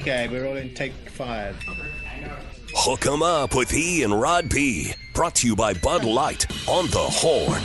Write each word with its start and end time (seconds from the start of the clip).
Okay, 0.00 0.28
we're 0.28 0.46
all 0.46 0.56
in 0.56 0.72
take 0.72 0.94
five. 1.10 1.54
Hook 2.74 3.06
'em 3.06 3.22
up 3.22 3.54
with 3.54 3.74
E 3.74 4.02
and 4.02 4.18
Rod 4.18 4.48
B. 4.48 4.94
Brought 5.12 5.34
to 5.36 5.46
you 5.46 5.54
by 5.54 5.74
Bud 5.74 6.04
Light 6.04 6.46
on 6.66 6.86
the 6.86 6.98
Horn. 6.98 7.62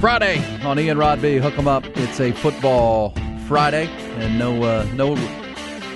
Friday 0.00 0.62
on 0.64 0.78
Ian 0.78 0.98
Rod 0.98 1.20
B. 1.20 1.38
Hook 1.38 1.58
'em 1.58 1.66
up. 1.66 1.84
It's 1.96 2.20
a 2.20 2.30
football 2.30 3.12
Friday, 3.48 3.90
and 4.20 4.38
no 4.38 4.62
uh, 4.62 4.86
no 4.94 5.14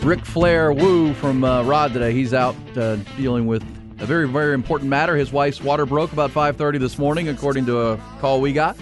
Ric 0.00 0.24
Flair 0.24 0.72
woo 0.72 1.12
from 1.14 1.44
uh, 1.44 1.62
Rod 1.62 1.92
today. 1.92 2.12
He's 2.12 2.32
out 2.32 2.56
uh, 2.76 2.96
dealing 3.16 3.46
with 3.46 3.62
a 4.00 4.06
very 4.06 4.26
very 4.26 4.54
important 4.54 4.88
matter. 4.88 5.14
His 5.16 5.32
wife's 5.32 5.62
water 5.62 5.86
broke 5.86 6.12
about 6.12 6.30
5:30 6.30 6.80
this 6.80 6.98
morning, 6.98 7.28
according 7.28 7.66
to 7.66 7.80
a 7.80 7.96
call 8.20 8.40
we 8.40 8.52
got. 8.52 8.76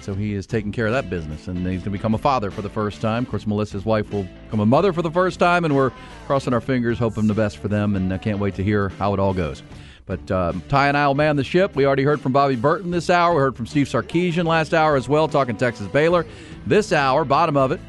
So 0.00 0.12
he 0.12 0.34
is 0.34 0.46
taking 0.46 0.70
care 0.70 0.86
of 0.86 0.92
that 0.92 1.08
business, 1.08 1.48
and 1.48 1.58
he's 1.58 1.80
going 1.80 1.84
to 1.84 1.90
become 1.90 2.14
a 2.14 2.18
father 2.18 2.50
for 2.50 2.60
the 2.60 2.68
first 2.68 3.00
time. 3.00 3.24
Of 3.24 3.30
course, 3.30 3.46
Melissa's 3.46 3.86
wife 3.86 4.12
will 4.12 4.28
become 4.44 4.60
a 4.60 4.66
mother 4.66 4.92
for 4.92 5.00
the 5.00 5.10
first 5.10 5.38
time, 5.38 5.64
and 5.64 5.74
we're 5.74 5.92
crossing 6.26 6.52
our 6.52 6.60
fingers, 6.60 6.98
hoping 6.98 7.26
the 7.26 7.32
best 7.32 7.56
for 7.56 7.68
them, 7.68 7.96
and 7.96 8.12
I 8.12 8.18
can't 8.18 8.38
wait 8.38 8.54
to 8.56 8.62
hear 8.62 8.90
how 8.90 9.14
it 9.14 9.20
all 9.20 9.32
goes. 9.32 9.62
But 10.04 10.30
uh, 10.30 10.52
Ty 10.68 10.88
and 10.88 10.96
I 10.98 11.06
will 11.06 11.14
man 11.14 11.36
the 11.36 11.44
ship. 11.44 11.74
We 11.74 11.86
already 11.86 12.02
heard 12.02 12.20
from 12.20 12.32
Bobby 12.32 12.56
Burton 12.56 12.90
this 12.90 13.08
hour. 13.08 13.34
We 13.34 13.40
heard 13.40 13.56
from 13.56 13.66
Steve 13.66 13.86
Sarkisian 13.86 14.44
last 14.44 14.74
hour 14.74 14.96
as 14.96 15.08
well, 15.08 15.26
talking 15.26 15.56
Texas 15.56 15.86
Baylor. 15.86 16.26
This 16.66 16.92
hour, 16.92 17.24
bottom 17.24 17.56
of 17.56 17.72
it, 17.72 17.80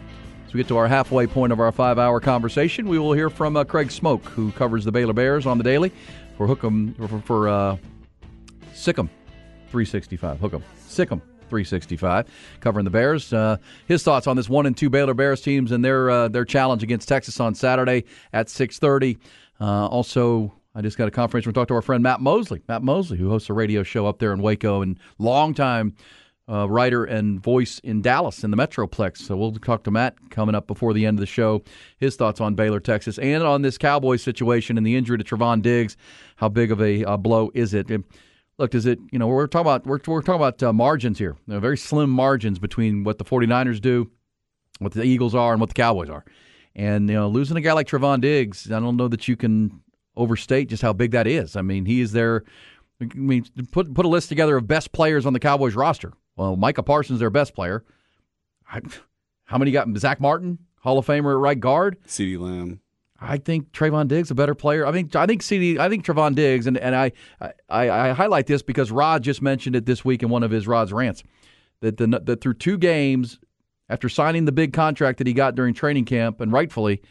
as 0.45 0.53
we 0.53 0.59
get 0.59 0.67
to 0.67 0.77
our 0.77 0.87
halfway 0.87 1.27
point 1.27 1.51
of 1.51 1.59
our 1.59 1.71
five 1.71 1.97
hour 1.97 2.19
conversation, 2.19 2.87
we 2.87 2.99
will 2.99 3.13
hear 3.13 3.29
from 3.29 3.57
uh, 3.57 3.63
Craig 3.63 3.89
Smoak, 3.89 4.23
who 4.23 4.51
covers 4.51 4.85
the 4.85 4.91
Baylor 4.91 5.13
Bears 5.13 5.45
on 5.45 5.57
the 5.57 5.63
daily 5.63 5.91
for 6.37 6.47
Hook'em, 6.47 6.95
for, 7.09 7.19
for 7.21 7.49
uh, 7.49 7.77
Sick'em 8.73 9.09
365. 9.69 10.39
Hook'em. 10.39 10.61
Sick'em 10.87 11.21
365, 11.49 12.27
covering 12.59 12.85
the 12.85 12.89
Bears. 12.89 13.31
Uh, 13.31 13.57
his 13.87 14.03
thoughts 14.03 14.27
on 14.27 14.35
this 14.35 14.49
one 14.49 14.65
and 14.65 14.75
two 14.75 14.89
Baylor 14.89 15.13
Bears 15.13 15.41
teams 15.41 15.71
and 15.71 15.83
their 15.83 16.09
uh, 16.09 16.27
their 16.27 16.45
challenge 16.45 16.83
against 16.83 17.07
Texas 17.07 17.39
on 17.39 17.55
Saturday 17.55 18.03
at 18.33 18.47
6:30. 18.47 19.17
Uh, 19.59 19.87
also, 19.87 20.53
I 20.73 20.81
just 20.81 20.97
got 20.97 21.07
a 21.07 21.11
confirmation. 21.11 21.49
We 21.49 21.53
talked 21.53 21.69
to 21.69 21.75
our 21.75 21.81
friend 21.81 22.03
Matt 22.03 22.19
Mosley. 22.19 22.61
Matt 22.67 22.83
Mosley, 22.83 23.17
who 23.17 23.29
hosts 23.29 23.49
a 23.49 23.53
radio 23.53 23.83
show 23.83 24.05
up 24.05 24.19
there 24.19 24.33
in 24.33 24.41
Waco 24.41 24.81
and 24.81 24.99
longtime 25.17 25.95
uh, 26.47 26.69
writer 26.69 27.03
and 27.03 27.41
voice 27.41 27.79
in 27.79 28.01
Dallas 28.01 28.43
in 28.43 28.51
the 28.51 28.57
Metroplex. 28.57 29.17
So 29.17 29.35
we'll 29.35 29.53
talk 29.53 29.83
to 29.83 29.91
Matt 29.91 30.29
coming 30.29 30.55
up 30.55 30.67
before 30.67 30.93
the 30.93 31.05
end 31.05 31.17
of 31.17 31.21
the 31.21 31.25
show. 31.25 31.63
His 31.97 32.15
thoughts 32.15 32.39
on 32.39 32.55
Baylor, 32.55 32.79
Texas, 32.79 33.17
and 33.17 33.43
on 33.43 33.61
this 33.61 33.77
Cowboys 33.77 34.21
situation 34.21 34.77
and 34.77 34.85
the 34.85 34.95
injury 34.95 35.17
to 35.17 35.23
Trevon 35.23 35.61
Diggs. 35.61 35.97
How 36.35 36.49
big 36.49 36.71
of 36.71 36.81
a 36.81 37.03
uh, 37.03 37.17
blow 37.17 37.51
is 37.53 37.73
it? 37.73 37.89
And 37.89 38.03
look, 38.59 38.75
is 38.75 38.85
it, 38.85 38.99
you 39.11 39.19
know, 39.19 39.27
we're 39.27 39.47
talking 39.47 39.61
about, 39.61 39.85
we're, 39.85 39.99
we're 40.05 40.21
talking 40.21 40.35
about 40.35 40.61
uh, 40.61 40.71
margins 40.71 41.17
here. 41.17 41.35
You 41.47 41.55
know, 41.55 41.59
very 41.59 41.77
slim 41.77 42.09
margins 42.09 42.59
between 42.59 43.03
what 43.03 43.17
the 43.17 43.25
49ers 43.25 43.81
do, 43.81 44.11
what 44.79 44.93
the 44.93 45.03
Eagles 45.03 45.33
are, 45.33 45.51
and 45.51 45.59
what 45.59 45.69
the 45.69 45.75
Cowboys 45.75 46.09
are. 46.09 46.25
And, 46.75 47.09
you 47.09 47.15
know, 47.15 47.27
losing 47.27 47.57
a 47.57 47.61
guy 47.61 47.73
like 47.73 47.87
Trevon 47.87 48.21
Diggs, 48.21 48.71
I 48.71 48.79
don't 48.79 48.97
know 48.97 49.07
that 49.07 49.27
you 49.27 49.35
can 49.35 49.81
overstate 50.15 50.69
just 50.69 50.83
how 50.83 50.93
big 50.93 51.11
that 51.11 51.25
is. 51.25 51.55
I 51.55 51.61
mean, 51.61 51.85
he 51.85 52.01
is 52.01 52.11
there. 52.11 52.43
I 53.01 53.05
mean, 53.13 53.45
put 53.71 53.93
put 53.93 54.05
a 54.05 54.09
list 54.09 54.29
together 54.29 54.55
of 54.55 54.67
best 54.67 54.91
players 54.93 55.25
on 55.25 55.33
the 55.33 55.39
Cowboys 55.39 55.75
roster. 55.75 56.13
Well, 56.35 56.55
Micah 56.55 56.83
Parsons, 56.83 57.19
their 57.19 57.29
best 57.29 57.53
player. 57.53 57.83
I, 58.69 58.81
how 59.45 59.57
many 59.57 59.71
got 59.71 59.87
Zach 59.97 60.19
Martin, 60.19 60.59
Hall 60.79 60.97
of 60.97 61.05
Famer 61.05 61.33
at 61.33 61.39
right 61.39 61.59
guard? 61.59 61.97
CeeDee 62.07 62.39
Lamb. 62.39 62.81
I 63.19 63.37
think 63.37 63.71
Trevon 63.71 64.07
Diggs 64.07 64.29
a 64.29 64.35
better 64.35 64.55
player. 64.55 64.85
I 64.85 64.91
mean, 64.91 65.09
I 65.15 65.25
think 65.25 65.41
CeeDee, 65.41 65.79
I 65.79 65.89
think 65.89 66.05
Trevon 66.05 66.35
Diggs, 66.35 66.67
and, 66.67 66.77
and 66.77 66.95
I, 66.95 67.11
I 67.39 67.89
I 67.89 68.09
highlight 68.11 68.47
this 68.47 68.61
because 68.61 68.91
Rod 68.91 69.23
just 69.23 69.41
mentioned 69.41 69.75
it 69.75 69.85
this 69.85 70.03
week 70.03 70.21
in 70.21 70.29
one 70.29 70.43
of 70.43 70.51
his 70.51 70.67
Rod's 70.67 70.91
rants 70.91 71.23
that 71.79 71.97
the 71.97 72.07
that 72.07 72.41
through 72.41 72.55
two 72.55 72.77
games 72.77 73.39
after 73.87 74.09
signing 74.09 74.45
the 74.45 74.51
big 74.51 74.73
contract 74.73 75.19
that 75.19 75.27
he 75.27 75.33
got 75.33 75.55
during 75.55 75.73
training 75.73 76.05
camp, 76.05 76.41
and 76.41 76.51
rightfully, 76.51 77.01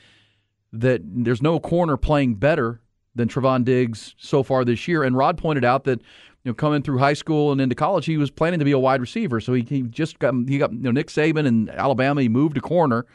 that 0.73 1.01
there's 1.05 1.41
no 1.41 1.59
corner 1.59 1.97
playing 1.97 2.35
better 2.35 2.81
than 3.15 3.29
Trevon 3.29 3.65
Diggs 3.65 4.15
so 4.19 4.43
far 4.43 4.65
this 4.65 4.87
year. 4.87 5.05
And 5.05 5.17
Rod 5.17 5.39
pointed 5.39 5.65
out 5.65 5.85
that 5.85 6.03
you 6.45 6.51
know 6.51 6.55
coming 6.55 6.83
through 6.83 6.99
high 6.99 7.15
school 7.15 7.51
and 7.53 7.61
into 7.61 7.75
college, 7.75 8.07
he 8.07 8.17
was 8.17 8.31
planning 8.31 8.59
to 8.59 8.65
be 8.65 8.73
a 8.73 8.79
wide 8.79 9.01
receiver. 9.01 9.41
So 9.41 9.55
he, 9.55 9.63
he 9.63 9.83
just 9.83 10.19
got 10.19 10.35
he 10.47 10.59
got 10.59 10.73
you 10.73 10.79
know 10.79 10.91
Nick 10.91 11.09
Saban 11.09 11.47
in 11.47 11.71
Alabama. 11.71 12.23
He 12.23 12.29
moved 12.29 12.55
to 12.55 12.61
corner, 12.61 13.07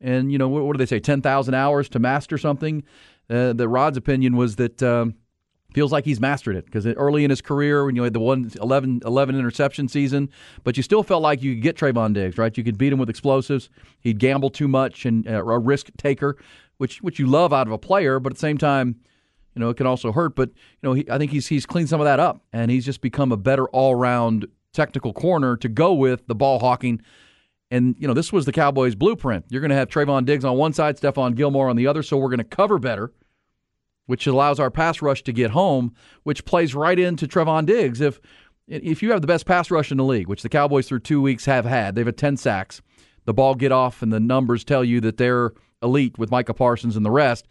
and 0.00 0.32
you 0.32 0.38
know 0.38 0.48
what, 0.48 0.64
what 0.64 0.72
do 0.72 0.78
they 0.78 0.86
say? 0.86 0.98
Ten 1.00 1.20
thousand 1.20 1.54
hours 1.54 1.88
to 1.90 1.98
master 1.98 2.38
something. 2.38 2.82
Uh, 3.28 3.52
the 3.52 3.68
Rod's 3.68 3.96
opinion 3.96 4.36
was 4.36 4.56
that. 4.56 4.82
Um, 4.82 5.14
feels 5.72 5.92
like 5.92 6.04
he's 6.04 6.18
mastered 6.20 6.56
it 6.56 6.64
because 6.64 6.84
early 6.84 7.22
in 7.22 7.30
his 7.30 7.40
career, 7.40 7.84
when 7.84 7.94
you 7.94 8.02
had 8.02 8.12
the 8.12 8.18
one 8.18 8.50
11, 8.60 9.02
11 9.04 9.38
interception 9.38 9.86
season, 9.86 10.28
but 10.64 10.76
you 10.76 10.82
still 10.82 11.04
felt 11.04 11.22
like 11.22 11.44
you 11.44 11.54
could 11.54 11.62
get 11.62 11.76
Trevon 11.76 12.12
Diggs, 12.12 12.38
right? 12.38 12.56
You 12.58 12.64
could 12.64 12.76
beat 12.76 12.92
him 12.92 12.98
with 12.98 13.08
explosives. 13.08 13.70
He'd 14.00 14.18
gamble 14.18 14.50
too 14.50 14.66
much 14.66 15.06
and 15.06 15.28
uh, 15.28 15.44
a 15.44 15.58
risk 15.60 15.90
taker, 15.96 16.36
which 16.78 17.00
which 17.02 17.20
you 17.20 17.28
love 17.28 17.52
out 17.52 17.68
of 17.68 17.72
a 17.72 17.78
player, 17.78 18.18
but 18.18 18.32
at 18.32 18.36
the 18.36 18.40
same 18.40 18.58
time, 18.58 18.96
you 19.60 19.66
know, 19.66 19.70
it 19.70 19.76
can 19.76 19.86
also 19.86 20.10
hurt. 20.10 20.34
But 20.34 20.48
you 20.48 20.88
know, 20.88 20.92
he, 20.94 21.10
I 21.10 21.18
think 21.18 21.30
he's 21.30 21.46
he's 21.46 21.66
cleaned 21.66 21.88
some 21.88 22.00
of 22.00 22.06
that 22.06 22.18
up, 22.18 22.42
and 22.52 22.70
he's 22.70 22.84
just 22.84 23.00
become 23.00 23.30
a 23.30 23.36
better 23.36 23.68
all 23.68 23.94
round 23.94 24.46
technical 24.72 25.12
corner 25.12 25.56
to 25.58 25.68
go 25.68 25.92
with 25.92 26.26
the 26.26 26.34
ball 26.34 26.58
hawking. 26.58 27.02
And 27.70 27.94
you 27.98 28.08
know, 28.08 28.14
this 28.14 28.32
was 28.32 28.46
the 28.46 28.52
Cowboys' 28.52 28.94
blueprint. 28.94 29.44
You're 29.50 29.60
going 29.60 29.70
to 29.70 29.76
have 29.76 29.88
Trevon 29.88 30.24
Diggs 30.24 30.44
on 30.44 30.56
one 30.56 30.72
side, 30.72 30.98
Stephon 30.98 31.34
Gilmore 31.34 31.68
on 31.68 31.76
the 31.76 31.86
other, 31.86 32.02
so 32.02 32.16
we're 32.16 32.28
going 32.28 32.38
to 32.38 32.44
cover 32.44 32.78
better 32.78 33.12
which 34.10 34.26
allows 34.26 34.58
our 34.58 34.72
pass 34.72 35.00
rush 35.00 35.22
to 35.22 35.32
get 35.32 35.52
home, 35.52 35.94
which 36.24 36.44
plays 36.44 36.74
right 36.74 36.98
into 36.98 37.28
Trevon 37.28 37.64
Diggs. 37.64 38.00
If 38.00 38.20
if 38.66 39.04
you 39.04 39.12
have 39.12 39.20
the 39.20 39.28
best 39.28 39.46
pass 39.46 39.70
rush 39.70 39.92
in 39.92 39.98
the 39.98 40.04
league, 40.04 40.26
which 40.26 40.42
the 40.42 40.48
Cowboys 40.48 40.88
through 40.88 40.98
two 40.98 41.22
weeks 41.22 41.44
have 41.44 41.64
had, 41.64 41.94
they've 41.94 42.04
had 42.04 42.16
ten 42.16 42.36
sacks. 42.36 42.82
The 43.24 43.32
ball 43.32 43.54
get 43.54 43.70
off, 43.70 44.02
and 44.02 44.12
the 44.12 44.18
numbers 44.18 44.64
tell 44.64 44.82
you 44.82 45.00
that 45.02 45.16
they're 45.16 45.52
elite 45.80 46.18
with 46.18 46.32
Micah 46.32 46.54
Parsons 46.54 46.96
and 46.96 47.06
the 47.06 47.10
rest. 47.12 47.46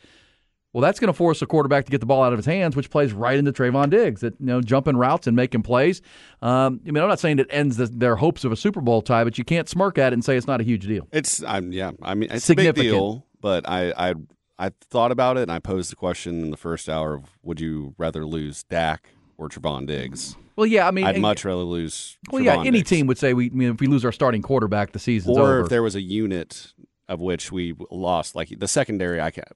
Well, 0.74 0.82
that's 0.82 1.00
going 1.00 1.08
to 1.08 1.14
force 1.14 1.42
a 1.42 1.48
quarterback 1.48 1.86
to 1.86 1.92
get 1.92 2.00
the 2.00 2.06
ball 2.06 2.22
out 2.22 2.32
of 2.32 2.38
his 2.38 2.46
hands, 2.46 2.76
which 2.76 2.92
plays 2.92 3.12
right 3.12 3.38
into 3.38 3.52
Trevon 3.52 3.90
Diggs. 3.90 4.22
That 4.22 4.36
you 4.40 4.46
know, 4.46 4.62
jumping 4.62 4.98
routes 4.98 5.26
and 5.26 5.36
making 5.36 5.64
plays. 5.64 6.02
Um, 6.42 6.80
I 6.86 6.92
mean, 6.92 7.02
I'm 7.02 7.10
not 7.10 7.20
saying 7.20 7.40
it 7.40 7.48
ends 7.50 7.78
the, 7.78 7.88
their 7.88 8.16
hopes 8.16 8.44
of 8.44 8.52
a 8.52 8.56
Super 8.56 8.82
Bowl 8.82 9.02
tie, 9.02 9.24
but 9.24 9.38
you 9.38 9.44
can't 9.44 9.68
smirk 9.68 9.98
at 9.98 10.12
it 10.12 10.14
and 10.14 10.24
say 10.24 10.38
it's 10.38 10.48
not 10.48 10.62
a 10.62 10.64
huge 10.64 10.86
deal. 10.86 11.08
It's, 11.12 11.44
I'm, 11.44 11.72
yeah, 11.72 11.92
I 12.04 12.14
mean, 12.14 12.30
it's 12.32 12.50
a 12.50 12.56
big 12.56 12.76
deal, 12.76 13.26
but 13.42 13.68
I, 13.68 13.94
I 13.98 14.14
I 14.60 14.72
thought 14.90 15.12
about 15.12 15.38
it 15.38 15.44
and 15.44 15.52
I 15.52 15.60
posed 15.60 15.90
the 15.90 15.96
question 15.96 16.42
in 16.42 16.52
the 16.52 16.58
first 16.58 16.90
hour 16.90 17.14
of 17.14 17.38
would 17.42 17.62
you 17.62 17.96
rather 17.98 18.26
lose 18.26 18.64
Dak 18.64 19.10
or 19.38 19.48
Trevon 19.48 19.88
Diggs? 19.88 20.36
Well, 20.58 20.68
yeah, 20.68 20.86
I 20.86 20.92
mean, 20.92 21.06
I'd 21.06 21.22
much 21.22 21.46
rather 21.46 21.62
lose. 21.62 22.18
Well, 22.30 22.42
Trevon 22.42 22.46
yeah, 22.46 22.60
any 22.60 22.72
Diggs. 22.80 22.90
team 22.90 23.08
would 23.08 23.18
say 23.18 23.34
we. 23.34 23.46
I 23.46 23.54
mean, 23.54 23.72
if 23.72 23.80
we 23.80 23.88
lose 23.88 24.04
our 24.04 24.12
starting 24.12 24.42
quarterback, 24.42 24.92
the 24.92 25.00
season's 25.00 25.38
or 25.38 25.44
over. 25.44 25.60
Or 25.60 25.62
if 25.62 25.70
there 25.70 25.82
was 25.82 25.96
a 25.96 26.02
unit 26.02 26.74
of 27.08 27.22
which 27.22 27.54
we 27.54 27.74
lost, 27.90 28.36
like 28.36 28.54
the 28.60 28.68
secondary, 28.68 29.22
I 29.22 29.32
can't. 29.32 29.48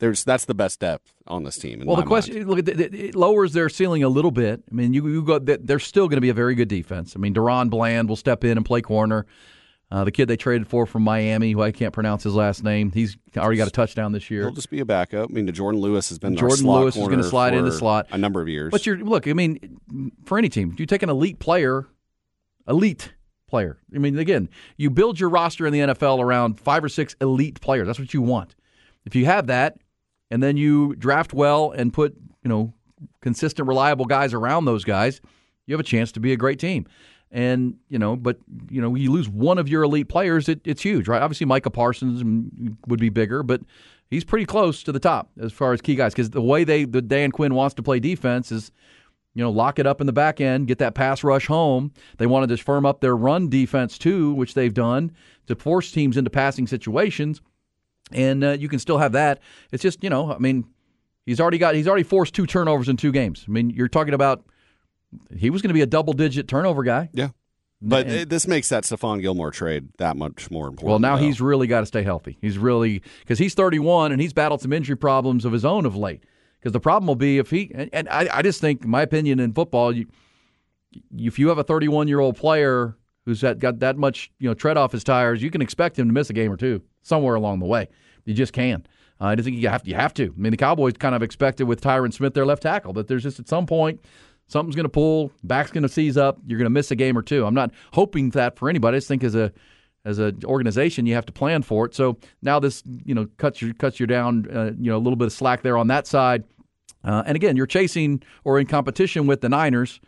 There's 0.00 0.22
that's 0.22 0.44
the 0.44 0.54
best 0.54 0.80
depth 0.80 1.12
on 1.26 1.42
this 1.42 1.58
team. 1.58 1.82
well, 1.84 1.96
the 1.96 2.04
question 2.04 2.46
mind. 2.46 2.48
look, 2.48 2.68
it, 2.68 3.14
lowers 3.16 3.52
their 3.52 3.68
ceiling 3.68 4.04
a 4.04 4.08
little 4.08 4.30
bit. 4.30 4.62
I 4.70 4.74
mean, 4.74 4.92
you 4.92 5.06
you 5.08 5.22
go. 5.22 5.38
They're 5.38 5.80
still 5.80 6.06
going 6.06 6.18
to 6.18 6.20
be 6.20 6.28
a 6.28 6.34
very 6.34 6.54
good 6.54 6.68
defense. 6.68 7.14
I 7.16 7.18
mean, 7.18 7.34
DaRon 7.34 7.68
Bland 7.68 8.08
will 8.08 8.16
step 8.16 8.44
in 8.44 8.56
and 8.56 8.64
play 8.64 8.80
corner. 8.80 9.26
Uh, 9.90 10.04
the 10.04 10.12
kid 10.12 10.28
they 10.28 10.36
traded 10.36 10.68
for 10.68 10.84
from 10.84 11.02
Miami, 11.02 11.52
who 11.52 11.62
I 11.62 11.72
can't 11.72 11.94
pronounce 11.94 12.22
his 12.22 12.34
last 12.34 12.62
name, 12.62 12.92
he's 12.92 13.16
already 13.36 13.56
got 13.56 13.68
a 13.68 13.70
touchdown 13.70 14.12
this 14.12 14.30
year. 14.30 14.42
He'll 14.42 14.50
just 14.52 14.68
be 14.68 14.80
a 14.80 14.84
backup. 14.84 15.30
I 15.30 15.32
mean, 15.32 15.46
Jourdan 15.48 15.80
Lewis 15.80 16.10
has 16.10 16.18
been 16.18 16.36
Jourdan 16.36 16.62
Lewis 16.62 16.94
is 16.94 17.06
going 17.06 17.18
to 17.18 17.24
slide 17.24 17.54
for 17.54 17.58
into 17.58 17.72
slot 17.72 18.06
a 18.10 18.18
number 18.18 18.42
of 18.42 18.48
years. 18.48 18.70
But 18.70 18.84
you're 18.84 18.98
look. 18.98 19.26
I 19.26 19.32
mean, 19.32 19.80
for 20.24 20.36
any 20.36 20.50
team, 20.50 20.76
you 20.78 20.84
take 20.84 21.02
an 21.02 21.08
elite 21.08 21.38
player, 21.38 21.86
elite 22.68 23.14
player. 23.48 23.78
I 23.94 23.98
mean, 23.98 24.18
again, 24.18 24.50
you 24.76 24.90
build 24.90 25.18
your 25.18 25.30
roster 25.30 25.66
in 25.66 25.72
the 25.72 25.80
NFL 25.80 26.20
around 26.20 26.60
five 26.60 26.84
or 26.84 26.90
six 26.90 27.16
elite 27.22 27.60
players. 27.60 27.86
That's 27.86 27.98
what 27.98 28.12
you 28.12 28.20
want. 28.20 28.54
If 29.06 29.16
you 29.16 29.24
have 29.24 29.46
that, 29.46 29.78
and 30.30 30.42
then 30.42 30.56
you 30.56 30.94
draft 30.96 31.32
well 31.32 31.70
and 31.70 31.92
put 31.92 32.16
you 32.42 32.48
know 32.48 32.72
consistent, 33.20 33.68
reliable 33.68 34.04
guys 34.04 34.34
around 34.34 34.64
those 34.64 34.84
guys, 34.84 35.20
you 35.66 35.74
have 35.74 35.80
a 35.80 35.84
chance 35.84 36.12
to 36.12 36.20
be 36.20 36.32
a 36.32 36.36
great 36.36 36.58
team. 36.58 36.86
And 37.30 37.76
you 37.88 37.98
know, 37.98 38.16
but 38.16 38.38
you 38.70 38.80
know, 38.80 38.94
you 38.94 39.12
lose 39.12 39.28
one 39.28 39.58
of 39.58 39.68
your 39.68 39.82
elite 39.82 40.08
players, 40.08 40.48
it, 40.48 40.60
it's 40.64 40.82
huge, 40.82 41.08
right? 41.08 41.20
Obviously, 41.20 41.46
Micah 41.46 41.70
Parsons 41.70 42.22
would 42.86 43.00
be 43.00 43.10
bigger, 43.10 43.42
but 43.42 43.60
he's 44.10 44.24
pretty 44.24 44.46
close 44.46 44.82
to 44.84 44.92
the 44.92 45.00
top 45.00 45.30
as 45.38 45.52
far 45.52 45.72
as 45.72 45.82
key 45.82 45.94
guys 45.94 46.14
because 46.14 46.30
the 46.30 46.40
way 46.40 46.64
they 46.64 46.84
the 46.84 47.02
Dan 47.02 47.30
Quinn 47.30 47.54
wants 47.54 47.74
to 47.74 47.82
play 47.82 48.00
defense 48.00 48.50
is 48.50 48.72
you 49.34 49.44
know, 49.44 49.50
lock 49.50 49.78
it 49.78 49.86
up 49.86 50.00
in 50.00 50.08
the 50.08 50.12
back 50.12 50.40
end, 50.40 50.66
get 50.66 50.78
that 50.78 50.96
pass 50.96 51.22
rush 51.22 51.46
home. 51.46 51.92
They 52.16 52.26
wanted 52.26 52.48
to 52.48 52.54
just 52.54 52.66
firm 52.66 52.84
up 52.84 53.00
their 53.00 53.16
run 53.16 53.48
defense 53.48 53.96
too, 53.96 54.34
which 54.34 54.54
they've 54.54 54.74
done 54.74 55.12
to 55.46 55.54
force 55.54 55.92
teams 55.92 56.16
into 56.16 56.28
passing 56.28 56.66
situations. 56.66 57.40
And 58.12 58.44
uh, 58.44 58.50
you 58.52 58.68
can 58.68 58.78
still 58.78 58.98
have 58.98 59.12
that. 59.12 59.40
It's 59.72 59.82
just, 59.82 60.02
you 60.02 60.10
know, 60.10 60.32
I 60.32 60.38
mean, 60.38 60.64
he's 61.26 61.40
already 61.40 61.58
got 61.58 61.74
he's 61.74 61.88
already 61.88 62.04
forced 62.04 62.34
two 62.34 62.46
turnovers 62.46 62.88
in 62.88 62.96
two 62.96 63.12
games. 63.12 63.44
I 63.46 63.50
mean, 63.50 63.70
you're 63.70 63.88
talking 63.88 64.14
about 64.14 64.44
he 65.36 65.50
was 65.50 65.62
going 65.62 65.68
to 65.68 65.74
be 65.74 65.82
a 65.82 65.86
double 65.86 66.12
digit 66.12 66.48
turnover 66.48 66.82
guy. 66.82 67.10
Yeah. 67.12 67.28
But 67.80 68.08
and, 68.08 68.28
this 68.28 68.48
makes 68.48 68.68
that 68.70 68.82
Stephon 68.84 69.20
Gilmore 69.20 69.52
trade 69.52 69.88
that 69.98 70.16
much 70.16 70.50
more 70.50 70.66
important. 70.66 70.88
Well, 70.88 70.98
now 70.98 71.16
though. 71.16 71.22
he's 71.22 71.40
really 71.40 71.68
got 71.68 71.80
to 71.80 71.86
stay 71.86 72.02
healthy. 72.02 72.36
He's 72.40 72.58
really 72.58 73.02
because 73.20 73.38
he's 73.38 73.54
31 73.54 74.10
and 74.10 74.20
he's 74.20 74.32
battled 74.32 74.62
some 74.62 74.72
injury 74.72 74.96
problems 74.96 75.44
of 75.44 75.52
his 75.52 75.64
own 75.64 75.86
of 75.86 75.96
late. 75.96 76.24
Because 76.58 76.72
the 76.72 76.80
problem 76.80 77.06
will 77.06 77.14
be 77.14 77.38
if 77.38 77.50
he 77.50 77.70
and, 77.74 77.88
and 77.92 78.08
I, 78.08 78.28
I 78.32 78.42
just 78.42 78.60
think 78.60 78.84
my 78.84 79.02
opinion 79.02 79.38
in 79.38 79.52
football, 79.52 79.94
you, 79.94 80.06
if 81.16 81.38
you 81.38 81.48
have 81.48 81.58
a 81.58 81.62
31 81.62 82.08
year 82.08 82.18
old 82.18 82.36
player 82.36 82.96
who's 83.28 83.42
got 83.42 83.80
that 83.80 83.98
much 83.98 84.30
you 84.38 84.48
know 84.48 84.54
tread 84.54 84.76
off 84.76 84.92
his 84.92 85.04
tires, 85.04 85.42
you 85.42 85.50
can 85.50 85.60
expect 85.60 85.98
him 85.98 86.08
to 86.08 86.12
miss 86.12 86.30
a 86.30 86.32
game 86.32 86.50
or 86.50 86.56
two 86.56 86.82
somewhere 87.02 87.34
along 87.34 87.60
the 87.60 87.66
way. 87.66 87.88
You 88.24 88.34
just 88.34 88.52
can. 88.52 88.86
Uh, 89.20 89.26
I 89.26 89.36
think 89.36 89.56
you 89.56 89.68
have 89.68 89.82
to, 89.82 89.88
you 89.88 89.96
have 89.96 90.14
to. 90.14 90.24
I 90.24 90.40
mean, 90.40 90.50
the 90.50 90.56
Cowboys 90.56 90.94
kind 90.94 91.14
of 91.14 91.22
expected 91.22 91.64
with 91.64 91.80
Tyron 91.80 92.12
Smith, 92.12 92.34
their 92.34 92.46
left 92.46 92.62
tackle, 92.62 92.92
that 92.94 93.08
there's 93.08 93.22
just 93.24 93.38
at 93.38 93.48
some 93.48 93.66
point 93.66 94.00
something's 94.46 94.76
going 94.76 94.84
to 94.84 94.90
pull, 94.90 95.30
back's 95.44 95.70
going 95.70 95.82
to 95.82 95.88
seize 95.88 96.16
up, 96.16 96.38
you're 96.46 96.58
going 96.58 96.66
to 96.66 96.70
miss 96.70 96.90
a 96.90 96.96
game 96.96 97.18
or 97.18 97.22
two. 97.22 97.44
I'm 97.44 97.54
not 97.54 97.70
hoping 97.92 98.30
that 98.30 98.58
for 98.58 98.70
anybody. 98.70 98.96
I 98.96 98.98
just 98.98 99.08
think 99.08 99.22
as 99.22 99.34
a 99.34 99.52
as 100.04 100.18
an 100.18 100.40
organization, 100.44 101.04
you 101.04 101.14
have 101.14 101.26
to 101.26 101.32
plan 101.32 101.62
for 101.62 101.84
it. 101.84 101.94
So 101.94 102.16
now 102.40 102.58
this, 102.58 102.82
you 103.04 103.14
know, 103.14 103.28
cuts 103.36 103.60
you 103.60 103.74
cuts 103.74 104.00
you 104.00 104.06
down, 104.06 104.46
uh, 104.50 104.70
you 104.78 104.90
know, 104.90 104.96
a 104.96 105.02
little 105.02 105.16
bit 105.16 105.26
of 105.26 105.32
slack 105.32 105.62
there 105.62 105.76
on 105.76 105.88
that 105.88 106.06
side. 106.06 106.44
Uh, 107.04 107.22
and 107.26 107.36
again, 107.36 107.56
you're 107.56 107.66
chasing 107.66 108.22
or 108.44 108.58
in 108.58 108.66
competition 108.66 109.26
with 109.26 109.40
the 109.42 109.48
Niners 109.48 110.00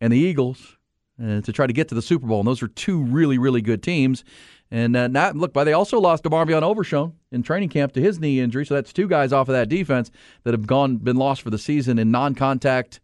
and 0.00 0.12
the 0.12 0.18
Eagles 0.18 0.77
uh, 1.22 1.40
to 1.40 1.52
try 1.52 1.66
to 1.66 1.72
get 1.72 1.88
to 1.88 1.94
the 1.94 2.02
Super 2.02 2.26
Bowl. 2.26 2.40
And 2.40 2.46
those 2.46 2.62
are 2.62 2.68
two 2.68 3.02
really, 3.02 3.38
really 3.38 3.62
good 3.62 3.82
teams. 3.82 4.24
And 4.70 4.96
uh, 4.96 5.08
not, 5.08 5.34
look, 5.34 5.52
but 5.52 5.64
they 5.64 5.72
also 5.72 5.98
lost 5.98 6.24
DeMarvion 6.24 6.62
Overshown 6.62 7.14
in 7.32 7.42
training 7.42 7.70
camp 7.70 7.92
to 7.92 8.00
his 8.00 8.20
knee 8.20 8.40
injury. 8.40 8.66
So 8.66 8.74
that's 8.74 8.92
two 8.92 9.08
guys 9.08 9.32
off 9.32 9.48
of 9.48 9.54
that 9.54 9.68
defense 9.68 10.10
that 10.44 10.52
have 10.52 10.66
gone 10.66 10.98
been 10.98 11.16
lost 11.16 11.42
for 11.42 11.50
the 11.50 11.58
season 11.58 11.98
in 11.98 12.10
non-contact 12.10 13.00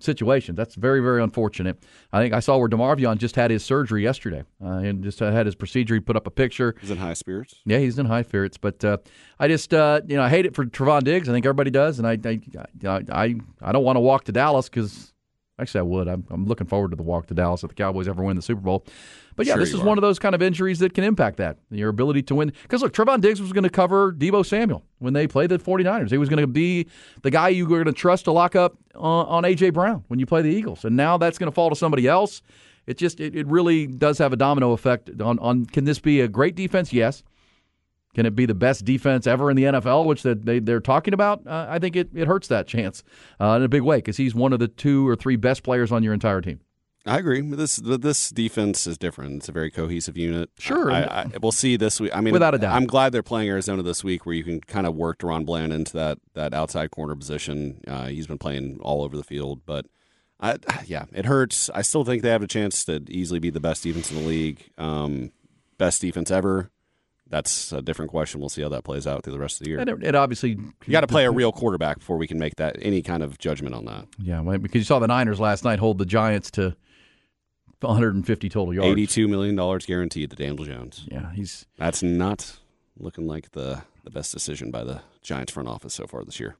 situations. 0.00 0.56
That's 0.56 0.76
very, 0.76 1.00
very 1.00 1.20
unfortunate. 1.20 1.82
I 2.12 2.22
think 2.22 2.32
I 2.32 2.38
saw 2.38 2.56
where 2.56 2.68
DeMarvion 2.68 3.18
just 3.18 3.34
had 3.34 3.50
his 3.50 3.64
surgery 3.64 4.04
yesterday 4.04 4.44
uh, 4.64 4.78
and 4.78 5.02
just 5.02 5.18
had 5.18 5.44
his 5.44 5.56
procedure. 5.56 5.94
He 5.94 6.00
put 6.00 6.14
up 6.14 6.28
a 6.28 6.30
picture. 6.30 6.76
He's 6.80 6.92
in 6.92 6.98
high 6.98 7.14
spirits. 7.14 7.56
Yeah, 7.66 7.78
he's 7.78 7.98
in 7.98 8.06
high 8.06 8.22
spirits. 8.22 8.56
But 8.58 8.84
uh, 8.84 8.98
I 9.40 9.48
just, 9.48 9.74
uh, 9.74 10.02
you 10.06 10.16
know, 10.16 10.22
I 10.22 10.28
hate 10.28 10.46
it 10.46 10.54
for 10.54 10.64
Trevon 10.64 11.02
Diggs. 11.02 11.28
I 11.28 11.32
think 11.32 11.44
everybody 11.44 11.72
does, 11.72 11.98
and 11.98 12.06
I, 12.06 12.16
I, 12.24 12.40
I, 13.10 13.34
I 13.60 13.72
don't 13.72 13.82
want 13.82 13.96
to 13.96 14.00
walk 14.00 14.22
to 14.24 14.32
Dallas 14.32 14.68
because 14.68 15.12
Actually, 15.60 15.80
I 15.80 15.82
would. 15.82 16.08
I'm, 16.08 16.24
I'm, 16.30 16.46
looking 16.46 16.66
forward 16.68 16.90
to 16.90 16.96
the 16.96 17.02
walk 17.02 17.26
to 17.26 17.34
Dallas 17.34 17.64
if 17.64 17.70
the 17.70 17.74
Cowboys 17.74 18.06
ever 18.06 18.22
win 18.22 18.36
the 18.36 18.42
Super 18.42 18.60
Bowl. 18.60 18.84
But 19.34 19.46
yeah, 19.46 19.54
sure 19.54 19.60
this 19.60 19.74
is 19.74 19.80
are. 19.80 19.84
one 19.84 19.98
of 19.98 20.02
those 20.02 20.18
kind 20.18 20.34
of 20.34 20.42
injuries 20.42 20.78
that 20.78 20.94
can 20.94 21.02
impact 21.02 21.38
that 21.38 21.58
your 21.70 21.88
ability 21.88 22.22
to 22.22 22.34
win. 22.36 22.52
Because 22.62 22.82
look, 22.82 22.92
Trevon 22.92 23.20
Diggs 23.20 23.40
was 23.40 23.52
going 23.52 23.64
to 23.64 23.70
cover 23.70 24.12
Deebo 24.12 24.46
Samuel 24.46 24.84
when 24.98 25.14
they 25.14 25.26
played 25.26 25.50
the 25.50 25.58
49ers. 25.58 26.10
He 26.10 26.18
was 26.18 26.28
going 26.28 26.40
to 26.40 26.46
be 26.46 26.86
the 27.22 27.30
guy 27.30 27.48
you 27.48 27.66
were 27.66 27.82
going 27.82 27.86
to 27.86 27.92
trust 27.92 28.26
to 28.26 28.32
lock 28.32 28.54
up 28.54 28.76
uh, 28.94 29.00
on, 29.00 29.44
on 29.44 29.50
AJ 29.50 29.74
Brown 29.74 30.04
when 30.08 30.20
you 30.20 30.26
play 30.26 30.42
the 30.42 30.50
Eagles, 30.50 30.84
and 30.84 30.96
now 30.96 31.18
that's 31.18 31.38
going 31.38 31.50
to 31.50 31.54
fall 31.54 31.70
to 31.70 31.76
somebody 31.76 32.06
else. 32.06 32.40
It 32.86 32.96
just 32.96 33.20
it, 33.20 33.34
it 33.34 33.46
really 33.48 33.86
does 33.86 34.18
have 34.18 34.32
a 34.32 34.36
domino 34.36 34.72
effect 34.72 35.10
on 35.20 35.38
on. 35.40 35.66
Can 35.66 35.84
this 35.84 35.98
be 35.98 36.20
a 36.20 36.28
great 36.28 36.54
defense? 36.54 36.92
Yes. 36.92 37.22
Can 38.18 38.26
it 38.26 38.34
be 38.34 38.46
the 38.46 38.54
best 38.54 38.84
defense 38.84 39.28
ever 39.28 39.48
in 39.48 39.56
the 39.56 39.62
NFL, 39.62 40.04
which 40.04 40.24
they, 40.24 40.58
they're 40.58 40.80
talking 40.80 41.14
about? 41.14 41.46
Uh, 41.46 41.66
I 41.68 41.78
think 41.78 41.94
it, 41.94 42.08
it 42.12 42.26
hurts 42.26 42.48
that 42.48 42.66
chance 42.66 43.04
uh, 43.40 43.50
in 43.50 43.62
a 43.62 43.68
big 43.68 43.82
way 43.82 43.98
because 43.98 44.16
he's 44.16 44.34
one 44.34 44.52
of 44.52 44.58
the 44.58 44.66
two 44.66 45.06
or 45.06 45.14
three 45.14 45.36
best 45.36 45.62
players 45.62 45.92
on 45.92 46.02
your 46.02 46.12
entire 46.12 46.40
team. 46.40 46.58
I 47.06 47.18
agree. 47.18 47.42
This 47.42 47.76
this 47.76 48.30
defense 48.30 48.88
is 48.88 48.98
different. 48.98 49.36
It's 49.36 49.48
a 49.48 49.52
very 49.52 49.70
cohesive 49.70 50.16
unit. 50.16 50.50
Sure. 50.58 50.90
I, 50.90 51.02
I, 51.02 51.26
we'll 51.40 51.52
see 51.52 51.76
this 51.76 52.00
week. 52.00 52.10
I 52.12 52.20
mean, 52.20 52.32
without 52.32 52.56
a 52.56 52.58
doubt, 52.58 52.74
I'm 52.74 52.86
glad 52.86 53.12
they're 53.12 53.22
playing 53.22 53.50
Arizona 53.50 53.84
this 53.84 54.02
week, 54.02 54.26
where 54.26 54.34
you 54.34 54.42
can 54.42 54.62
kind 54.62 54.88
of 54.88 54.96
work 54.96 55.18
DaRon 55.18 55.46
Bland 55.46 55.72
into 55.72 55.92
that 55.92 56.18
that 56.34 56.52
outside 56.52 56.90
corner 56.90 57.14
position. 57.14 57.80
Uh, 57.86 58.06
he's 58.06 58.26
been 58.26 58.38
playing 58.38 58.80
all 58.80 59.04
over 59.04 59.16
the 59.16 59.22
field, 59.22 59.60
but 59.64 59.86
I, 60.40 60.56
yeah, 60.86 61.04
it 61.12 61.26
hurts. 61.26 61.70
I 61.72 61.82
still 61.82 62.02
think 62.04 62.22
they 62.22 62.30
have 62.30 62.42
a 62.42 62.48
chance 62.48 62.84
to 62.86 63.00
easily 63.08 63.38
be 63.38 63.50
the 63.50 63.60
best 63.60 63.84
defense 63.84 64.10
in 64.10 64.16
the 64.16 64.26
league, 64.26 64.72
um, 64.76 65.30
best 65.78 66.00
defense 66.00 66.32
ever 66.32 66.72
that's 67.30 67.72
a 67.72 67.82
different 67.82 68.10
question. 68.10 68.40
We'll 68.40 68.48
see 68.48 68.62
how 68.62 68.68
that 68.70 68.84
plays 68.84 69.06
out 69.06 69.22
through 69.22 69.34
the 69.34 69.38
rest 69.38 69.60
of 69.60 69.64
the 69.64 69.70
year. 69.70 69.78
And 69.78 69.90
it, 69.90 70.02
it 70.02 70.14
obviously 70.14 70.50
you 70.50 70.90
got 70.90 71.02
to 71.02 71.06
play 71.06 71.24
a 71.24 71.30
real 71.30 71.52
quarterback 71.52 71.98
before 71.98 72.16
we 72.16 72.26
can 72.26 72.38
make 72.38 72.56
that 72.56 72.76
any 72.80 73.02
kind 73.02 73.22
of 73.22 73.38
judgment 73.38 73.74
on 73.74 73.84
that. 73.84 74.06
Yeah, 74.18 74.40
because 74.40 74.80
you 74.80 74.84
saw 74.84 74.98
the 74.98 75.08
Niners 75.08 75.40
last 75.40 75.64
night 75.64 75.78
hold 75.78 75.98
the 75.98 76.06
Giants 76.06 76.50
to 76.52 76.76
150 77.80 78.48
total 78.48 78.74
yards, 78.74 78.88
82 78.88 79.28
million 79.28 79.56
dollars 79.56 79.86
guaranteed 79.86 80.30
to 80.30 80.36
Daniel 80.36 80.64
Jones. 80.64 81.06
Yeah, 81.10 81.32
he's 81.32 81.66
that's 81.76 82.02
not 82.02 82.58
looking 82.98 83.26
like 83.26 83.52
the 83.52 83.82
the 84.04 84.10
best 84.10 84.32
decision 84.32 84.70
by 84.70 84.84
the 84.84 85.02
Giants 85.22 85.52
front 85.52 85.68
office 85.68 85.94
so 85.94 86.06
far 86.06 86.24
this 86.24 86.40
year. 86.40 86.56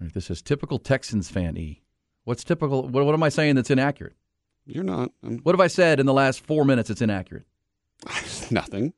Right, 0.00 0.12
this 0.12 0.30
is 0.30 0.42
typical 0.42 0.78
Texans 0.78 1.30
fan 1.30 1.56
E. 1.56 1.82
What's 2.24 2.44
typical? 2.44 2.88
What, 2.88 3.04
what 3.04 3.14
am 3.14 3.22
I 3.22 3.28
saying 3.28 3.54
that's 3.54 3.70
inaccurate? 3.70 4.14
You're 4.66 4.84
not. 4.84 5.10
I'm... 5.22 5.38
What 5.38 5.54
have 5.54 5.60
I 5.60 5.68
said 5.68 6.00
in 6.00 6.06
the 6.06 6.12
last 6.12 6.44
four 6.44 6.64
minutes 6.64 6.88
that's 6.88 7.02
inaccurate? 7.02 7.44
Nothing. 8.50 8.92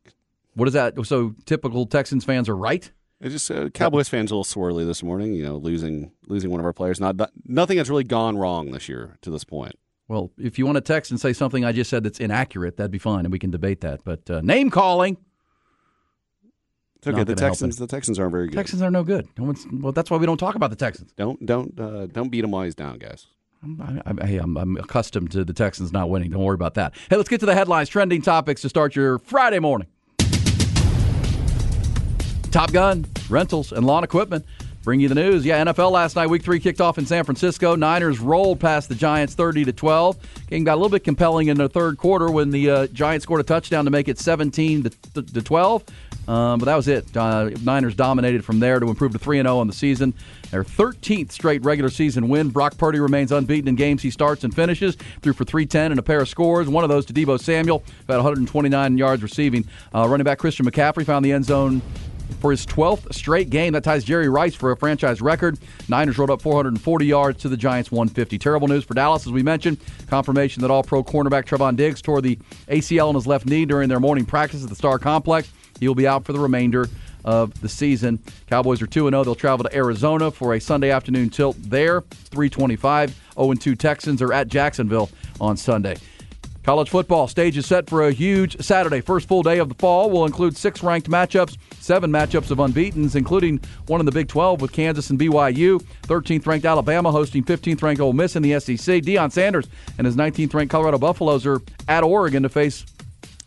What 0.57 0.69
is 0.69 0.75
that? 0.75 0.95
So 1.07 1.35
typical 1.45 1.87
Texans 1.87 2.25
fans 2.25 2.49
are 2.49 2.57
right. 2.57 2.91
It 3.21 3.29
just 3.29 3.51
uh, 3.51 3.69
Cowboys 3.71 4.09
fans 4.09 4.31
a 4.31 4.37
little 4.37 4.45
swirly 4.45 4.87
this 4.87 5.03
morning. 5.03 5.35
You 5.35 5.45
know, 5.45 5.57
losing 5.57 6.13
losing 6.27 6.51
one 6.51 6.61
of 6.61 6.67
our 6.67 6.73
players. 6.73 6.99
Not 6.99 7.17
nothing 7.45 7.79
has 7.79 7.89
really 7.91 8.05
gone 8.05 8.37
wrong 8.39 8.71
this 8.71 8.89
year 8.89 9.19
to 9.21 9.31
this 9.31 9.45
point. 9.45 9.79
Well, 10.09 10.33
if 10.39 10.59
you 10.59 10.65
want 10.65 10.77
to 10.77 10.81
text 10.81 11.11
and 11.11 11.21
say 11.21 11.33
something 11.33 11.65
I 11.65 11.73
just 11.73 11.91
said 11.91 12.05
that's 12.05 12.21
inaccurate, 12.21 12.79
that'd 12.79 12.91
be 12.91 12.99
fine, 12.99 13.27
and 13.27 13.33
we 13.33 13.39
can 13.39 13.51
debate 13.51 13.83
that. 13.83 14.03
But 14.05 14.31
uh, 14.31 14.41
name 14.41 14.71
calling. 14.71 15.19
It's 16.97 17.07
okay. 17.07 17.25
The 17.25 17.35
Texans, 17.35 17.77
the 17.77 17.87
Texans 17.87 18.19
aren't 18.19 18.33
very 18.33 18.49
good. 18.49 18.57
Texans 18.57 18.81
are 18.81 18.91
no 18.91 19.05
good. 19.05 19.29
No 19.37 19.45
one's, 19.45 19.67
well, 19.71 19.93
that's 19.93 20.11
why 20.11 20.17
we 20.17 20.25
don't 20.25 20.39
talk 20.39 20.55
about 20.55 20.71
the 20.71 20.77
Texans. 20.77 21.13
Don't 21.17 21.45
don't 21.45 21.79
uh, 21.79 22.07
don't 22.07 22.31
beat 22.31 22.41
them 22.41 22.51
while 22.51 22.65
he's 22.65 22.75
down, 22.75 22.99
guys. 22.99 23.27
I'm, 23.63 24.01
I, 24.23 24.29
am 24.31 24.57
I'm 24.57 24.77
accustomed 24.77 25.33
to 25.33 25.45
the 25.45 25.53
Texans 25.53 25.93
not 25.93 26.09
winning. 26.09 26.31
Don't 26.31 26.43
worry 26.43 26.55
about 26.55 26.75
that. 26.75 26.95
Hey, 27.11 27.17
let's 27.17 27.29
get 27.29 27.41
to 27.41 27.47
the 27.47 27.55
headlines, 27.55 27.89
trending 27.89 28.23
topics 28.23 28.63
to 28.63 28.69
start 28.69 28.95
your 28.95 29.19
Friday 29.19 29.59
morning. 29.59 29.89
Top 32.57 32.73
Gun, 32.73 33.05
rentals, 33.29 33.71
and 33.71 33.87
lawn 33.87 34.03
equipment 34.03 34.43
bring 34.83 34.99
you 34.99 35.11
the 35.11 35.15
news. 35.15 35.45
Yeah, 35.45 35.63
NFL 35.63 35.91
last 35.91 36.17
night, 36.17 36.29
week 36.29 36.43
three 36.43 36.59
kicked 36.59 36.81
off 36.81 36.97
in 36.97 37.05
San 37.05 37.23
Francisco. 37.23 37.77
Niners 37.77 38.19
rolled 38.19 38.61
past 38.61 38.89
the 38.89 38.95
Giants 38.95 39.35
30 39.35 39.67
to 39.67 39.75
12. 39.75 40.17
Game 40.49 40.65
got 40.65 40.73
a 40.73 40.77
little 40.77 40.89
bit 40.89 41.05
compelling 41.05 41.49
in 41.49 41.59
the 41.59 41.69
third 41.69 41.99
quarter 41.99 42.31
when 42.31 42.49
the 42.49 42.71
uh, 42.71 42.87
Giants 42.87 43.25
scored 43.25 43.43
a 43.43 43.45
touchdown 43.45 43.85
to 43.85 43.91
make 43.91 44.09
it 44.09 44.19
17 44.19 44.85
to, 44.85 45.23
to 45.23 45.43
12. 45.43 45.85
Um, 46.29 46.59
but 46.59 46.65
that 46.65 46.77
was 46.77 46.89
it. 46.89 47.15
Uh, 47.15 47.51
Niners 47.63 47.95
dominated 47.95 48.43
from 48.43 48.59
there 48.59 48.81
to 48.81 48.89
improve 48.89 49.13
to 49.13 49.19
3 49.19 49.43
0 49.43 49.59
on 49.59 49.67
the 49.67 49.75
season. 49.75 50.15
Their 50.51 50.65
13th 50.65 51.33
straight 51.33 51.63
regular 51.63 51.91
season 51.91 52.31
win. 52.31 52.49
Brock 52.49 52.79
Purdy 52.79 53.01
remains 53.01 53.33
unbeaten 53.33 53.69
in 53.69 53.75
games 53.75 54.01
he 54.01 54.09
starts 54.09 54.45
and 54.45 54.55
finishes. 54.55 54.97
Threw 55.21 55.35
for 55.35 55.45
310 55.45 55.91
and 55.91 56.01
a 56.01 56.03
pair 56.03 56.23
of 56.23 56.29
scores. 56.31 56.71
One 56.71 56.85
of 56.85 56.89
those 56.89 57.05
to 57.05 57.13
Deebo 57.13 57.39
Samuel, 57.39 57.85
about 58.05 58.17
129 58.17 58.97
yards 58.97 59.23
receiving. 59.23 59.69
Uh, 59.95 60.09
running 60.09 60.25
back 60.25 60.39
Christian 60.39 60.65
McCaffrey 60.65 61.05
found 61.05 61.23
the 61.23 61.33
end 61.33 61.45
zone 61.45 61.83
for 62.41 62.51
his 62.51 62.67
12th 62.67 63.13
straight 63.15 63.51
game. 63.51 63.73
That 63.73 63.85
ties 63.85 64.05
Jerry 64.05 64.29
Rice 64.29 64.55
for 64.55 64.71
a 64.71 64.77
franchise 64.77 65.21
record. 65.21 65.59
Niners 65.89 66.19
rolled 66.19 66.31
up 66.31 66.43
440 66.43 67.07
yards 67.07 67.43
to 67.43 67.49
the 67.49 67.57
Giants 67.57 67.91
150. 67.91 68.39
Terrible 68.39 68.69
news 68.69 68.85
for 68.85 68.95
Dallas, 68.95 69.27
as 69.27 69.33
we 69.33 69.43
mentioned. 69.43 69.79
Confirmation 70.09 70.63
that 70.63 70.71
all 70.71 70.83
pro 70.83 71.03
cornerback 71.03 71.45
Trevon 71.45 71.77
Diggs 71.77 72.03
tore 72.03 72.21
the 72.21 72.37
ACL 72.69 73.09
in 73.11 73.15
his 73.15 73.27
left 73.27 73.47
knee 73.47 73.65
during 73.65 73.89
their 73.89 74.01
morning 74.01 74.25
practice 74.25 74.63
at 74.63 74.69
the 74.69 74.77
Star 74.77 74.99
Complex. 74.99 75.51
He 75.81 75.89
will 75.89 75.95
be 75.95 76.07
out 76.07 76.25
for 76.25 76.33
the 76.33 76.41
remainder 76.41 76.89
of 77.25 77.61
the 77.61 77.69
season. 77.69 78.21
Cowboys 78.47 78.81
are 78.81 78.87
2 78.87 79.11
0. 79.11 79.25
They'll 79.25 79.35
travel 79.35 79.65
to 79.65 79.77
Arizona 79.77 80.31
for 80.31 80.55
a 80.55 80.61
Sunday 80.61 80.91
afternoon 80.91 81.29
tilt 81.29 81.57
there. 81.59 82.03
325. 82.03 83.21
0 83.35 83.55
2 83.55 83.75
Texans 83.75 84.23
are 84.23 84.33
at 84.33 84.49
Jacksonville 84.49 85.11
on 85.41 85.57
Sunday. 85.57 85.97
College 86.67 86.91
football 86.91 87.29
stage 87.29 87.57
is 87.57 87.65
set 87.65 87.89
for 87.89 88.09
a 88.09 88.11
huge 88.11 88.61
Saturday. 88.61 89.01
First 89.01 89.29
full 89.29 89.45
day 89.45 89.59
of 89.59 89.69
the 89.69 89.77
fall 89.77 90.11
will 90.11 90.27
include 90.27 90.57
six 90.57 90.83
ranked 90.83 91.09
matchups, 91.09 91.57
seven 91.79 92.11
matchups 92.11 92.51
of 92.51 92.59
unbeatens, 92.59 93.15
including 93.15 93.61
one 93.87 94.01
in 94.01 94.05
the 94.05 94.11
Big 94.11 94.27
12 94.27 94.61
with 94.61 94.73
Kansas 94.73 95.09
and 95.11 95.17
BYU. 95.17 95.81
13th 96.09 96.45
ranked 96.45 96.67
Alabama 96.67 97.13
hosting 97.13 97.45
15th 97.45 97.81
ranked 97.85 98.01
Ole 98.01 98.13
Miss 98.13 98.35
in 98.35 98.43
the 98.43 98.59
SEC. 98.59 99.01
Deion 99.03 99.31
Sanders 99.31 99.69
and 99.97 100.09
his 100.09 100.17
19th 100.17 100.53
ranked 100.55 100.73
Colorado 100.73 100.99
Buffaloes 100.99 101.47
are 101.47 101.61
at 101.87 102.03
Oregon 102.03 102.43
to 102.43 102.49
face 102.49 102.85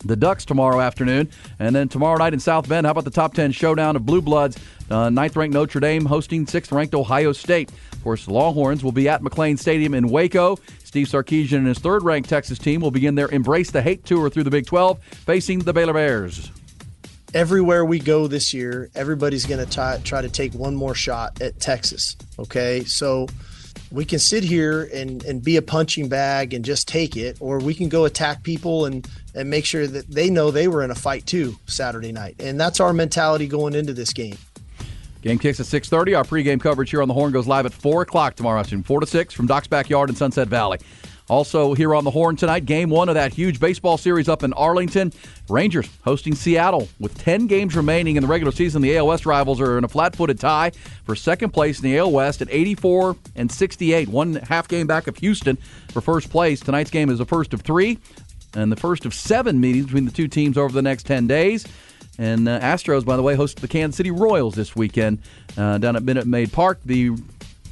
the 0.06 0.16
Ducks 0.16 0.46
tomorrow 0.46 0.80
afternoon. 0.80 1.30
And 1.60 1.76
then 1.76 1.90
tomorrow 1.90 2.18
night 2.18 2.34
in 2.34 2.40
South 2.40 2.70
Bend, 2.70 2.86
how 2.86 2.92
about 2.92 3.04
the 3.04 3.12
top 3.12 3.34
10 3.34 3.52
showdown 3.52 3.98
of 3.98 4.06
Blue 4.06 4.22
Bloods? 4.22 4.58
Uh, 4.90 5.10
ninth 5.10 5.36
ranked 5.36 5.54
Notre 5.54 5.82
Dame 5.82 6.06
hosting 6.06 6.48
sixth 6.48 6.72
ranked 6.72 6.96
Ohio 6.96 7.34
State. 7.34 7.70
Of 8.00 8.04
course, 8.06 8.24
the 8.24 8.32
Longhorns 8.32 8.82
will 8.82 8.94
be 8.94 9.10
at 9.10 9.22
McLane 9.22 9.60
Stadium 9.60 9.94
in 9.94 10.08
Waco. 10.08 10.58
Steve 10.86 11.08
Sarkisian 11.08 11.58
and 11.58 11.68
his 11.68 11.80
third 11.80 12.02
ranked 12.02 12.30
Texas 12.30 12.58
team 12.58 12.80
will 12.80 12.92
begin 12.92 13.16
their 13.16 13.28
Embrace 13.28 13.72
the 13.72 13.82
Hate 13.82 14.06
tour 14.06 14.30
through 14.30 14.44
the 14.44 14.50
Big 14.50 14.66
12, 14.66 15.04
facing 15.04 15.60
the 15.60 15.74
Baylor 15.74 15.92
Bears. 15.92 16.50
Everywhere 17.34 17.84
we 17.84 18.00
go 18.00 18.28
this 18.28 18.54
year, 18.54 18.90
everybody's 18.96 19.46
going 19.46 19.68
to 19.68 20.02
try 20.02 20.22
to 20.22 20.30
take 20.30 20.54
one 20.54 20.78
more 20.78 20.96
shot 20.96 21.42
at 21.42 21.60
Texas. 21.60 22.16
Okay. 22.40 22.86
So 22.86 23.28
we 23.92 24.06
can 24.06 24.20
sit 24.20 24.46
here 24.46 24.90
and, 24.94 25.22
and 25.26 25.44
be 25.44 25.58
a 25.58 25.62
punching 25.62 26.08
bag 26.08 26.54
and 26.54 26.64
just 26.64 26.88
take 26.88 27.18
it, 27.18 27.36
or 27.42 27.60
we 27.60 27.74
can 27.74 27.90
go 27.90 28.06
attack 28.06 28.44
people 28.44 28.86
and, 28.86 29.06
and 29.36 29.50
make 29.50 29.66
sure 29.66 29.86
that 29.86 30.08
they 30.08 30.30
know 30.30 30.52
they 30.52 30.70
were 30.70 30.84
in 30.84 30.92
a 30.92 30.96
fight 30.96 31.26
too 31.26 31.58
Saturday 31.68 32.14
night. 32.14 32.38
And 32.40 32.58
that's 32.58 32.80
our 32.80 32.94
mentality 32.94 33.46
going 33.46 33.76
into 33.76 33.92
this 33.92 34.14
game. 34.14 34.38
Game 35.22 35.38
kicks 35.38 35.60
at 35.60 35.66
6.30. 35.66 36.18
Our 36.18 36.24
pregame 36.24 36.62
coverage 36.62 36.92
here 36.92 37.02
on 37.02 37.08
the 37.08 37.14
Horn 37.14 37.32
goes 37.32 37.48
live 37.48 37.66
at 37.66 37.74
4 37.74 38.04
o'clock 38.04 38.36
tomorrow 38.36 38.60
afternoon, 38.60 38.84
4 38.84 39.02
to 39.02 39.06
6 39.06 39.34
from 39.34 39.48
Doc's 39.48 39.68
Backyard 39.68 40.10
in 40.10 40.16
Sunset 40.16 40.48
Valley. 40.48 40.80
Also, 41.30 41.76
here 41.76 41.94
on 41.94 42.04
the 42.04 42.10
Horn 42.10 42.36
tonight, 42.36 42.66
game 42.66 42.90
one 42.90 43.08
of 43.08 43.14
that 43.14 43.34
huge 43.34 43.60
baseball 43.60 43.98
series 44.00 44.28
up 44.28 44.42
in 44.42 44.52
Arlington. 44.54 45.14
Rangers 45.48 45.88
hosting 46.04 46.34
Seattle 46.34 46.90
with 47.00 47.16
10 47.20 47.46
games 47.46 47.76
remaining 47.76 48.16
in 48.16 48.24
the 48.24 48.28
regular 48.28 48.52
season. 48.52 48.82
The 48.82 48.98
AL 48.98 49.08
West 49.08 49.28
rivals 49.28 49.62
are 49.62 49.78
in 49.78 49.84
a 49.84 49.88
flat 49.88 50.16
footed 50.16 50.40
tie 50.40 50.72
for 51.04 51.16
second 51.16 51.52
place 51.52 51.80
in 51.80 51.84
the 51.84 52.00
AL 52.00 52.12
West 52.12 52.42
at 52.42 52.48
84 52.50 53.16
and 53.36 53.52
68, 53.52 54.10
one 54.10 54.36
half 54.36 54.68
game 54.68 54.88
back 54.88 55.06
of 55.06 55.18
Houston 55.18 55.58
for 55.92 56.02
first 56.02 56.32
place. 56.32 56.62
Tonight's 56.62 56.90
game 56.90 57.12
is 57.12 57.20
the 57.20 57.26
first 57.26 57.54
of 57.54 57.62
three 57.62 58.00
and 58.56 58.72
the 58.72 58.76
first 58.76 59.06
of 59.06 59.14
seven 59.14 59.60
meetings 59.60 59.86
between 59.86 60.06
the 60.06 60.12
two 60.12 60.28
teams 60.28 60.58
over 60.58 60.74
the 60.74 60.82
next 60.82 61.06
10 61.06 61.28
days. 61.28 61.68
And 62.20 62.50
uh, 62.50 62.60
Astros, 62.60 63.06
by 63.06 63.16
the 63.16 63.24
way, 63.24 63.34
host 63.34 63.62
the 63.62 63.68
Kansas 63.68 63.96
City 63.96 64.12
Royals 64.12 64.54
this 64.54 64.76
weekend 64.76 65.22
uh, 65.58 65.78
down 65.78 65.96
at 65.96 66.04
Minute 66.04 66.28
Maid 66.28 66.52
Park. 66.52 66.80
The 66.84 67.12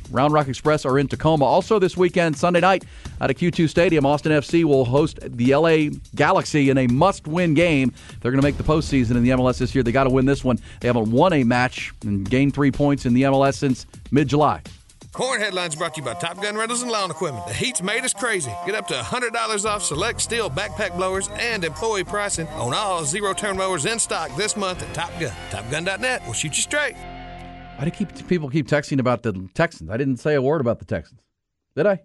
Round 0.10 0.34
Rock 0.34 0.48
Express 0.48 0.86
are 0.86 0.98
in 0.98 1.10
Tacoma. 1.10 1.44
Also, 1.44 1.80
this 1.80 1.98
weekend, 1.98 2.38
Sunday 2.38 2.62
night, 2.62 2.86
at 3.20 3.30
a 3.30 3.34
Q2 3.34 3.68
Stadium, 3.68 4.06
Austin 4.06 4.32
FC 4.32 4.64
will 4.64 4.86
host 4.86 5.20
the 5.22 5.54
LA 5.54 5.98
Galaxy 6.16 6.70
in 6.70 6.78
a 6.78 6.88
must 6.88 7.28
win 7.28 7.56
game. 7.56 7.92
They're 8.22 8.32
going 8.32 8.42
to 8.42 8.48
make 8.48 8.56
the 8.56 8.64
postseason 8.64 9.18
in 9.18 9.24
the 9.24 9.32
MLS 9.32 9.58
this 9.58 9.76
year. 9.76 9.84
They 9.84 9.92
got 9.92 10.06
to 10.06 10.10
win 10.10 10.26
this 10.26 10.46
one. 10.46 10.60
They 10.80 10.88
haven't 10.88 11.12
won 11.12 11.34
a 11.34 11.44
match 11.44 11.94
and 12.04 12.28
gained 12.28 12.54
three 12.54 12.72
points 12.72 13.06
in 13.06 13.14
the 13.14 13.24
MLS 13.24 13.56
since 13.56 13.86
mid 14.12 14.30
July. 14.30 14.62
Horn 15.18 15.40
Headlines 15.42 15.76
brought 15.76 15.96
to 15.96 16.02
you 16.02 16.06
by 16.06 16.14
Top 16.14 16.40
Gun 16.40 16.56
Rentals 16.56 16.84
and 16.84 16.92
Lawn 16.92 17.10
Equipment. 17.10 17.48
The 17.48 17.54
heat's 17.54 17.82
made 17.82 18.06
us 18.06 18.14
crazy. 18.14 18.54
Get 18.68 18.76
up 18.76 18.88
to 18.90 18.94
$100 18.94 19.66
off 19.66 19.82
select 19.82 20.22
steel 20.22 20.48
backpack 20.48 20.96
blowers 20.96 21.28
and 21.40 21.64
employee 21.64 22.04
pricing 22.04 22.48
on 22.50 22.76
all 22.76 23.04
zero 23.04 23.34
turn 23.34 23.58
mowers 23.58 23.88
in 23.88 23.98
stock 23.98 24.36
this 24.38 24.56
month 24.56 24.84
at 24.84 24.94
Top 24.94 25.10
Gun. 25.20 25.34
TopGun.net 25.50 26.24
will 26.28 26.34
shoot 26.34 26.56
you 26.56 26.62
straight. 26.62 26.94
Why 27.78 27.86
do 27.86 27.90
keep 27.90 28.28
people 28.28 28.48
keep 28.48 28.68
texting 28.68 29.00
about 29.00 29.24
the 29.24 29.50
Texans? 29.56 29.90
I 29.90 29.98
didn't 29.98 30.18
say 30.18 30.36
a 30.36 30.42
word 30.42 30.62
about 30.62 30.78
the 30.78 30.86
Texans, 30.86 31.22
did 31.76 31.88
I? 31.88 32.02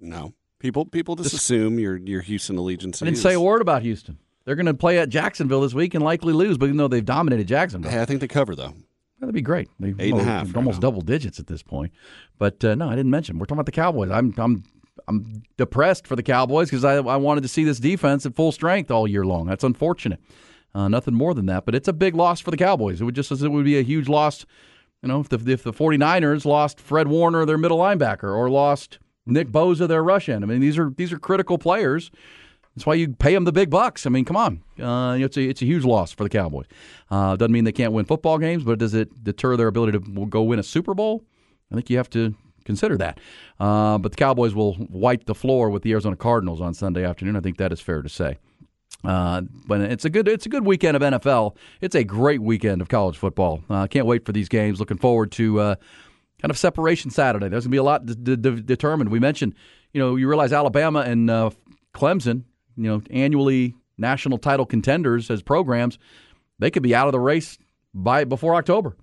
No, 0.00 0.32
people 0.58 0.86
people 0.86 1.14
just, 1.16 1.34
assume 1.34 1.78
your 1.78 1.96
your 1.98 2.22
Houston 2.22 2.56
allegiance. 2.56 3.02
I 3.02 3.04
didn't 3.04 3.18
say 3.18 3.34
a 3.34 3.40
word 3.40 3.60
about 3.60 3.82
Houston. 3.82 4.18
They're 4.46 4.56
going 4.56 4.66
to 4.66 4.74
play 4.74 4.98
at 4.98 5.10
Jacksonville 5.10 5.60
this 5.60 5.74
week 5.74 5.94
and 5.94 6.02
likely 6.02 6.32
lose, 6.32 6.56
but 6.56 6.66
even 6.66 6.76
though 6.78 6.88
they've 6.88 7.04
dominated 7.04 7.48
Jacksonville, 7.48 7.90
Hey, 7.90 8.00
I 8.00 8.06
think 8.06 8.20
they 8.20 8.28
cover 8.28 8.54
though. 8.54 8.74
That'd 9.20 9.34
be 9.34 9.42
great. 9.42 9.68
They, 9.80 9.94
Eight 9.98 10.12
and 10.12 10.20
a 10.20 10.24
half 10.24 10.48
right 10.48 10.56
almost 10.56 10.76
now. 10.76 10.88
double 10.88 11.00
digits 11.00 11.38
at 11.40 11.46
this 11.46 11.62
point. 11.62 11.92
But 12.38 12.62
uh, 12.64 12.74
no, 12.74 12.88
I 12.88 12.94
didn't 12.96 13.10
mention. 13.10 13.38
We're 13.38 13.46
talking 13.46 13.56
about 13.58 13.66
the 13.66 13.72
Cowboys. 13.72 14.10
I'm 14.10 14.34
I'm 14.36 14.64
I'm 15.08 15.42
depressed 15.56 16.06
for 16.06 16.16
the 16.16 16.22
Cowboys 16.22 16.68
because 16.70 16.84
I 16.84 16.96
I 16.96 17.16
wanted 17.16 17.42
to 17.42 17.48
see 17.48 17.64
this 17.64 17.78
defense 17.80 18.26
at 18.26 18.34
full 18.34 18.52
strength 18.52 18.90
all 18.90 19.08
year 19.08 19.24
long. 19.24 19.46
That's 19.46 19.64
unfortunate. 19.64 20.20
Uh, 20.74 20.88
nothing 20.88 21.14
more 21.14 21.32
than 21.32 21.46
that, 21.46 21.64
but 21.64 21.74
it's 21.74 21.88
a 21.88 21.92
big 21.94 22.14
loss 22.14 22.40
for 22.40 22.50
the 22.50 22.56
Cowboys. 22.58 23.00
It 23.00 23.04
would 23.04 23.14
just 23.14 23.32
as 23.32 23.42
it 23.42 23.48
would 23.50 23.64
be 23.64 23.78
a 23.78 23.82
huge 23.82 24.08
loss, 24.08 24.44
you 25.02 25.08
know, 25.08 25.20
if 25.20 25.30
the 25.30 25.36
if 25.50 25.62
the 25.62 25.72
49ers 25.72 26.44
lost 26.44 26.78
Fred 26.80 27.08
Warner, 27.08 27.46
their 27.46 27.56
middle 27.56 27.78
linebacker, 27.78 28.24
or 28.36 28.50
lost 28.50 28.98
Nick 29.24 29.48
Bosa, 29.48 29.88
their 29.88 30.04
rush 30.04 30.28
end. 30.28 30.44
I 30.44 30.46
mean, 30.46 30.60
these 30.60 30.76
are 30.78 30.90
these 30.94 31.12
are 31.14 31.18
critical 31.18 31.56
players. 31.56 32.10
That's 32.76 32.84
why 32.84 32.94
you 32.94 33.08
pay 33.08 33.32
them 33.34 33.44
the 33.44 33.52
big 33.52 33.70
bucks. 33.70 34.04
I 34.04 34.10
mean, 34.10 34.26
come 34.26 34.36
on, 34.36 34.62
uh, 34.80 35.16
it's 35.18 35.36
a 35.38 35.48
it's 35.48 35.62
a 35.62 35.64
huge 35.64 35.84
loss 35.84 36.12
for 36.12 36.24
the 36.24 36.28
Cowboys. 36.28 36.66
Uh, 37.10 37.34
doesn't 37.34 37.50
mean 37.52 37.64
they 37.64 37.72
can't 37.72 37.92
win 37.92 38.04
football 38.04 38.36
games, 38.36 38.64
but 38.64 38.78
does 38.78 38.92
it 38.92 39.24
deter 39.24 39.56
their 39.56 39.68
ability 39.68 39.98
to 39.98 40.26
go 40.26 40.42
win 40.42 40.58
a 40.58 40.62
Super 40.62 40.92
Bowl? 40.92 41.24
I 41.72 41.74
think 41.74 41.88
you 41.88 41.96
have 41.96 42.10
to 42.10 42.34
consider 42.66 42.98
that. 42.98 43.18
Uh, 43.58 43.96
but 43.96 44.12
the 44.12 44.16
Cowboys 44.16 44.54
will 44.54 44.76
wipe 44.90 45.24
the 45.24 45.34
floor 45.34 45.70
with 45.70 45.82
the 45.84 45.92
Arizona 45.92 46.16
Cardinals 46.16 46.60
on 46.60 46.74
Sunday 46.74 47.04
afternoon. 47.04 47.34
I 47.34 47.40
think 47.40 47.56
that 47.56 47.72
is 47.72 47.80
fair 47.80 48.02
to 48.02 48.08
say. 48.10 48.36
Uh, 49.04 49.42
but 49.66 49.80
it's 49.80 50.04
a 50.04 50.10
good 50.10 50.28
it's 50.28 50.46
a 50.46 50.48
good 50.48 50.66
weekend 50.66 50.96
of 50.96 51.02
NFL. 51.02 51.56
It's 51.80 51.94
a 51.94 52.04
great 52.04 52.42
weekend 52.42 52.82
of 52.82 52.88
college 52.88 53.16
football. 53.16 53.62
Uh, 53.70 53.86
can't 53.86 54.06
wait 54.06 54.26
for 54.26 54.32
these 54.32 54.48
games. 54.48 54.80
Looking 54.80 54.98
forward 54.98 55.32
to 55.32 55.60
uh, 55.60 55.74
kind 56.42 56.50
of 56.50 56.58
separation 56.58 57.10
Saturday. 57.10 57.48
There's 57.48 57.64
going 57.64 57.70
to 57.70 57.74
be 57.74 57.78
a 57.78 57.82
lot 57.82 58.04
d- 58.04 58.36
d- 58.36 58.60
determined. 58.62 59.10
We 59.10 59.20
mentioned, 59.20 59.54
you 59.92 60.00
know, 60.00 60.16
you 60.16 60.28
realize 60.28 60.52
Alabama 60.52 61.00
and 61.00 61.30
uh, 61.30 61.50
Clemson, 61.94 62.44
you 62.76 62.84
know, 62.84 63.02
annually 63.10 63.74
national 63.98 64.38
title 64.38 64.66
contenders 64.66 65.30
as 65.30 65.42
programs, 65.42 65.98
they 66.58 66.70
could 66.70 66.82
be 66.82 66.94
out 66.94 67.06
of 67.06 67.12
the 67.12 67.20
race 67.20 67.58
by 67.94 68.24
before 68.24 68.54
October 68.54 68.96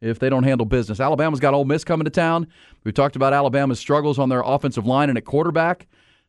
if 0.00 0.18
they 0.18 0.28
don't 0.28 0.44
handle 0.44 0.66
business. 0.66 1.00
Alabama's 1.00 1.40
got 1.40 1.54
Ole 1.54 1.64
Miss 1.64 1.84
coming 1.84 2.04
to 2.04 2.10
town. 2.10 2.46
We've 2.84 2.94
talked 2.94 3.16
about 3.16 3.32
Alabama's 3.32 3.80
struggles 3.80 4.18
on 4.18 4.28
their 4.28 4.42
offensive 4.44 4.86
line 4.86 5.08
and 5.08 5.18
at 5.18 5.24
quarterback. 5.24 5.86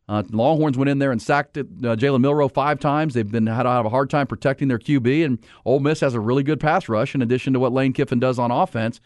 Uh, 0.09 0.23
Longhorns 0.29 0.77
went 0.77 0.89
in 0.89 0.99
there 0.99 1.11
and 1.11 1.21
sacked 1.21 1.57
uh, 1.57 1.61
Jalen 1.61 2.21
Milroe 2.21 2.47
five 2.47 2.79
times. 2.79 3.13
They've 3.13 3.29
been 3.29 3.45
had 3.45 3.63
to 3.63 3.69
have 3.69 3.85
a 3.85 3.89
hard 3.89 4.09
time 4.09 4.25
protecting 4.25 4.69
their 4.69 4.79
QB, 4.79 5.25
and 5.25 5.39
Ole 5.65 5.81
Miss 5.81 5.99
has 5.99 6.13
a 6.13 6.19
really 6.19 6.43
good 6.43 6.61
pass 6.61 6.87
rush 6.87 7.13
in 7.13 7.21
addition 7.21 7.53
to 7.53 7.59
what 7.59 7.73
Lane 7.73 7.91
Kiffin 7.91 8.19
does 8.19 8.39
on 8.39 8.49
offense. 8.49 9.01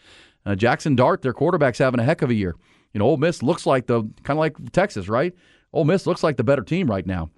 Uh, 0.46 0.54
Jackson 0.54 0.94
Dart, 0.94 1.22
their 1.22 1.32
quarterback's 1.32 1.78
having 1.78 1.98
a 1.98 2.04
heck 2.04 2.22
of 2.22 2.30
a 2.30 2.34
year. 2.34 2.54
You 2.92 3.00
know, 3.00 3.06
Ole 3.06 3.16
Miss 3.16 3.42
looks 3.42 3.66
like 3.66 3.86
the 3.86 4.02
kind 4.22 4.36
of 4.36 4.38
like 4.38 4.72
Texas, 4.72 5.08
right? 5.08 5.34
Ole 5.72 5.84
Miss 5.84 6.06
looks 6.06 6.22
like 6.22 6.36
the 6.36 6.44
better 6.44 6.62
team 6.62 6.88
right 6.88 7.06
now, 7.06 7.30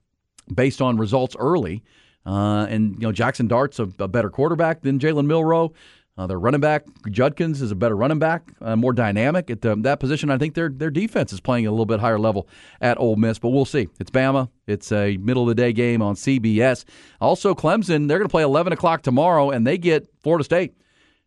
based 0.52 0.80
on 0.80 0.96
results 0.96 1.36
early. 1.38 1.82
Uh, 2.26 2.66
and 2.70 2.94
you 2.94 3.00
know, 3.00 3.12
Jackson 3.12 3.46
Dart's 3.46 3.78
a, 3.78 3.88
a 3.98 4.08
better 4.08 4.30
quarterback 4.30 4.82
than 4.82 4.98
Jalen 4.98 5.26
Milroe. 5.26 5.72
Uh, 6.16 6.28
their 6.28 6.38
running 6.38 6.60
back 6.60 6.84
Judkins 7.10 7.60
is 7.60 7.72
a 7.72 7.74
better 7.74 7.96
running 7.96 8.20
back, 8.20 8.52
uh, 8.60 8.76
more 8.76 8.92
dynamic 8.92 9.50
at 9.50 9.62
the, 9.62 9.74
that 9.80 9.98
position. 9.98 10.30
I 10.30 10.38
think 10.38 10.54
their 10.54 10.68
their 10.68 10.90
defense 10.90 11.32
is 11.32 11.40
playing 11.40 11.66
a 11.66 11.72
little 11.72 11.86
bit 11.86 11.98
higher 11.98 12.20
level 12.20 12.48
at 12.80 13.00
Ole 13.00 13.16
Miss, 13.16 13.40
but 13.40 13.48
we'll 13.48 13.64
see. 13.64 13.88
It's 13.98 14.12
Bama. 14.12 14.48
It's 14.68 14.92
a 14.92 15.16
middle 15.16 15.42
of 15.42 15.48
the 15.48 15.56
day 15.56 15.72
game 15.72 16.02
on 16.02 16.14
CBS. 16.14 16.84
Also, 17.20 17.52
Clemson. 17.52 18.06
They're 18.06 18.18
going 18.18 18.28
to 18.28 18.32
play 18.32 18.44
11 18.44 18.72
o'clock 18.72 19.02
tomorrow, 19.02 19.50
and 19.50 19.66
they 19.66 19.76
get 19.76 20.08
Florida 20.22 20.44
State. 20.44 20.74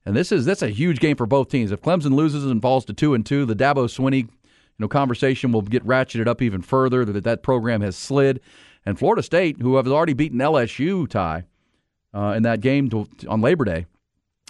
And 0.05 0.15
this 0.15 0.31
is 0.31 0.45
that's 0.45 0.61
a 0.61 0.69
huge 0.69 1.01
game 1.01 1.17
for 1.17 1.25
both 1.25 1.49
teams. 1.49 1.73
If 1.73 1.81
Clemson 1.81 2.13
loses 2.13 2.45
and 2.45 2.61
falls 2.61 2.85
to 2.85 2.93
two 2.93 3.13
and 3.13 3.25
two, 3.25 3.45
the 3.45 3.57
Dabo 3.57 3.89
Swinney, 3.89 4.21
you 4.21 4.29
know, 4.79 4.87
conversation 4.87 5.51
will 5.51 5.63
get 5.63 5.85
ratcheted 5.85 6.27
up 6.27 6.41
even 6.41 6.61
further. 6.61 7.03
That 7.03 7.25
that 7.25 7.43
program 7.43 7.81
has 7.81 7.97
slid, 7.97 8.39
and 8.87 8.97
Florida 8.97 9.21
State, 9.21 9.61
who 9.61 9.75
have 9.75 9.85
already 9.85 10.13
beaten 10.13 10.39
LSU, 10.39 11.09
tie 11.09 11.43
uh, 12.13 12.33
in 12.37 12.43
that 12.43 12.61
game 12.61 12.89
to, 12.89 13.05
on 13.27 13.41
Labor 13.41 13.65
Day 13.65 13.85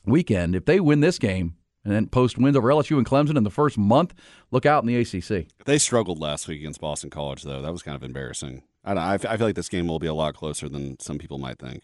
weekend, 0.06 0.56
if 0.56 0.64
they 0.66 0.80
win 0.80 1.00
this 1.00 1.18
game 1.18 1.56
and 1.84 1.92
then 1.92 2.06
post 2.06 2.38
wins 2.38 2.56
over 2.56 2.70
LSU 2.70 2.98
and 2.98 3.06
Clemson 3.06 3.36
in 3.36 3.44
the 3.44 3.50
first 3.50 3.80
month, 3.80 4.14
look 4.52 4.68
out 4.68 4.84
in 4.84 4.88
the 4.88 4.96
ACC. 4.96 5.48
They 5.66 5.80
struggled 5.80 6.20
last 6.20 6.48
week 6.48 6.60
against 6.60 6.80
Boston 6.80 7.10
College, 7.10 7.42
though. 7.42 7.64
That 7.64 7.72
was 7.72 7.82
kind 7.82 7.96
of 7.96 8.04
embarrassing. 8.04 8.62
I, 8.86 9.16
I 9.16 9.18
feel 9.18 9.48
like 9.48 9.56
this 9.56 9.70
game 9.70 9.88
will 9.88 9.98
be 9.98 10.08
a 10.08 10.14
lot 10.14 10.36
closer 10.36 10.70
than 10.70 11.00
some 11.00 11.18
people 11.18 11.40
might 11.40 11.58
think. 11.58 11.82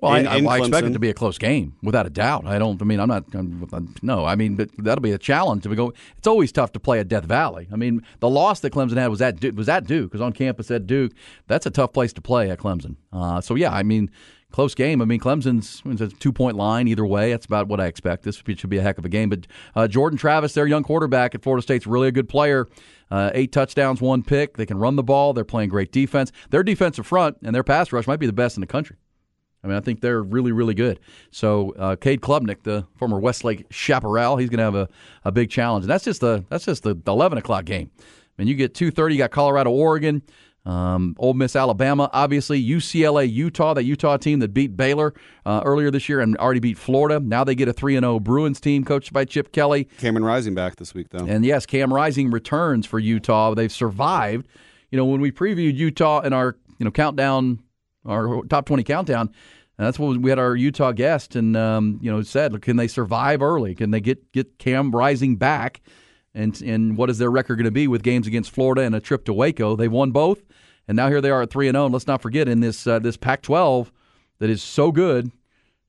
Well, 0.00 0.14
In- 0.14 0.26
I, 0.26 0.34
I, 0.34 0.36
in 0.36 0.46
I 0.46 0.58
expect 0.58 0.86
it 0.86 0.92
to 0.92 0.98
be 0.98 1.08
a 1.08 1.14
close 1.14 1.38
game, 1.38 1.74
without 1.82 2.06
a 2.06 2.10
doubt. 2.10 2.46
I 2.46 2.58
don't. 2.58 2.80
I 2.80 2.84
mean, 2.84 3.00
I'm 3.00 3.08
not. 3.08 3.24
I'm, 3.34 3.94
no, 4.02 4.24
I 4.26 4.36
mean, 4.36 4.56
but 4.56 4.68
that'll 4.76 5.02
be 5.02 5.12
a 5.12 5.18
challenge. 5.18 5.62
To 5.62 5.74
go, 5.74 5.94
it's 6.18 6.26
always 6.26 6.52
tough 6.52 6.72
to 6.72 6.80
play 6.80 7.00
at 7.00 7.08
Death 7.08 7.24
Valley. 7.24 7.66
I 7.72 7.76
mean, 7.76 8.02
the 8.20 8.28
loss 8.28 8.60
that 8.60 8.72
Clemson 8.72 8.98
had 8.98 9.08
was 9.08 9.22
at 9.22 9.54
was 9.54 9.68
at 9.68 9.86
Duke. 9.86 10.12
Was 10.12 10.20
on 10.20 10.32
campus 10.32 10.70
at 10.70 10.86
Duke. 10.86 11.12
That's 11.46 11.64
a 11.64 11.70
tough 11.70 11.92
place 11.94 12.12
to 12.14 12.20
play 12.20 12.50
at 12.50 12.58
Clemson. 12.58 12.96
Uh, 13.12 13.40
so 13.40 13.54
yeah, 13.54 13.72
I 13.72 13.82
mean, 13.82 14.10
close 14.52 14.74
game. 14.74 15.00
I 15.00 15.06
mean, 15.06 15.18
Clemson's 15.20 16.00
a 16.00 16.08
two 16.08 16.32
point 16.32 16.56
line 16.56 16.88
either 16.88 17.06
way. 17.06 17.30
That's 17.30 17.46
about 17.46 17.68
what 17.68 17.80
I 17.80 17.86
expect. 17.86 18.24
This 18.24 18.36
should 18.46 18.70
be 18.70 18.78
a 18.78 18.82
heck 18.82 18.98
of 18.98 19.04
a 19.04 19.08
game. 19.08 19.30
But 19.30 19.46
uh, 19.74 19.88
Jordan 19.88 20.18
Travis, 20.18 20.52
their 20.52 20.66
young 20.66 20.82
quarterback 20.82 21.34
at 21.34 21.42
Florida 21.42 21.62
State's 21.62 21.86
really 21.86 22.08
a 22.08 22.12
good 22.12 22.28
player. 22.28 22.66
Uh, 23.10 23.30
eight 23.34 23.52
touchdowns, 23.52 24.00
one 24.00 24.22
pick. 24.22 24.56
They 24.56 24.66
can 24.66 24.78
run 24.78 24.96
the 24.96 25.02
ball. 25.02 25.32
They're 25.32 25.44
playing 25.44 25.70
great 25.70 25.92
defense. 25.92 26.32
Their 26.50 26.62
defensive 26.62 27.06
front 27.06 27.38
and 27.42 27.54
their 27.54 27.64
pass 27.64 27.92
rush 27.92 28.06
might 28.06 28.20
be 28.20 28.26
the 28.26 28.32
best 28.32 28.56
in 28.56 28.60
the 28.60 28.66
country. 28.66 28.96
I 29.66 29.68
mean, 29.68 29.76
I 29.76 29.80
think 29.80 30.00
they're 30.00 30.22
really, 30.22 30.52
really 30.52 30.74
good. 30.74 31.00
So, 31.32 31.72
uh, 31.72 31.96
Cade 31.96 32.20
Klubnik, 32.20 32.62
the 32.62 32.86
former 32.94 33.18
Westlake 33.18 33.66
chaparral, 33.68 34.36
he's 34.36 34.48
going 34.48 34.58
to 34.58 34.64
have 34.64 34.76
a, 34.76 34.88
a 35.24 35.32
big 35.32 35.50
challenge. 35.50 35.82
And 35.84 35.90
that's 35.90 36.04
just 36.04 36.20
the 36.20 36.44
that's 36.48 36.64
just 36.64 36.84
the, 36.84 36.94
the 36.94 37.10
eleven 37.10 37.36
o'clock 37.36 37.64
game. 37.64 37.90
I 37.98 38.02
mean, 38.38 38.46
you 38.46 38.54
get 38.54 38.74
two 38.74 38.92
thirty. 38.92 39.16
You 39.16 39.18
got 39.18 39.32
Colorado, 39.32 39.70
Oregon, 39.70 40.22
um, 40.64 41.16
Ole 41.18 41.34
Miss, 41.34 41.56
Alabama, 41.56 42.08
obviously 42.12 42.64
UCLA, 42.64 43.28
Utah. 43.28 43.74
That 43.74 43.82
Utah 43.82 44.18
team 44.18 44.38
that 44.38 44.54
beat 44.54 44.76
Baylor 44.76 45.14
uh, 45.44 45.62
earlier 45.64 45.90
this 45.90 46.08
year 46.08 46.20
and 46.20 46.36
already 46.36 46.60
beat 46.60 46.78
Florida. 46.78 47.18
Now 47.18 47.42
they 47.42 47.56
get 47.56 47.66
a 47.66 47.72
three 47.72 47.96
and 47.96 48.04
zero 48.04 48.20
Bruins 48.20 48.60
team 48.60 48.84
coached 48.84 49.12
by 49.12 49.24
Chip 49.24 49.50
Kelly. 49.50 49.88
Cameron 49.98 50.24
Rising 50.24 50.54
back 50.54 50.76
this 50.76 50.94
week, 50.94 51.08
though. 51.10 51.26
And 51.26 51.44
yes, 51.44 51.66
Cam 51.66 51.92
Rising 51.92 52.30
returns 52.30 52.86
for 52.86 53.00
Utah. 53.00 53.54
They've 53.54 53.72
survived. 53.72 54.46
You 54.92 54.96
know, 54.96 55.06
when 55.06 55.20
we 55.20 55.32
previewed 55.32 55.74
Utah 55.76 56.20
in 56.20 56.32
our 56.32 56.56
you 56.78 56.84
know 56.84 56.90
countdown, 56.90 57.60
our 58.04 58.42
top 58.44 58.66
twenty 58.66 58.82
countdown, 58.82 59.32
that's 59.84 59.98
what 59.98 60.16
we 60.18 60.30
had 60.30 60.38
our 60.38 60.56
Utah 60.56 60.92
guest, 60.92 61.36
and 61.36 61.56
um, 61.56 61.98
you 62.00 62.10
know 62.10 62.22
said, 62.22 62.62
can 62.62 62.76
they 62.76 62.88
survive 62.88 63.42
early? 63.42 63.74
Can 63.74 63.90
they 63.90 64.00
get 64.00 64.32
get 64.32 64.58
Cam 64.58 64.90
Rising 64.90 65.36
back? 65.36 65.82
And 66.34 66.60
and 66.62 66.96
what 66.96 67.10
is 67.10 67.18
their 67.18 67.30
record 67.30 67.56
going 67.56 67.64
to 67.64 67.70
be 67.70 67.88
with 67.88 68.02
games 68.02 68.26
against 68.26 68.50
Florida 68.50 68.82
and 68.82 68.94
a 68.94 69.00
trip 69.00 69.24
to 69.26 69.32
Waco? 69.32 69.76
They've 69.76 69.92
won 69.92 70.12
both, 70.12 70.42
and 70.88 70.96
now 70.96 71.08
here 71.08 71.20
they 71.20 71.30
are 71.30 71.42
at 71.42 71.50
three 71.50 71.68
and 71.68 71.74
zero. 71.74 71.86
And 71.86 71.92
let's 71.92 72.06
not 72.06 72.22
forget 72.22 72.48
in 72.48 72.60
this 72.60 72.86
uh, 72.86 72.98
this 72.98 73.16
Pac-12 73.16 73.90
that 74.38 74.50
is 74.50 74.62
so 74.62 74.92
good, 74.92 75.30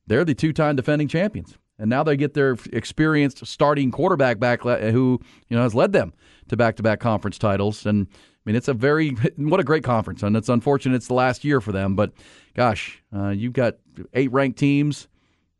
they're 0.05 0.25
the 0.25 0.33
two-time 0.33 0.75
defending 0.75 1.07
champions, 1.07 1.57
and 1.79 1.89
now 1.89 2.03
they 2.03 2.17
get 2.17 2.33
their 2.33 2.57
experienced 2.73 3.45
starting 3.45 3.91
quarterback 3.91 4.39
back, 4.39 4.61
who 4.63 5.19
you 5.47 5.55
know 5.55 5.63
has 5.63 5.75
led 5.75 5.93
them 5.93 6.13
to 6.49 6.57
back-to-back 6.57 6.99
conference 6.99 7.37
titles. 7.37 7.85
And 7.85 8.07
I 8.09 8.41
mean, 8.45 8.55
it's 8.55 8.69
a 8.69 8.73
very 8.73 9.09
what 9.37 9.59
a 9.59 9.65
great 9.65 9.83
conference, 9.83 10.23
and 10.23 10.35
it's 10.35 10.49
unfortunate 10.49 10.95
it's 10.95 11.07
the 11.07 11.13
last 11.13 11.43
year 11.43 11.61
for 11.61 11.71
them. 11.71 11.95
But 11.95 12.11
gosh, 12.57 13.01
uh, 13.15 13.29
you've 13.29 13.53
got 13.53 13.75
eight 14.13 14.31
ranked 14.33 14.59
teams. 14.59 15.07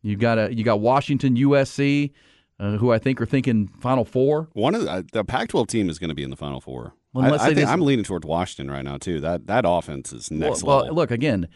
You've 0.02 0.20
got 0.20 0.38
a 0.38 0.54
you 0.54 0.64
got 0.66 0.82
Washington, 0.82 1.38
USC. 1.38 2.12
uh, 2.60 2.78
who 2.78 2.92
I 2.92 2.98
think 3.00 3.22
are 3.22 3.26
thinking 3.26 3.68
Final 3.80 4.04
Four. 4.04 4.50
One 4.54 4.74
of 4.76 4.82
the, 4.82 4.92
uh, 4.92 5.04
the 5.14 5.24
Pac-12 5.24 5.68
team 5.68 5.90
is 5.90 6.00
going 6.00 6.10
to 6.10 6.16
be 6.16 6.24
in 6.24 6.32
the 6.32 6.36
Final 6.36 6.60
Four. 6.60 6.94
Well, 7.14 7.34
I, 7.40 7.48
I, 7.50 7.54
think 7.54 7.68
I'm 7.68 7.82
leaning 7.82 8.04
towards 8.04 8.26
Washington 8.26 8.70
right 8.72 8.84
now 8.84 8.98
too. 8.98 9.20
That 9.22 9.48
that 9.48 9.64
offense 9.68 10.12
is 10.12 10.30
next 10.30 10.64
well, 10.64 10.78
level. 10.78 10.88
well, 10.90 10.96
look 10.96 11.12
again. 11.12 11.48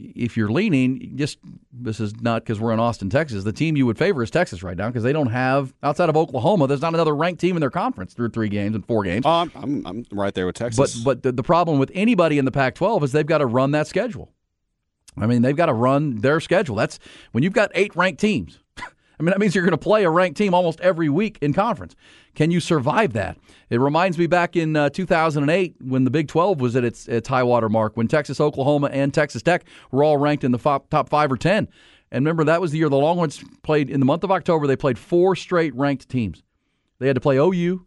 If 0.00 0.36
you're 0.36 0.50
leaning, 0.50 1.16
just 1.16 1.38
this 1.72 1.98
is 1.98 2.20
not 2.20 2.44
because 2.44 2.60
we're 2.60 2.72
in 2.72 2.78
Austin, 2.78 3.10
Texas. 3.10 3.42
The 3.42 3.52
team 3.52 3.76
you 3.76 3.84
would 3.86 3.98
favor 3.98 4.22
is 4.22 4.30
Texas 4.30 4.62
right 4.62 4.76
now 4.76 4.86
because 4.88 5.02
they 5.02 5.12
don't 5.12 5.30
have 5.30 5.74
outside 5.82 6.08
of 6.08 6.16
Oklahoma. 6.16 6.68
There's 6.68 6.82
not 6.82 6.94
another 6.94 7.16
ranked 7.16 7.40
team 7.40 7.56
in 7.56 7.60
their 7.60 7.70
conference 7.70 8.14
through 8.14 8.28
three 8.30 8.48
games 8.48 8.76
and 8.76 8.86
four 8.86 9.02
games. 9.02 9.24
Oh, 9.26 9.30
I'm, 9.30 9.50
I'm 9.56 9.86
I'm 9.86 10.04
right 10.12 10.32
there 10.34 10.46
with 10.46 10.54
But 10.56 10.64
Texas. 10.76 11.02
but 11.02 11.24
the, 11.24 11.32
the 11.32 11.42
problem 11.42 11.80
with 11.80 11.90
anybody 11.94 12.38
in 12.38 12.44
the 12.44 12.52
Pac-12 12.52 13.02
is 13.02 13.12
they've 13.12 13.26
got 13.26 13.38
to 13.38 13.46
run 13.46 13.72
that 13.72 13.88
schedule. 13.88 14.32
I 15.22 15.26
mean, 15.26 15.42
they've 15.42 15.56
got 15.56 15.66
to 15.66 15.72
run 15.72 16.16
their 16.16 16.40
schedule. 16.40 16.76
That's 16.76 16.98
when 17.32 17.42
you've 17.42 17.52
got 17.52 17.70
eight 17.74 17.94
ranked 17.96 18.20
teams. 18.20 18.58
I 18.78 19.22
mean, 19.22 19.30
that 19.30 19.40
means 19.40 19.54
you're 19.54 19.64
going 19.64 19.72
to 19.72 19.78
play 19.78 20.04
a 20.04 20.10
ranked 20.10 20.38
team 20.38 20.54
almost 20.54 20.80
every 20.80 21.08
week 21.08 21.38
in 21.40 21.52
conference. 21.52 21.94
Can 22.34 22.50
you 22.50 22.60
survive 22.60 23.14
that? 23.14 23.36
It 23.68 23.80
reminds 23.80 24.16
me 24.16 24.28
back 24.28 24.54
in 24.54 24.76
uh, 24.76 24.90
2008 24.90 25.76
when 25.80 26.04
the 26.04 26.10
Big 26.10 26.28
12 26.28 26.60
was 26.60 26.76
at 26.76 26.84
its, 26.84 27.08
its 27.08 27.28
high 27.28 27.42
water 27.42 27.68
mark, 27.68 27.96
when 27.96 28.06
Texas, 28.06 28.40
Oklahoma, 28.40 28.88
and 28.92 29.12
Texas 29.12 29.42
Tech 29.42 29.64
were 29.90 30.04
all 30.04 30.16
ranked 30.16 30.44
in 30.44 30.52
the 30.52 30.58
fo- 30.58 30.84
top 30.90 31.08
five 31.08 31.32
or 31.32 31.36
10. 31.36 31.68
And 32.10 32.24
remember, 32.24 32.44
that 32.44 32.60
was 32.60 32.70
the 32.70 32.78
year 32.78 32.88
the 32.88 32.96
Longhorns 32.96 33.42
played 33.62 33.90
in 33.90 34.00
the 34.00 34.06
month 34.06 34.24
of 34.24 34.30
October. 34.30 34.66
They 34.66 34.76
played 34.76 34.98
four 34.98 35.36
straight 35.36 35.74
ranked 35.74 36.08
teams. 36.08 36.42
They 37.00 37.06
had 37.06 37.16
to 37.16 37.20
play 37.20 37.36
OU, 37.36 37.84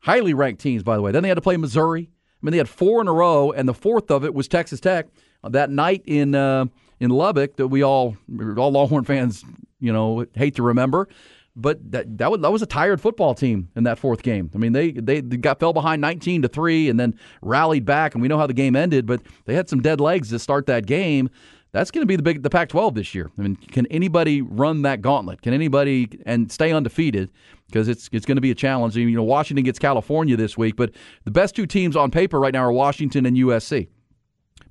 highly 0.00 0.32
ranked 0.32 0.60
teams, 0.60 0.82
by 0.82 0.96
the 0.96 1.02
way. 1.02 1.12
Then 1.12 1.22
they 1.22 1.28
had 1.28 1.36
to 1.36 1.42
play 1.42 1.56
Missouri. 1.56 2.08
I 2.10 2.46
mean, 2.46 2.52
they 2.52 2.58
had 2.58 2.68
four 2.68 3.00
in 3.00 3.08
a 3.08 3.12
row, 3.12 3.50
and 3.50 3.68
the 3.68 3.74
fourth 3.74 4.10
of 4.10 4.24
it 4.24 4.32
was 4.32 4.48
Texas 4.48 4.80
Tech 4.80 5.08
that 5.44 5.70
night 5.70 6.02
in 6.06 6.34
uh, 6.34 6.66
in 7.00 7.10
Lubbock 7.10 7.56
that 7.56 7.68
we 7.68 7.82
all 7.82 8.16
all 8.56 8.70
Longhorn 8.70 9.04
fans, 9.04 9.44
you 9.80 9.92
know, 9.92 10.26
hate 10.34 10.56
to 10.56 10.62
remember. 10.62 11.08
But 11.56 11.90
that 11.90 12.18
that 12.18 12.30
was, 12.30 12.40
that 12.40 12.52
was 12.52 12.62
a 12.62 12.66
tired 12.66 13.00
football 13.00 13.34
team 13.34 13.68
in 13.74 13.84
that 13.84 13.98
fourth 13.98 14.22
game. 14.22 14.50
I 14.54 14.58
mean, 14.58 14.72
they 14.72 14.92
they 14.92 15.20
got 15.20 15.58
fell 15.58 15.72
behind 15.72 16.00
nineteen 16.00 16.42
to 16.42 16.48
three 16.48 16.88
and 16.88 16.98
then 16.98 17.18
rallied 17.42 17.84
back, 17.84 18.14
and 18.14 18.22
we 18.22 18.28
know 18.28 18.38
how 18.38 18.46
the 18.46 18.54
game 18.54 18.76
ended. 18.76 19.06
But 19.06 19.22
they 19.44 19.54
had 19.54 19.68
some 19.68 19.80
dead 19.82 20.00
legs 20.00 20.30
to 20.30 20.38
start 20.38 20.66
that 20.66 20.86
game. 20.86 21.30
That's 21.72 21.90
going 21.90 22.02
to 22.02 22.06
be 22.06 22.16
the 22.16 22.22
big 22.22 22.42
the 22.42 22.48
Pac-12 22.48 22.94
this 22.94 23.14
year. 23.14 23.30
I 23.38 23.42
mean, 23.42 23.56
can 23.56 23.86
anybody 23.86 24.40
run 24.40 24.82
that 24.82 25.02
gauntlet? 25.02 25.42
Can 25.42 25.52
anybody 25.52 26.08
and 26.24 26.50
stay 26.50 26.72
undefeated? 26.72 27.30
Because 27.66 27.88
it's 27.88 28.08
it's 28.12 28.24
going 28.24 28.36
to 28.36 28.42
be 28.42 28.50
a 28.50 28.54
challenge. 28.54 28.96
You 28.96 29.10
know, 29.10 29.22
Washington 29.22 29.64
gets 29.64 29.78
California 29.78 30.36
this 30.36 30.56
week, 30.56 30.76
but 30.76 30.92
the 31.24 31.30
best 31.30 31.56
two 31.56 31.66
teams 31.66 31.96
on 31.96 32.10
paper 32.10 32.40
right 32.40 32.54
now 32.54 32.62
are 32.64 32.72
Washington 32.72 33.26
and 33.26 33.36
USC. 33.36 33.88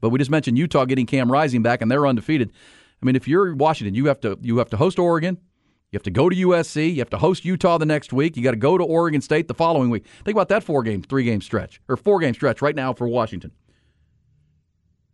But 0.01 0.09
we 0.09 0.19
just 0.19 0.31
mentioned 0.31 0.57
Utah 0.57 0.85
getting 0.85 1.05
Cam 1.05 1.31
Rising 1.31 1.61
back, 1.61 1.81
and 1.81 1.91
they're 1.91 2.07
undefeated. 2.07 2.51
I 3.01 3.05
mean, 3.05 3.15
if 3.15 3.27
you're 3.27 3.55
Washington, 3.55 3.95
you 3.95 4.05
have 4.07 4.19
to 4.21 4.37
you 4.41 4.57
have 4.57 4.69
to 4.69 4.77
host 4.77 4.99
Oregon. 4.99 5.37
You 5.91 5.97
have 5.97 6.03
to 6.03 6.11
go 6.11 6.27
to 6.29 6.35
USC. 6.35 6.93
You 6.93 6.99
have 6.99 7.09
to 7.11 7.17
host 7.17 7.45
Utah 7.45 7.77
the 7.77 7.85
next 7.85 8.11
week. 8.11 8.35
You 8.35 8.43
got 8.43 8.51
to 8.51 8.57
go 8.57 8.77
to 8.77 8.83
Oregon 8.83 9.21
State 9.21 9.47
the 9.47 9.53
following 9.53 9.89
week. 9.89 10.05
Think 10.25 10.35
about 10.35 10.49
that 10.49 10.63
four 10.63 10.83
game, 10.83 11.01
three 11.01 11.23
game 11.23 11.41
stretch, 11.41 11.81
or 11.87 11.95
four 11.95 12.19
game 12.19 12.33
stretch 12.33 12.61
right 12.61 12.75
now 12.75 12.93
for 12.93 13.07
Washington. 13.07 13.51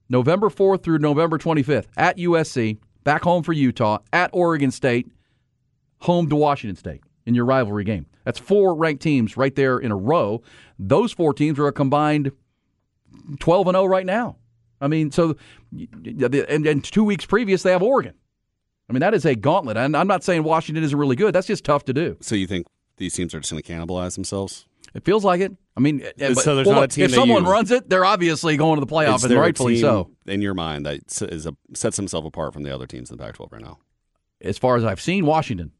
November 0.09 0.49
4th 0.49 0.83
through 0.83 0.99
November 0.99 1.37
25th 1.37 1.87
at 1.97 2.17
USC, 2.17 2.77
back 3.03 3.23
home 3.23 3.41
for 3.41 3.53
Utah, 3.53 3.99
at 4.11 4.29
Oregon 4.33 4.69
State, 4.71 5.11
home 5.99 6.29
to 6.29 6.35
Washington 6.35 6.75
State 6.75 7.01
in 7.25 7.33
your 7.33 7.45
rivalry 7.45 7.83
game. 7.83 8.05
That's 8.25 8.39
four 8.39 8.75
ranked 8.75 9.01
teams 9.01 9.37
right 9.37 9.55
there 9.55 9.79
in 9.79 9.91
a 9.91 9.95
row. 9.95 10.41
Those 10.77 11.11
four 11.11 11.33
teams 11.33 11.59
are 11.59 11.67
a 11.67 11.71
combined 11.71 12.31
12 13.39 13.67
and 13.67 13.75
0 13.75 13.85
right 13.85 14.05
now. 14.05 14.37
I 14.83 14.87
mean, 14.87 15.11
so 15.11 15.35
and, 16.05 16.65
and 16.67 16.83
two 16.83 17.03
weeks 17.03 17.25
previous 17.25 17.63
they 17.63 17.71
have 17.71 17.81
Oregon. 17.81 18.13
I 18.89 18.93
mean, 18.93 18.99
that 18.99 19.13
is 19.13 19.25
a 19.25 19.35
gauntlet. 19.35 19.77
And 19.77 19.95
I'm 19.95 20.07
not 20.07 20.23
saying 20.23 20.43
Washington 20.43 20.83
isn't 20.83 20.97
really 20.97 21.15
good. 21.15 21.33
That's 21.33 21.47
just 21.47 21.63
tough 21.63 21.85
to 21.85 21.93
do. 21.93 22.17
so 22.21 22.35
you 22.35 22.47
think 22.47 22.67
these 22.97 23.13
teams 23.13 23.33
are 23.33 23.39
just 23.39 23.51
going 23.51 23.63
to 23.63 23.71
cannibalize 23.71 24.15
themselves? 24.15 24.67
It 24.93 25.03
feels 25.05 25.23
like 25.25 25.41
it. 25.41 25.55
I 25.75 25.79
mean, 25.79 26.01
So 26.01 26.05
eh, 26.05 26.33
there's 26.33 26.45
well, 26.45 26.75
not 26.75 26.83
a 26.83 26.87
team 26.87 27.05
if 27.05 27.11
someone 27.13 27.45
you- 27.45 27.51
runs 27.51 27.71
it, 27.71 27.89
they're 27.89 28.05
obviously 28.05 28.57
going 28.57 28.79
to 28.79 28.85
the 28.85 28.91
playoff, 28.93 29.15
Is 29.15 29.23
and 29.23 29.33
rightfully 29.39 29.79
so. 29.79 30.11
In 30.27 30.41
your 30.41 30.53
mind, 30.53 30.85
that 30.85 30.99
is 31.31 31.47
a, 31.47 31.55
sets 31.73 31.95
themselves 31.95 32.27
apart 32.27 32.53
from 32.53 32.61
the 32.63 32.73
other 32.75 32.85
teams 32.85 33.09
in 33.09 33.17
the 33.17 33.23
Pac-12 33.23 33.51
right 33.51 33.61
now. 33.61 33.79
as 34.41 34.57
far 34.59 34.75
as 34.75 34.83
I've 34.83 35.01
seen, 35.01 35.25
Washington. 35.25 35.71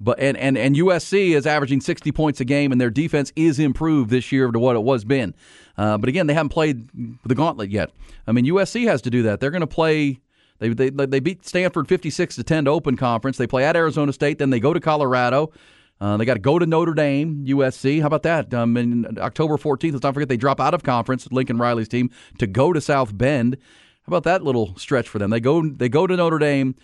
But 0.00 0.18
and, 0.18 0.36
and, 0.36 0.56
and 0.56 0.74
USC 0.76 1.36
is 1.36 1.46
averaging 1.46 1.80
60 1.80 2.10
points 2.12 2.40
a 2.40 2.44
game, 2.44 2.72
and 2.72 2.80
their 2.80 2.90
defense 2.90 3.32
is 3.36 3.58
improved 3.58 4.10
this 4.10 4.32
year 4.32 4.50
to 4.50 4.58
what 4.58 4.74
it 4.74 4.82
was 4.82 5.04
been. 5.04 5.34
Uh, 5.76 5.98
but 5.98 6.08
again, 6.08 6.26
they 6.26 6.34
haven't 6.34 6.50
played 6.50 6.88
the 7.24 7.34
gauntlet 7.34 7.70
yet. 7.70 7.90
I 8.26 8.32
mean, 8.32 8.46
USC 8.46 8.86
has 8.86 9.02
to 9.02 9.10
do 9.10 9.22
that. 9.24 9.40
They're 9.40 9.50
going 9.50 9.60
to 9.60 9.66
play. 9.66 10.20
They, 10.58 10.68
they 10.70 10.90
they 10.90 11.20
beat 11.20 11.46
Stanford 11.46 11.88
56 11.88 12.36
to 12.36 12.44
10 12.44 12.64
to 12.66 12.70
open 12.70 12.96
conference. 12.96 13.36
They 13.36 13.46
play 13.46 13.64
at 13.64 13.76
Arizona 13.76 14.12
State, 14.12 14.38
then 14.38 14.50
they 14.50 14.60
go 14.60 14.74
to 14.74 14.80
Colorado. 14.80 15.52
Uh, 16.00 16.16
they 16.16 16.24
got 16.24 16.34
to 16.34 16.40
go 16.40 16.58
to 16.58 16.64
Notre 16.64 16.94
Dame, 16.94 17.44
USC. 17.46 18.00
How 18.00 18.06
about 18.06 18.22
that? 18.22 18.54
Um, 18.54 18.76
in 18.78 19.18
October 19.18 19.58
14th, 19.58 19.92
let's 19.92 20.02
not 20.02 20.14
forget 20.14 20.30
they 20.30 20.38
drop 20.38 20.58
out 20.58 20.72
of 20.72 20.82
conference, 20.82 21.30
Lincoln 21.30 21.58
Riley's 21.58 21.88
team, 21.88 22.10
to 22.38 22.46
go 22.46 22.72
to 22.72 22.80
South 22.80 23.16
Bend. 23.16 23.58
How 24.02 24.10
about 24.10 24.24
that 24.24 24.42
little 24.42 24.76
stretch 24.78 25.08
for 25.08 25.18
them? 25.18 25.28
They 25.28 25.40
go 25.40 25.66
they 25.68 25.90
go 25.90 26.06
to 26.06 26.16
Notre 26.16 26.38
Dame, 26.38 26.74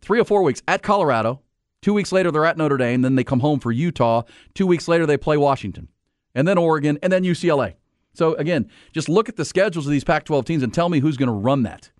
three 0.00 0.18
or 0.18 0.24
four 0.24 0.42
weeks 0.42 0.60
at 0.66 0.82
Colorado. 0.82 1.40
Two 1.84 1.92
weeks 1.92 2.12
later, 2.12 2.30
they're 2.30 2.46
at 2.46 2.56
Notre 2.56 2.78
Dame. 2.78 3.02
Then 3.02 3.14
they 3.14 3.24
come 3.24 3.40
home 3.40 3.60
for 3.60 3.70
Utah. 3.70 4.22
Two 4.54 4.66
weeks 4.66 4.88
later, 4.88 5.04
they 5.04 5.18
play 5.18 5.36
Washington, 5.36 5.88
and 6.34 6.48
then 6.48 6.56
Oregon, 6.56 6.98
and 7.02 7.12
then 7.12 7.24
UCLA. 7.24 7.74
So 8.14 8.32
again, 8.36 8.70
just 8.94 9.06
look 9.06 9.28
at 9.28 9.36
the 9.36 9.44
schedules 9.44 9.86
of 9.86 9.92
these 9.92 10.02
Pac-12 10.02 10.46
teams 10.46 10.62
and 10.62 10.72
tell 10.72 10.88
me 10.88 11.00
who's 11.00 11.18
going 11.18 11.26
to 11.26 11.34
run 11.34 11.62
that. 11.64 11.90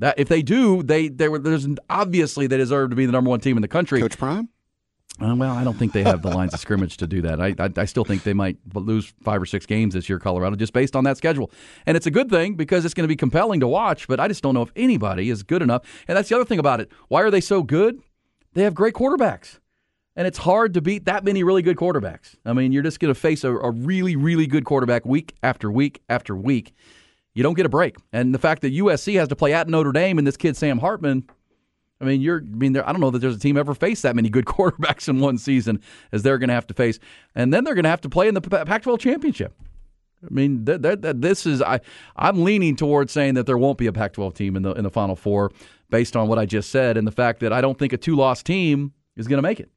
That 0.00 0.18
if 0.18 0.28
they 0.28 0.42
do, 0.42 0.82
they 0.82 1.06
they 1.06 1.28
were 1.28 1.38
there's 1.38 1.68
obviously 1.88 2.48
they 2.48 2.56
deserve 2.56 2.90
to 2.90 2.96
be 2.96 3.06
the 3.06 3.12
number 3.12 3.30
one 3.30 3.38
team 3.38 3.56
in 3.56 3.62
the 3.62 3.68
country. 3.68 4.00
Coach 4.00 4.18
Prime? 4.18 4.48
Uh, 5.20 5.36
well, 5.36 5.54
I 5.54 5.62
don't 5.62 5.78
think 5.78 5.92
they 5.92 6.02
have 6.02 6.22
the 6.22 6.30
lines 6.30 6.52
of 6.52 6.58
scrimmage 6.58 6.96
to 6.96 7.06
do 7.06 7.22
that. 7.22 7.40
I, 7.40 7.54
I 7.56 7.70
I 7.76 7.84
still 7.84 8.04
think 8.04 8.24
they 8.24 8.32
might 8.32 8.56
lose 8.74 9.14
five 9.22 9.40
or 9.40 9.46
six 9.46 9.64
games 9.64 9.94
this 9.94 10.08
year, 10.08 10.18
Colorado, 10.18 10.56
just 10.56 10.72
based 10.72 10.96
on 10.96 11.04
that 11.04 11.18
schedule. 11.18 11.52
And 11.86 11.96
it's 11.96 12.08
a 12.08 12.10
good 12.10 12.30
thing 12.30 12.56
because 12.56 12.84
it's 12.84 12.94
going 12.94 13.04
to 13.04 13.08
be 13.08 13.14
compelling 13.14 13.60
to 13.60 13.68
watch. 13.68 14.08
But 14.08 14.18
I 14.18 14.26
just 14.26 14.42
don't 14.42 14.54
know 14.54 14.62
if 14.62 14.72
anybody 14.74 15.30
is 15.30 15.44
good 15.44 15.62
enough. 15.62 15.82
And 16.08 16.18
that's 16.18 16.30
the 16.30 16.34
other 16.34 16.44
thing 16.44 16.58
about 16.58 16.80
it. 16.80 16.90
Why 17.06 17.22
are 17.22 17.30
they 17.30 17.40
so 17.40 17.62
good? 17.62 18.02
They 18.54 18.62
have 18.62 18.74
great 18.74 18.94
quarterbacks. 18.94 19.58
And 20.16 20.28
it's 20.28 20.38
hard 20.38 20.74
to 20.74 20.80
beat 20.80 21.06
that 21.06 21.24
many 21.24 21.42
really 21.42 21.62
good 21.62 21.76
quarterbacks. 21.76 22.36
I 22.44 22.52
mean, 22.52 22.70
you're 22.72 22.84
just 22.84 23.00
going 23.00 23.12
to 23.12 23.18
face 23.18 23.42
a, 23.42 23.52
a 23.52 23.70
really, 23.72 24.14
really 24.14 24.46
good 24.46 24.64
quarterback 24.64 25.04
week 25.04 25.34
after 25.42 25.70
week 25.70 26.02
after 26.08 26.36
week. 26.36 26.72
You 27.34 27.42
don't 27.42 27.54
get 27.54 27.66
a 27.66 27.68
break. 27.68 27.96
And 28.12 28.32
the 28.32 28.38
fact 28.38 28.62
that 28.62 28.72
USC 28.72 29.18
has 29.18 29.28
to 29.28 29.36
play 29.36 29.52
at 29.52 29.68
Notre 29.68 29.90
Dame 29.90 30.18
and 30.18 30.26
this 30.26 30.36
kid 30.36 30.56
Sam 30.56 30.78
Hartman, 30.78 31.24
I 32.00 32.04
mean, 32.04 32.20
you're. 32.20 32.38
I 32.38 32.56
mean, 32.56 32.76
I 32.76 32.92
don't 32.92 33.00
know 33.00 33.10
that 33.10 33.18
there's 33.18 33.36
a 33.36 33.40
team 33.40 33.56
ever 33.56 33.74
faced 33.74 34.02
that 34.02 34.14
many 34.14 34.28
good 34.28 34.44
quarterbacks 34.44 35.08
in 35.08 35.18
one 35.18 35.38
season 35.38 35.80
as 36.12 36.22
they're 36.22 36.38
going 36.38 36.48
to 36.48 36.54
have 36.54 36.66
to 36.68 36.74
face, 36.74 37.00
and 37.34 37.52
then 37.52 37.64
they're 37.64 37.74
going 37.74 37.84
to 37.84 37.90
have 37.90 38.02
to 38.02 38.08
play 38.08 38.28
in 38.28 38.34
the 38.34 38.40
P- 38.40 38.50
Pac-12 38.50 38.98
championship. 39.00 39.52
I 40.24 40.32
mean, 40.32 40.64
th- 40.64 40.82
th- 40.82 41.02
th- 41.02 41.16
this 41.18 41.46
is. 41.46 41.62
I 41.62 41.80
I'm 42.16 42.44
leaning 42.44 42.76
towards 42.76 43.12
saying 43.12 43.34
that 43.34 43.46
there 43.46 43.58
won't 43.58 43.78
be 43.78 43.86
a 43.86 43.92
Pac-12 43.92 44.34
team 44.34 44.56
in 44.56 44.62
the 44.62 44.72
in 44.72 44.84
the 44.84 44.90
Final 44.90 45.16
Four 45.16 45.52
based 45.90 46.16
on 46.16 46.28
what 46.28 46.38
I 46.38 46.46
just 46.46 46.70
said 46.70 46.96
and 46.96 47.06
the 47.06 47.12
fact 47.12 47.40
that 47.40 47.52
I 47.52 47.60
don't 47.60 47.78
think 47.78 47.92
a 47.92 47.96
two-loss 47.96 48.42
team 48.42 48.92
is 49.16 49.28
going 49.28 49.38
to 49.38 49.42
make 49.42 49.60
it. 49.60 49.70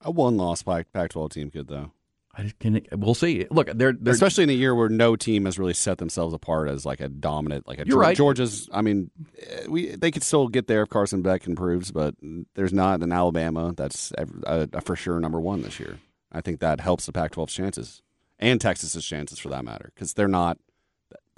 A 0.00 0.10
one-loss 0.10 0.62
Pac- 0.62 0.92
Pac-12 0.92 1.30
team 1.30 1.50
could 1.50 1.68
though, 1.68 1.92
I 2.36 2.52
can. 2.60 2.86
We'll 2.92 3.14
see. 3.14 3.46
Look, 3.50 3.70
they're, 3.74 3.92
they're 3.92 4.12
especially 4.12 4.44
in 4.44 4.50
a 4.50 4.54
year 4.54 4.74
where 4.74 4.88
no 4.88 5.16
team 5.16 5.46
has 5.46 5.58
really 5.58 5.74
set 5.74 5.98
themselves 5.98 6.34
apart 6.34 6.68
as 6.68 6.84
like 6.84 7.00
a 7.00 7.08
dominant. 7.08 7.66
Like 7.66 7.80
a 7.80 7.86
You're 7.86 7.98
right. 7.98 8.16
Georgia's. 8.16 8.68
I 8.72 8.82
mean, 8.82 9.10
eh, 9.40 9.66
we 9.68 9.96
they 9.96 10.10
could 10.10 10.22
still 10.22 10.48
get 10.48 10.66
there 10.66 10.82
if 10.82 10.90
Carson 10.90 11.22
Beck 11.22 11.46
improves, 11.46 11.92
but 11.92 12.14
there's 12.54 12.74
not 12.74 13.02
an 13.02 13.10
Alabama 13.10 13.72
that's 13.74 14.12
a, 14.18 14.26
a, 14.46 14.68
a 14.74 14.80
for 14.82 14.96
sure 14.96 15.18
number 15.18 15.40
one 15.40 15.62
this 15.62 15.80
year. 15.80 15.98
I 16.30 16.42
think 16.42 16.60
that 16.60 16.80
helps 16.80 17.06
the 17.06 17.12
Pac-12's 17.12 17.54
chances 17.54 18.02
and 18.38 18.60
Texas's 18.60 19.04
chances 19.04 19.38
for 19.38 19.48
that 19.48 19.64
matter 19.64 19.92
because 19.94 20.14
they're 20.14 20.28
not 20.28 20.58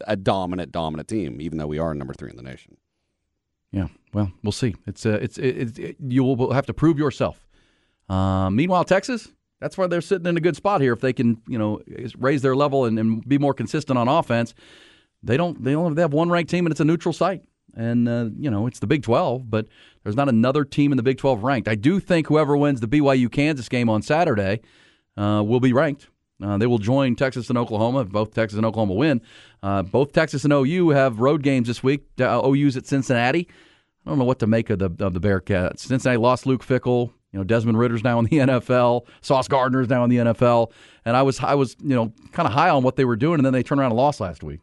a 0.06 0.16
dominant 0.16 0.72
dominant 0.72 1.08
team, 1.08 1.40
even 1.40 1.58
though 1.58 1.66
we 1.66 1.78
are 1.78 1.94
number 1.94 2.14
three 2.14 2.30
in 2.30 2.36
the 2.36 2.42
nation. 2.42 2.76
Yeah, 3.72 3.88
well, 4.12 4.32
we'll 4.42 4.52
see. 4.52 4.74
It's 4.86 5.04
uh, 5.04 5.18
it's 5.20 5.38
it, 5.38 5.78
it, 5.78 5.96
you 6.00 6.24
will 6.24 6.52
have 6.52 6.66
to 6.66 6.74
prove 6.74 6.98
yourself. 6.98 7.46
Uh, 8.08 8.48
meanwhile, 8.50 8.84
Texas, 8.84 9.30
that's 9.60 9.76
why 9.76 9.86
they're 9.86 10.00
sitting 10.00 10.26
in 10.26 10.36
a 10.36 10.40
good 10.40 10.56
spot 10.56 10.80
here. 10.80 10.92
If 10.92 11.00
they 11.00 11.12
can, 11.12 11.42
you 11.46 11.58
know, 11.58 11.80
raise 12.16 12.42
their 12.42 12.56
level 12.56 12.86
and, 12.86 12.98
and 12.98 13.28
be 13.28 13.38
more 13.38 13.52
consistent 13.52 13.98
on 13.98 14.08
offense, 14.08 14.54
they 15.22 15.36
don't. 15.36 15.62
They 15.62 15.74
only 15.74 15.94
they 15.94 16.02
have 16.02 16.12
one 16.12 16.30
ranked 16.30 16.50
team, 16.50 16.64
and 16.64 16.72
it's 16.72 16.80
a 16.80 16.84
neutral 16.84 17.12
site. 17.12 17.42
And 17.74 18.08
uh, 18.08 18.30
you 18.38 18.50
know, 18.50 18.66
it's 18.66 18.78
the 18.78 18.86
Big 18.86 19.02
Twelve, 19.02 19.50
but 19.50 19.66
there's 20.02 20.16
not 20.16 20.28
another 20.28 20.64
team 20.64 20.92
in 20.92 20.96
the 20.96 21.02
Big 21.02 21.18
Twelve 21.18 21.42
ranked. 21.42 21.68
I 21.68 21.74
do 21.74 22.00
think 22.00 22.28
whoever 22.28 22.56
wins 22.56 22.80
the 22.80 22.88
BYU 22.88 23.30
Kansas 23.30 23.68
game 23.68 23.90
on 23.90 24.00
Saturday 24.00 24.60
uh, 25.16 25.42
will 25.46 25.60
be 25.60 25.72
ranked. 25.74 26.08
Uh, 26.42 26.56
they 26.56 26.66
will 26.66 26.78
join 26.78 27.16
Texas 27.16 27.48
and 27.48 27.58
Oklahoma 27.58 28.00
if 28.00 28.08
both 28.10 28.32
Texas 28.32 28.56
and 28.56 28.64
Oklahoma 28.64 28.94
win. 28.94 29.20
Uh, 29.62 29.82
both 29.82 30.12
Texas 30.12 30.44
and 30.44 30.52
OU 30.52 30.90
have 30.90 31.20
road 31.20 31.42
games 31.42 31.66
this 31.66 31.82
week. 31.82 32.04
Uh, 32.20 32.40
OU's 32.46 32.76
at 32.76 32.86
Cincinnati. 32.86 33.48
I 34.06 34.10
don't 34.10 34.18
know 34.18 34.24
what 34.24 34.38
to 34.38 34.46
make 34.46 34.70
of 34.70 34.78
the 34.78 34.90
of 35.04 35.14
the 35.14 35.20
Bearcats. 35.20 35.80
Cincinnati 35.80 36.16
lost 36.16 36.46
Luke 36.46 36.64
Fickell. 36.64 37.12
You 37.32 37.40
know, 37.40 37.44
Desmond 37.44 37.78
Ridder's 37.78 38.04
now 38.04 38.18
in 38.18 38.24
the 38.24 38.30
NFL. 38.38 39.06
Sauce 39.20 39.48
Gardner's 39.48 39.88
now 39.88 40.04
in 40.04 40.10
the 40.10 40.16
NFL. 40.16 40.72
And 41.04 41.16
I 41.16 41.22
was 41.22 41.40
I 41.40 41.54
was 41.54 41.76
you 41.82 41.94
know 41.94 42.12
kind 42.32 42.46
of 42.46 42.52
high 42.52 42.70
on 42.70 42.82
what 42.82 42.96
they 42.96 43.04
were 43.04 43.16
doing, 43.16 43.38
and 43.38 43.44
then 43.44 43.52
they 43.52 43.62
turned 43.62 43.80
around 43.80 43.90
and 43.90 43.98
lost 43.98 44.20
last 44.20 44.42
week. 44.42 44.60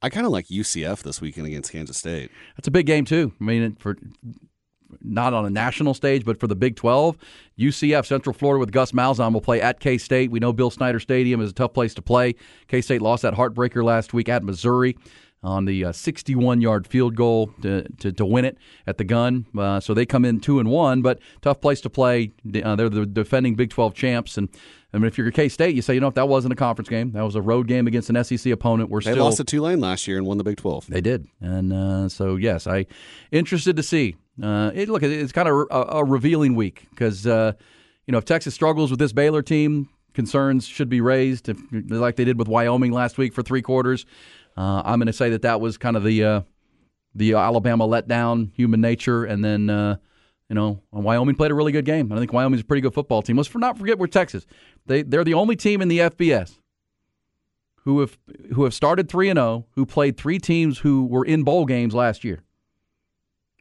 I 0.00 0.10
kind 0.10 0.24
of 0.24 0.30
like 0.30 0.46
UCF 0.46 1.02
this 1.02 1.20
weekend 1.20 1.48
against 1.48 1.72
Kansas 1.72 1.98
State. 1.98 2.30
That's 2.56 2.68
a 2.68 2.70
big 2.70 2.86
game 2.86 3.04
too. 3.04 3.32
I 3.40 3.44
mean, 3.44 3.74
for 3.80 3.96
not 5.02 5.34
on 5.34 5.44
a 5.44 5.50
national 5.50 5.94
stage, 5.94 6.24
but 6.24 6.38
for 6.38 6.46
the 6.46 6.56
Big 6.56 6.76
12. 6.76 7.16
UCF, 7.58 8.06
Central 8.06 8.32
Florida 8.32 8.60
with 8.60 8.72
Gus 8.72 8.92
Malzahn 8.92 9.32
will 9.32 9.40
play 9.40 9.60
at 9.60 9.80
K 9.80 9.98
State. 9.98 10.30
We 10.30 10.40
know 10.40 10.52
Bill 10.52 10.70
Snyder 10.70 11.00
Stadium 11.00 11.40
is 11.40 11.50
a 11.50 11.54
tough 11.54 11.72
place 11.72 11.94
to 11.94 12.02
play. 12.02 12.34
K 12.68 12.80
State 12.80 13.02
lost 13.02 13.22
that 13.22 13.34
heartbreaker 13.34 13.82
last 13.82 14.12
week 14.12 14.28
at 14.28 14.42
Missouri 14.42 14.96
on 15.42 15.64
the 15.64 15.92
61 15.92 16.58
uh, 16.58 16.60
yard 16.60 16.86
field 16.86 17.14
goal 17.14 17.50
to, 17.62 17.82
to, 17.98 18.12
to, 18.12 18.26
win 18.26 18.44
it 18.44 18.58
at 18.86 18.98
the 18.98 19.04
gun. 19.04 19.46
Uh, 19.56 19.78
so 19.78 19.94
they 19.94 20.04
come 20.04 20.24
in 20.24 20.40
two 20.40 20.58
and 20.58 20.68
one, 20.68 21.00
but 21.00 21.20
tough 21.42 21.60
place 21.60 21.80
to 21.82 21.90
play. 21.90 22.32
Uh, 22.62 22.74
they're 22.76 22.88
the 22.88 23.06
defending 23.06 23.54
Big 23.54 23.70
12 23.70 23.94
champs, 23.94 24.36
and 24.36 24.48
I 24.92 24.98
mean, 24.98 25.06
if 25.06 25.18
you're 25.18 25.30
K 25.30 25.48
State, 25.48 25.76
you 25.76 25.82
say, 25.82 25.94
you 25.94 26.00
know, 26.00 26.08
if 26.08 26.14
that 26.14 26.28
wasn't 26.28 26.52
a 26.52 26.56
conference 26.56 26.88
game, 26.88 27.12
that 27.12 27.22
was 27.22 27.34
a 27.34 27.42
road 27.42 27.68
game 27.68 27.86
against 27.86 28.10
an 28.10 28.22
SEC 28.24 28.52
opponent. 28.52 28.90
We're 28.90 29.00
they 29.00 29.12
still 29.12 29.24
lost 29.24 29.36
to 29.36 29.44
Tulane 29.44 29.80
last 29.80 30.06
year 30.08 30.16
and 30.16 30.26
won 30.26 30.38
the 30.38 30.44
Big 30.44 30.56
12. 30.56 30.86
They 30.88 31.00
did, 31.00 31.28
and 31.40 31.72
uh, 31.72 32.08
so 32.08 32.36
yes, 32.36 32.66
I 32.66 32.86
interested 33.30 33.76
to 33.76 33.82
see. 33.82 34.16
Uh, 34.42 34.70
it, 34.74 34.88
look, 34.88 35.02
it's 35.02 35.32
kind 35.32 35.48
of 35.48 35.66
a, 35.70 35.98
a 35.98 36.04
revealing 36.04 36.54
week 36.54 36.86
because 36.90 37.26
uh, 37.26 37.52
you 38.06 38.12
know 38.12 38.18
if 38.18 38.24
Texas 38.24 38.54
struggles 38.54 38.90
with 38.90 38.98
this 38.98 39.12
Baylor 39.12 39.42
team, 39.42 39.88
concerns 40.14 40.66
should 40.66 40.88
be 40.88 41.00
raised, 41.00 41.48
if, 41.48 41.58
like 41.72 42.16
they 42.16 42.24
did 42.24 42.38
with 42.38 42.48
Wyoming 42.48 42.92
last 42.92 43.18
week 43.18 43.32
for 43.32 43.42
three 43.42 43.62
quarters. 43.62 44.06
Uh, 44.56 44.82
I'm 44.84 44.98
going 44.98 45.06
to 45.06 45.12
say 45.12 45.30
that 45.30 45.42
that 45.42 45.60
was 45.60 45.78
kind 45.78 45.96
of 45.96 46.04
the 46.04 46.24
uh, 46.24 46.40
the 47.14 47.34
Alabama 47.34 47.86
letdown, 47.86 48.52
human 48.54 48.80
nature, 48.80 49.24
and 49.24 49.44
then 49.44 49.70
uh, 49.70 49.96
you 50.48 50.54
know 50.54 50.82
Wyoming 50.92 51.34
played 51.34 51.50
a 51.50 51.54
really 51.54 51.72
good 51.72 51.84
game. 51.84 52.12
I 52.12 52.18
think 52.18 52.32
Wyoming's 52.32 52.62
a 52.62 52.64
pretty 52.64 52.80
good 52.80 52.94
football 52.94 53.22
team. 53.22 53.36
Let's 53.36 53.54
not 53.54 53.78
forget 53.78 53.98
we're 53.98 54.06
Texas. 54.06 54.46
They 54.86 55.02
they're 55.02 55.24
the 55.24 55.34
only 55.34 55.56
team 55.56 55.82
in 55.82 55.88
the 55.88 55.98
FBS 55.98 56.58
who 57.84 58.00
have 58.00 58.18
who 58.54 58.64
have 58.64 58.74
started 58.74 59.08
three 59.08 59.30
and 59.30 59.38
zero, 59.38 59.46
oh, 59.46 59.66
who 59.72 59.86
played 59.86 60.16
three 60.16 60.38
teams 60.38 60.78
who 60.78 61.06
were 61.06 61.24
in 61.24 61.42
bowl 61.42 61.64
games 61.64 61.94
last 61.94 62.24
year. 62.24 62.42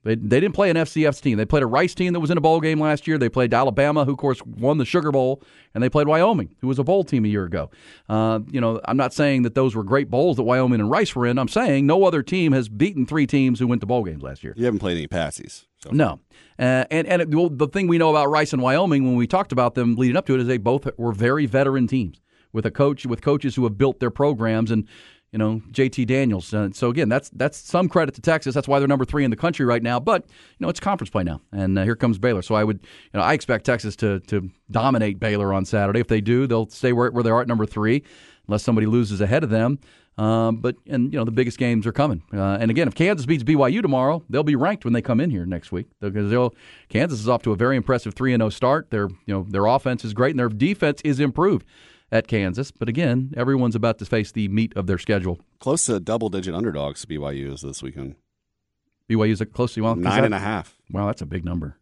They, 0.04 0.16
they 0.16 0.40
didn't 0.40 0.54
play 0.54 0.70
an 0.70 0.78
FCS 0.78 1.22
team. 1.22 1.38
They 1.38 1.46
played 1.46 1.64
a 1.64 1.68
Rice 1.68 1.94
team 1.94 2.14
that 2.14 2.20
was 2.20 2.32
in 2.32 2.38
a 2.38 2.42
bowl 2.42 2.62
game 2.62 2.80
last 2.80 3.08
year. 3.08 3.18
They 3.18 3.30
played 3.30 3.54
Alabama, 3.54 4.06
who 4.06 4.12
of 4.12 4.18
course 4.18 4.42
won 4.46 4.78
the 4.78 4.86
Sugar 4.86 5.12
Bowl, 5.12 5.42
and 5.74 5.84
they 5.84 5.90
played 5.90 6.08
Wyoming, 6.08 6.56
who 6.62 6.68
was 6.68 6.80
a 6.80 6.84
bowl 6.84 7.04
team 7.04 7.26
a 7.26 7.28
year 7.28 7.44
ago. 7.44 7.70
Uh, 8.08 8.40
you 8.50 8.62
know, 8.62 8.80
I'm 8.86 8.98
not 8.98 9.14
saying 9.14 9.42
that 9.44 9.56
those 9.56 9.76
were 9.76 9.84
great 9.84 10.10
bowls 10.10 10.38
that 10.38 10.44
Wyoming 10.44 10.80
and 10.80 10.90
Rice 10.90 11.16
were 11.16 11.26
in. 11.26 11.38
I'm 11.38 11.48
saying 11.48 11.86
no 11.86 12.06
other 12.06 12.24
team 12.24 12.52
has 12.54 12.70
beaten 12.70 13.06
three 13.06 13.28
teams 13.28 13.60
who 13.60 13.68
went 13.68 13.82
to 13.82 13.88
bowl 13.88 14.04
games 14.04 14.24
last 14.24 14.44
year. 14.44 14.54
You 14.56 14.66
haven't 14.66 14.80
played 14.80 14.98
any 14.98 15.08
patsies. 15.08 15.66
So. 15.84 15.92
No, 15.92 16.20
uh, 16.58 16.86
and 16.90 17.06
and 17.06 17.22
it, 17.22 17.30
well, 17.30 17.50
the 17.50 17.68
thing 17.68 17.88
we 17.88 17.98
know 17.98 18.10
about 18.10 18.30
Rice 18.30 18.52
and 18.52 18.62
Wyoming 18.62 19.06
when 19.06 19.16
we 19.16 19.28
talked 19.28 19.52
about 19.52 19.76
them 19.76 19.96
leading 19.96 20.18
up 20.18 20.26
to 20.26 20.34
it 20.34 20.42
is 20.42 20.48
they 20.48 20.58
both 20.58 20.88
were 20.98 21.12
very 21.12 21.46
veteran 21.46 21.86
teams 21.86 22.20
with 22.52 22.66
a 22.66 22.72
coach 22.72 23.06
with 23.06 23.22
coaches 23.22 23.56
who 23.56 23.64
have 23.66 23.78
built 23.78 24.00
their 24.00 24.10
programs 24.10 24.72
and 24.72 24.88
you 25.32 25.40
know 25.40 25.62
JT 25.72 26.08
Daniels. 26.08 26.54
Uh, 26.54 26.70
so 26.74 26.90
again, 26.90 27.10
that's 27.10 27.30
that's 27.30 27.58
some 27.58 27.90
credit 27.90 28.16
to 28.16 28.22
Texas. 28.22 28.56
That's 28.56 28.68
why 28.68 28.80
they're 28.80 28.88
number 28.88 29.06
three 29.06 29.24
in 29.24 29.32
the 29.32 29.38
country 29.38 29.66
right 29.66 29.84
now. 29.84 30.00
But 30.00 30.26
you 30.28 30.60
know 30.60 30.70
it's 30.70 30.80
conference 30.80 31.10
play 31.10 31.24
now, 31.24 31.42
and 31.52 31.78
uh, 31.78 31.84
here 31.84 31.96
comes 31.96 32.18
Baylor. 32.18 32.42
So 32.42 32.56
I 32.56 32.63
would 32.63 32.80
you 33.13 33.20
know 33.20 33.24
I 33.24 33.34
expect 33.34 33.66
Texas 33.66 33.96
to 33.98 34.20
to 34.22 34.50
dominate 34.72 35.20
Baylor 35.20 35.54
on 35.54 35.66
Saturday. 35.66 36.00
If 36.00 36.08
they 36.08 36.22
do, 36.22 36.48
they'll 36.48 36.70
stay 36.70 36.94
where 36.94 37.12
where 37.12 37.24
they 37.24 37.30
are 37.30 37.42
at 37.42 37.48
number 37.48 37.66
three, 37.66 38.04
unless 38.48 38.63
somebody 38.63 38.88
loses 38.88 39.22
ahead 39.22 39.44
of 39.44 39.50
them. 39.50 39.80
Um, 40.18 40.58
but 40.58 40.76
and 40.88 41.13
you 41.13 41.20
know 41.20 41.26
the 41.26 41.32
biggest 41.32 41.60
games 41.60 41.86
are 41.86 41.92
coming. 41.92 42.24
Uh, 42.34 42.58
and 42.60 42.72
again, 42.72 42.88
if 42.88 42.96
Kansas 42.96 43.26
beats 43.26 43.44
BYU 43.44 43.82
tomorrow, 43.82 44.24
they'll 44.30 44.44
be 44.44 44.56
ranked 44.56 44.84
when 44.84 44.94
they 44.94 45.02
come 45.02 45.20
in 45.20 45.30
here 45.30 45.46
next 45.46 45.72
week 45.72 45.88
because 46.00 46.32
they'll 46.32 46.56
Kansas 46.90 47.20
is 47.20 47.30
off 47.30 47.44
to 47.44 47.52
a 47.52 47.56
very 47.56 47.76
impressive 47.76 48.16
three 48.16 48.34
and 48.34 48.42
zero 48.42 48.48
oh 48.48 48.50
start. 48.50 48.90
Their 48.90 49.10
you 49.26 49.34
know 49.34 49.46
their 49.48 49.68
offense 49.68 50.04
is 50.04 50.13
great 50.13 50.32
and 50.32 50.40
their 50.40 50.50
defense 50.50 51.02
is 51.04 51.20
improved 51.20 51.68
at 52.12 52.28
Kansas. 52.28 52.72
But 52.72 52.89
again, 52.89 53.34
everyone's 53.36 53.76
about 53.76 54.00
to 54.00 54.06
face 54.06 54.32
the 54.32 54.48
meat 54.48 54.74
of 54.76 54.88
their 54.88 54.98
schedule. 54.98 55.39
Close 55.60 55.86
to 55.86 56.00
double 56.00 56.30
digit 56.30 56.56
underdogs. 56.56 57.06
BYU 57.06 57.54
is 57.54 57.62
this 57.62 57.84
weekend. 57.84 58.15
BYU 59.10 59.32
is 59.32 59.43
close 59.54 59.74
to 59.74 59.82
well, 59.82 59.96
nine 59.96 60.26
and 60.26 60.34
a 60.34 60.39
half. 60.39 60.78
Wow, 60.91 61.08
that's 61.08 61.22
a 61.22 61.26
big 61.26 61.46
number. 61.46 61.78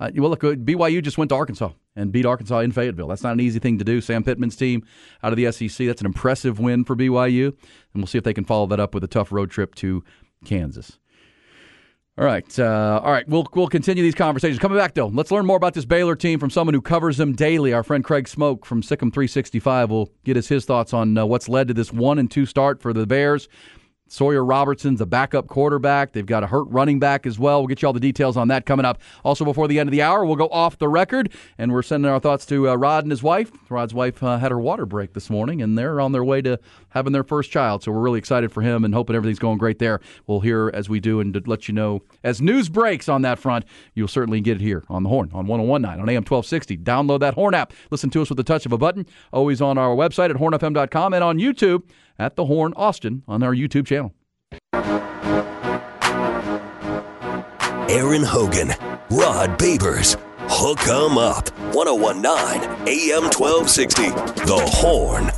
Uh, 0.00 0.10
well, 0.14 0.30
look, 0.30 0.42
BYU 0.42 1.02
just 1.02 1.18
went 1.18 1.28
to 1.30 1.34
Arkansas 1.34 1.70
and 1.96 2.12
beat 2.12 2.24
Arkansas 2.24 2.60
in 2.60 2.70
Fayetteville. 2.70 3.08
That's 3.08 3.24
not 3.24 3.32
an 3.32 3.40
easy 3.40 3.58
thing 3.58 3.78
to 3.78 3.84
do. 3.84 4.00
Sam 4.00 4.22
Pittman's 4.22 4.54
team 4.54 4.84
out 5.22 5.32
of 5.32 5.36
the 5.36 5.50
SEC, 5.50 5.86
that's 5.88 6.00
an 6.00 6.06
impressive 6.06 6.60
win 6.60 6.84
for 6.84 6.94
BYU. 6.94 7.46
And 7.48 7.56
we'll 7.94 8.06
see 8.06 8.18
if 8.18 8.24
they 8.24 8.34
can 8.34 8.44
follow 8.44 8.66
that 8.68 8.78
up 8.78 8.94
with 8.94 9.02
a 9.02 9.08
tough 9.08 9.32
road 9.32 9.50
trip 9.50 9.74
to 9.76 10.04
Kansas. 10.44 10.98
All 12.18 12.24
right, 12.24 12.58
uh, 12.58 13.00
all 13.04 13.12
right. 13.12 13.28
We'll 13.28 13.46
we'll 13.54 13.68
continue 13.68 14.02
these 14.02 14.16
conversations. 14.16 14.58
Coming 14.58 14.76
back 14.76 14.94
though, 14.94 15.06
let's 15.06 15.30
learn 15.30 15.46
more 15.46 15.56
about 15.56 15.74
this 15.74 15.84
Baylor 15.84 16.16
team 16.16 16.40
from 16.40 16.50
someone 16.50 16.74
who 16.74 16.80
covers 16.80 17.16
them 17.16 17.32
daily. 17.32 17.72
Our 17.72 17.84
friend 17.84 18.02
Craig 18.02 18.24
Smoak 18.24 18.64
from 18.64 18.82
SicEm 18.82 19.12
365 19.12 19.88
will 19.88 20.10
get 20.24 20.36
us 20.36 20.48
his 20.48 20.64
thoughts 20.64 20.92
on 20.92 21.16
uh, 21.16 21.24
what's 21.24 21.48
led 21.48 21.68
to 21.68 21.74
this 21.74 21.92
one 21.92 22.18
and 22.18 22.28
two 22.28 22.44
start 22.44 22.82
for 22.82 22.92
the 22.92 23.06
Bears. 23.06 23.48
Sawyer 24.08 24.44
Robertson's 24.44 25.00
a 25.00 25.06
backup 25.06 25.46
quarterback. 25.46 26.12
They've 26.12 26.26
got 26.26 26.42
a 26.42 26.46
hurt 26.46 26.64
running 26.64 26.98
back 26.98 27.26
as 27.26 27.38
well. 27.38 27.60
We'll 27.60 27.68
get 27.68 27.82
you 27.82 27.86
all 27.86 27.92
the 27.92 28.00
details 28.00 28.36
on 28.36 28.48
that 28.48 28.66
coming 28.66 28.86
up. 28.86 28.98
Also, 29.24 29.44
before 29.44 29.68
the 29.68 29.78
end 29.78 29.88
of 29.88 29.92
the 29.92 30.02
hour, 30.02 30.24
we'll 30.24 30.36
go 30.36 30.48
off 30.48 30.78
the 30.78 30.88
record 30.88 31.32
and 31.58 31.72
we're 31.72 31.82
sending 31.82 32.10
our 32.10 32.18
thoughts 32.18 32.46
to 32.46 32.70
uh, 32.70 32.74
Rod 32.74 33.04
and 33.04 33.10
his 33.10 33.22
wife. 33.22 33.50
Rod's 33.68 33.94
wife 33.94 34.22
uh, 34.22 34.38
had 34.38 34.50
her 34.50 34.58
water 34.58 34.86
break 34.86 35.12
this 35.12 35.28
morning 35.30 35.60
and 35.62 35.76
they're 35.76 36.00
on 36.00 36.12
their 36.12 36.24
way 36.24 36.40
to 36.42 36.58
having 36.90 37.12
their 37.12 37.24
first 37.24 37.50
child. 37.50 37.82
So 37.82 37.92
we're 37.92 38.00
really 38.00 38.18
excited 38.18 38.50
for 38.50 38.62
him 38.62 38.84
and 38.84 38.94
hoping 38.94 39.14
everything's 39.14 39.38
going 39.38 39.58
great 39.58 39.78
there. 39.78 40.00
We'll 40.26 40.40
hear 40.40 40.70
as 40.72 40.88
we 40.88 41.00
do 41.00 41.20
and 41.20 41.46
let 41.46 41.68
you 41.68 41.74
know 41.74 42.02
as 42.24 42.40
news 42.40 42.68
breaks 42.68 43.08
on 43.08 43.22
that 43.22 43.38
front. 43.38 43.64
You'll 43.94 44.08
certainly 44.08 44.40
get 44.40 44.56
it 44.56 44.62
here 44.62 44.84
on 44.88 45.02
the 45.02 45.08
Horn 45.08 45.30
on 45.32 45.46
1019 45.46 46.00
on 46.00 46.08
AM 46.08 46.22
1260. 46.22 46.78
Download 46.78 47.20
that 47.20 47.34
Horn 47.34 47.54
app. 47.54 47.72
Listen 47.90 48.10
to 48.10 48.22
us 48.22 48.30
with 48.30 48.38
the 48.38 48.44
touch 48.44 48.64
of 48.64 48.72
a 48.72 48.78
button. 48.78 49.06
Always 49.32 49.60
on 49.60 49.76
our 49.76 49.94
website 49.94 50.30
at 50.30 50.36
hornfm.com 50.36 51.12
and 51.12 51.22
on 51.22 51.38
YouTube 51.38 51.82
at 52.18 52.36
the 52.36 52.46
Horn 52.46 52.72
Austin 52.76 53.22
on 53.28 53.42
our 53.42 53.54
YouTube 53.54 53.86
channel. 53.86 54.14
Aaron 57.90 58.22
Hogan, 58.22 58.68
Rod 59.10 59.58
Babers, 59.58 60.16
Hook 60.50 60.86
'em 60.88 61.16
Up, 61.16 61.48
1019 61.74 62.62
AM 62.86 63.30
1260, 63.30 64.10
The 64.44 64.60
Horn. 64.74 65.30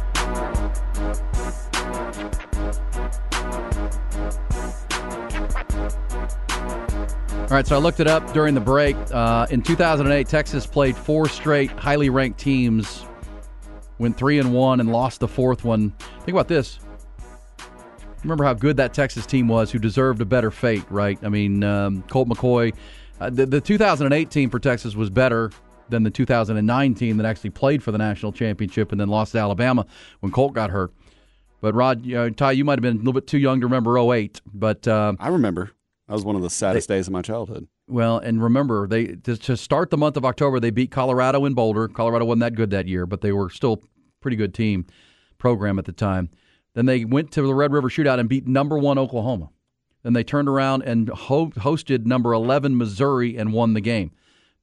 All 7.51 7.57
right, 7.57 7.67
so 7.67 7.75
I 7.75 7.81
looked 7.81 7.99
it 7.99 8.07
up 8.07 8.33
during 8.33 8.55
the 8.55 8.61
break. 8.61 8.97
Uh, 9.11 9.45
in 9.51 9.61
2008, 9.61 10.29
Texas 10.29 10.67
played 10.67 10.97
four 10.97 11.29
straight 11.29 11.71
highly 11.73 12.09
ranked 12.09 12.39
teams, 12.39 13.05
went 14.01 14.17
three 14.17 14.41
and 14.41 14.53
one, 14.53 14.81
and 14.81 14.91
lost 14.91 15.21
the 15.21 15.29
fourth 15.29 15.65
one. 15.65 15.91
Think 16.25 16.31
about 16.31 16.49
this: 16.49 16.81
remember 18.23 18.45
how 18.45 18.55
good 18.55 18.77
that 18.79 18.93
Texas 18.95 19.27
team 19.27 19.49
was, 19.49 19.71
who 19.71 19.79
deserved 19.79 20.21
a 20.21 20.25
better 20.25 20.51
fate, 20.51 20.85
right? 20.91 21.19
I 21.23 21.29
mean, 21.29 21.63
um, 21.63 22.03
Colt 22.11 22.29
McCoy. 22.29 22.75
Uh, 23.21 23.31
the, 23.31 23.47
the 23.47 23.61
2008 23.61 24.31
team 24.31 24.51
for 24.51 24.59
Texas 24.59 24.97
was 24.97 25.11
better 25.11 25.51
than 25.91 26.05
the 26.05 26.11
2009 26.11 26.95
team 26.95 27.17
that 27.19 27.27
actually 27.27 27.51
played 27.51 27.83
for 27.83 27.93
the 27.93 27.99
national 27.99 28.33
championship 28.33 28.93
and 28.93 29.01
then 29.01 29.09
lost 29.09 29.33
to 29.33 29.39
Alabama 29.39 29.85
when 30.21 30.33
Colt 30.33 30.55
got 30.55 30.71
hurt. 30.71 30.93
But 31.61 31.75
Rod, 31.75 32.07
you 32.07 32.15
know, 32.15 32.31
Ty, 32.31 32.53
you 32.53 32.65
might 32.65 32.79
have 32.79 32.83
been 32.83 32.97
a 32.97 32.99
little 32.99 33.13
bit 33.13 33.27
too 33.27 33.39
young 33.39 33.61
to 33.61 33.67
remember 33.67 33.99
08, 33.99 34.41
but 34.55 34.89
uh, 34.89 35.15
I 35.21 35.29
remember. 35.29 35.73
That 36.09 36.15
was 36.15 36.25
one 36.25 36.37
of 36.37 36.43
the 36.43 36.51
saddest 36.51 36.89
they, 36.89 36.97
days 36.97 37.07
of 37.07 37.13
my 37.13 37.23
childhood. 37.23 37.69
Well, 37.91 38.19
and 38.19 38.43
remember, 38.43 38.87
they 38.87 39.07
to, 39.07 39.37
to, 39.37 39.57
start 39.57 39.91
the 39.91 39.97
month 39.97 40.17
of 40.17 40.25
October, 40.25 40.61
they 40.61 40.71
beat 40.71 40.91
Colorado 40.91 41.45
in 41.45 41.55
Boulder. 41.55 41.89
Colorado 41.89 42.25
wasn't 42.25 42.41
that 42.41 42.55
good 42.55 42.71
that 42.71 42.87
year, 42.87 43.05
but 43.05 43.21
they 43.21 43.33
were 43.33 43.51
still 43.51 43.83
pretty 44.21 44.37
good 44.37 44.55
team 44.55 44.87
program 45.39 45.79
at 45.79 45.87
the 45.87 45.93
time. 45.93 46.31
Then 46.75 46.87
they 46.87 47.05
went 47.05 47.33
to 47.33 47.43
the 47.43 47.55
Red 47.55 47.73
River 47.73 47.89
Shootout 47.89 48.21
and 48.21 48.29
beat 48.29 48.47
number 48.47 48.79
one 48.79 48.99
Oklahoma. 48.99 49.51
Then 50.03 50.13
they 50.13 50.23
turned 50.23 50.49
around 50.49 50.83
and 50.83 51.09
ho- 51.09 51.51
hosted 51.57 52.07
number 52.07 52.33
11 52.33 52.77
Missouri 52.77 53.37
and 53.37 53.53
won 53.53 53.75
the 53.75 53.81
game. 53.81 54.13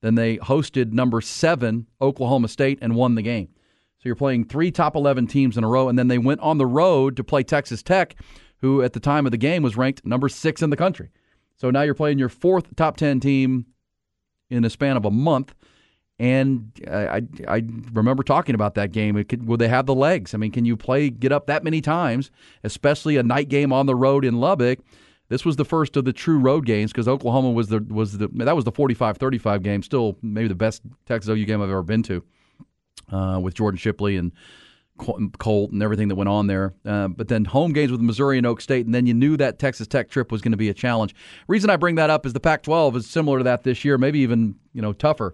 Then 0.01 0.15
they 0.15 0.37
hosted 0.37 0.93
number 0.93 1.21
seven 1.21 1.87
Oklahoma 2.01 2.47
State 2.47 2.79
and 2.81 2.95
won 2.95 3.15
the 3.15 3.21
game. 3.21 3.49
So 3.97 4.03
you're 4.05 4.15
playing 4.15 4.45
three 4.45 4.71
top 4.71 4.95
11 4.95 5.27
teams 5.27 5.57
in 5.57 5.63
a 5.63 5.67
row. 5.67 5.89
And 5.89 5.97
then 5.97 6.07
they 6.07 6.17
went 6.17 6.39
on 6.41 6.57
the 6.57 6.65
road 6.65 7.17
to 7.17 7.23
play 7.23 7.43
Texas 7.43 7.83
Tech, 7.83 8.15
who 8.61 8.81
at 8.81 8.93
the 8.93 8.99
time 8.99 9.25
of 9.25 9.31
the 9.31 9.37
game 9.37 9.63
was 9.63 9.75
ranked 9.75 10.05
number 10.05 10.29
six 10.29 10.61
in 10.61 10.69
the 10.69 10.77
country. 10.77 11.09
So 11.57 11.69
now 11.71 11.81
you're 11.81 11.93
playing 11.93 12.19
your 12.19 12.29
fourth 12.29 12.75
top 12.75 12.97
10 12.97 13.19
team 13.19 13.65
in 14.49 14.63
a 14.63 14.69
span 14.69 14.97
of 14.97 15.05
a 15.05 15.11
month. 15.11 15.53
And 16.19 16.71
I, 16.89 17.21
I 17.47 17.63
remember 17.93 18.23
talking 18.23 18.55
about 18.55 18.73
that 18.75 18.91
game. 18.91 19.23
Could, 19.25 19.45
will 19.45 19.57
they 19.57 19.67
have 19.67 19.85
the 19.85 19.93
legs? 19.93 20.33
I 20.33 20.37
mean, 20.37 20.51
can 20.51 20.65
you 20.65 20.75
play, 20.75 21.09
get 21.09 21.31
up 21.31 21.45
that 21.47 21.63
many 21.63 21.79
times, 21.79 22.31
especially 22.63 23.17
a 23.17 23.23
night 23.23 23.49
game 23.49 23.71
on 23.71 23.85
the 23.85 23.95
road 23.95 24.25
in 24.25 24.39
Lubbock? 24.39 24.79
This 25.29 25.45
was 25.45 25.57
the 25.57 25.65
first 25.65 25.95
of 25.97 26.05
the 26.05 26.13
true 26.13 26.39
road 26.39 26.65
games 26.65 26.91
because 26.91 27.07
Oklahoma 27.07 27.51
was 27.51 27.67
the 27.67 27.85
was 27.89 28.17
the 28.17 28.29
that 28.35 28.55
was 28.55 28.63
the 28.63 28.71
45-35 28.71 29.61
game. 29.61 29.83
Still, 29.83 30.17
maybe 30.21 30.47
the 30.47 30.55
best 30.55 30.81
Texas 31.05 31.29
OU 31.29 31.45
game 31.45 31.61
I've 31.61 31.69
ever 31.69 31.83
been 31.83 32.01
to, 32.03 32.23
uh, 33.11 33.39
with 33.41 33.53
Jordan 33.53 33.77
Shipley 33.77 34.15
and 34.15 34.31
Colt 34.97 35.71
and 35.71 35.83
everything 35.83 36.07
that 36.07 36.15
went 36.15 36.29
on 36.29 36.47
there. 36.47 36.73
Uh, 36.85 37.07
but 37.07 37.27
then 37.27 37.45
home 37.45 37.73
games 37.73 37.91
with 37.91 38.01
Missouri 38.01 38.37
and 38.37 38.45
Oak 38.45 38.61
State, 38.61 38.85
and 38.85 38.93
then 38.93 39.05
you 39.05 39.13
knew 39.13 39.37
that 39.37 39.59
Texas 39.59 39.87
Tech 39.87 40.09
trip 40.09 40.31
was 40.31 40.41
going 40.41 40.51
to 40.51 40.57
be 40.57 40.69
a 40.69 40.73
challenge. 40.73 41.15
Reason 41.47 41.69
I 41.69 41.75
bring 41.75 41.95
that 41.95 42.09
up 42.09 42.25
is 42.25 42.33
the 42.33 42.39
Pac-12 42.39 42.95
is 42.95 43.09
similar 43.09 43.37
to 43.37 43.43
that 43.45 43.63
this 43.63 43.85
year, 43.85 43.97
maybe 43.97 44.19
even 44.19 44.55
you 44.73 44.81
know 44.81 44.93
tougher. 44.93 45.33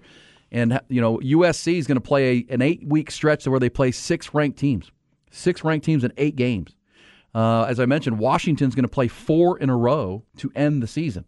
And 0.52 0.80
you 0.90 1.02
know 1.02 1.18
USC 1.20 1.78
is 1.78 1.88
going 1.88 1.98
to 1.98 2.02
play 2.02 2.46
a, 2.50 2.54
an 2.54 2.62
eight 2.62 2.84
week 2.86 3.10
stretch 3.10 3.48
where 3.48 3.60
they 3.60 3.70
play 3.70 3.92
six 3.92 4.34
ranked 4.34 4.60
teams, 4.60 4.92
six 5.32 5.64
ranked 5.64 5.86
teams 5.86 6.04
in 6.04 6.14
eight 6.18 6.36
games. 6.36 6.76
Uh, 7.34 7.64
as 7.64 7.80
I 7.80 7.86
mentioned, 7.86 8.20
Washington's 8.20 8.76
going 8.76 8.84
to 8.84 8.90
play 8.90 9.08
four 9.08 9.58
in 9.58 9.70
a 9.70 9.76
row 9.76 10.24
to 10.38 10.52
end 10.56 10.84
the 10.84 10.88
season. 10.88 11.26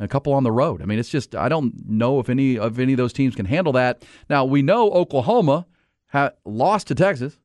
a 0.00 0.08
couple 0.08 0.32
on 0.32 0.44
the 0.44 0.52
road. 0.52 0.80
I 0.80 0.86
mean, 0.86 0.98
it's 0.98 1.10
just 1.10 1.34
I 1.34 1.48
don't 1.48 1.74
know 1.86 2.20
if 2.20 2.28
any 2.28 2.58
of 2.58 2.78
any 2.78 2.94
of 2.94 2.96
those 2.96 3.12
teams 3.12 3.34
can 3.34 3.46
handle 3.46 3.72
that. 3.74 4.04
Now 4.30 4.44
we 4.44 4.62
know 4.62 4.90
Oklahoma 4.90 5.66
ha- 6.08 6.32
lost 6.44 6.86
to 6.88 6.94
Texas 6.94 7.38